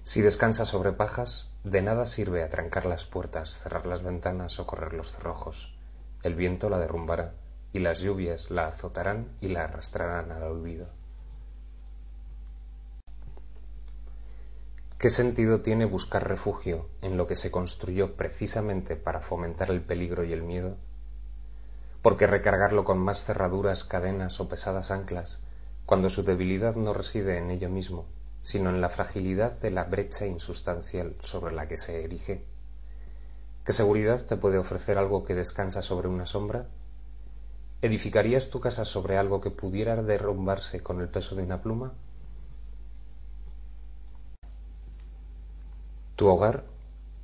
Si 0.03 0.23
descansa 0.23 0.65
sobre 0.65 0.93
pajas, 0.93 1.51
de 1.65 1.83
nada 1.83 2.07
sirve 2.07 2.43
atrancar 2.43 2.87
las 2.87 3.05
puertas, 3.05 3.59
cerrar 3.59 3.87
las 3.87 4.03
ventanas 4.03 4.59
o 4.59 4.67
correr 4.67 4.93
los 4.93 5.13
cerrojos. 5.13 5.75
El 6.23 6.35
viento 6.35 6.71
la 6.71 6.79
derrumbará 6.79 7.35
y 7.73 7.79
las 7.81 8.01
lluvias 8.01 8.51
la 8.51 8.67
azotarán 8.67 9.29
y 9.41 9.49
la 9.49 9.65
arrastrarán 9.65 10.33
al 10.33 10.43
olvido. 10.43 11.00
¿Qué 15.01 15.09
sentido 15.09 15.63
tiene 15.63 15.87
buscar 15.87 16.29
refugio 16.29 16.91
en 17.01 17.17
lo 17.17 17.27
que 17.27 17.35
se 17.35 17.51
construyó 17.51 18.17
precisamente 18.17 18.97
para 18.97 19.21
fomentar 19.21 19.71
el 19.71 19.81
peligro 19.81 20.25
y 20.25 20.35
el 20.35 20.43
miedo? 20.43 20.77
¿Por 22.03 22.19
qué 22.19 22.27
recargarlo 22.27 22.85
con 22.85 22.99
más 22.99 23.25
cerraduras, 23.25 23.85
cadenas 23.85 24.41
o 24.41 24.49
pesadas 24.51 24.91
anclas, 24.91 25.41
cuando 25.87 26.11
su 26.11 26.23
debilidad 26.23 26.77
no 26.77 26.93
reside 26.93 27.39
en 27.39 27.51
ello 27.51 27.71
mismo, 27.71 28.05
sino 28.43 28.69
en 28.69 28.83
la 28.83 28.91
fragilidad 28.91 29.59
de 29.59 29.71
la 29.71 29.85
brecha 29.85 30.27
insustancial 30.27 31.17
sobre 31.21 31.55
la 31.55 31.67
que 31.67 31.79
se 31.79 32.05
erige? 32.05 32.45
¿Qué 33.65 33.73
seguridad 33.73 34.27
te 34.27 34.37
puede 34.37 34.59
ofrecer 34.59 34.99
algo 34.99 35.25
que 35.25 35.35
descansa 35.35 35.81
sobre 35.81 36.09
una 36.09 36.27
sombra? 36.27 36.67
¿Edificarías 37.81 38.51
tu 38.51 38.61
casa 38.61 38.85
sobre 38.85 39.17
algo 39.17 39.41
que 39.41 39.51
pudiera 39.51 40.03
derrumbarse 40.03 40.83
con 40.83 41.01
el 41.01 41.09
peso 41.09 41.37
de 41.37 41.45
una 41.45 41.63
pluma? 41.63 41.95
Tu 46.21 46.29
hogar 46.29 46.65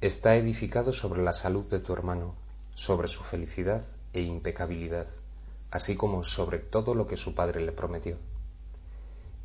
está 0.01 0.37
edificado 0.37 0.91
sobre 0.91 1.23
la 1.23 1.35
salud 1.35 1.67
de 1.67 1.81
tu 1.81 1.93
hermano, 1.93 2.35
sobre 2.73 3.09
su 3.09 3.23
felicidad 3.23 3.85
e 4.15 4.23
impecabilidad, 4.23 5.07
así 5.71 5.97
como 5.97 6.23
sobre 6.23 6.61
todo 6.61 6.95
lo 6.95 7.07
que 7.07 7.19
su 7.19 7.35
padre 7.35 7.61
le 7.61 7.73
prometió. 7.73 8.17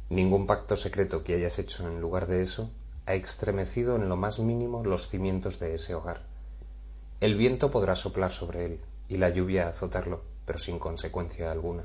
Ningún 0.09 0.47
pacto 0.47 0.77
secreto 0.77 1.25
que 1.25 1.35
hayas 1.35 1.59
hecho 1.59 1.85
en 1.85 1.99
lugar 1.99 2.27
de 2.27 2.41
eso 2.41 2.71
ha 3.05 3.13
extremecido 3.15 3.97
en 3.97 4.07
lo 4.07 4.15
más 4.15 4.39
mínimo 4.39 4.85
los 4.85 5.09
cimientos 5.09 5.59
de 5.59 5.73
ese 5.73 5.95
hogar. 5.95 6.21
El 7.19 7.35
viento 7.35 7.71
podrá 7.71 7.97
soplar 7.97 8.31
sobre 8.31 8.63
él 8.63 8.79
y 9.09 9.17
la 9.17 9.31
lluvia 9.31 9.67
azotarlo, 9.67 10.21
pero 10.45 10.59
sin 10.59 10.79
consecuencia 10.79 11.51
alguna. 11.51 11.83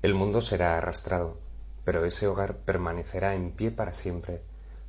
El 0.00 0.14
mundo 0.14 0.40
será 0.40 0.78
arrastrado, 0.78 1.36
pero 1.84 2.06
ese 2.06 2.26
hogar 2.26 2.56
permanecerá 2.56 3.34
en 3.34 3.50
pie 3.50 3.70
para 3.70 3.92
siempre 3.92 4.40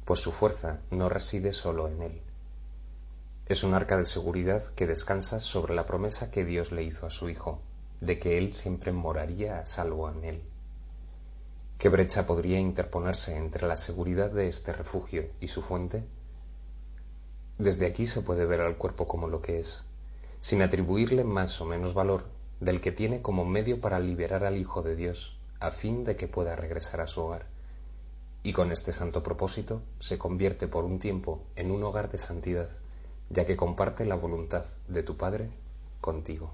pues 0.07 0.21
su 0.21 0.31
fuerza 0.31 0.79
no 0.89 1.09
reside 1.09 1.51
solo 1.51 1.89
en 1.89 2.01
él. 2.01 2.21
Es 3.45 3.65
un 3.65 3.73
arca 3.73 3.97
de 3.97 4.05
seguridad 4.05 4.63
que 4.73 4.87
descansa 4.87 5.41
sobre 5.41 5.75
la 5.75 5.85
promesa 5.85 6.31
que 6.31 6.45
Dios 6.45 6.71
le 6.71 6.83
hizo 6.83 7.05
a 7.05 7.09
su 7.09 7.27
Hijo, 7.27 7.59
de 7.99 8.17
que 8.17 8.37
Él 8.37 8.53
siempre 8.53 8.93
moraría 8.93 9.59
a 9.59 9.65
salvo 9.65 10.09
en 10.09 10.23
él. 10.23 10.41
¿Qué 11.77 11.89
brecha 11.89 12.25
podría 12.25 12.57
interponerse 12.57 13.35
entre 13.35 13.67
la 13.67 13.75
seguridad 13.75 14.31
de 14.31 14.47
este 14.47 14.71
refugio 14.71 15.25
y 15.41 15.49
su 15.49 15.61
fuente? 15.61 16.05
Desde 17.57 17.85
aquí 17.85 18.05
se 18.05 18.21
puede 18.21 18.45
ver 18.45 18.61
al 18.61 18.77
cuerpo 18.77 19.09
como 19.09 19.27
lo 19.27 19.41
que 19.41 19.59
es, 19.59 19.83
sin 20.39 20.61
atribuirle 20.61 21.25
más 21.25 21.59
o 21.59 21.65
menos 21.65 21.93
valor 21.93 22.23
del 22.61 22.79
que 22.79 22.93
tiene 22.93 23.21
como 23.21 23.43
medio 23.43 23.81
para 23.81 23.99
liberar 23.99 24.45
al 24.45 24.55
Hijo 24.55 24.83
de 24.83 24.95
Dios, 24.95 25.37
a 25.59 25.71
fin 25.71 26.05
de 26.05 26.15
que 26.15 26.29
pueda 26.29 26.55
regresar 26.55 27.01
a 27.01 27.07
su 27.07 27.23
hogar 27.23 27.56
y 28.47 28.53
con 28.53 28.71
este 28.71 28.93
santo 28.93 29.23
propósito 29.23 29.81
se 29.99 30.17
convierte 30.17 30.69
por 30.69 30.85
un 30.85 30.99
tiempo 30.99 31.43
en 31.57 31.69
un 31.69 31.83
hogar 31.83 32.09
de 32.09 32.17
santidad, 32.17 32.69
ya 33.29 33.45
que 33.45 33.57
comparte 33.57 34.05
la 34.05 34.15
voluntad 34.15 34.63
de 34.87 35.03
tu 35.03 35.17
Padre 35.17 35.49
contigo. 35.99 36.53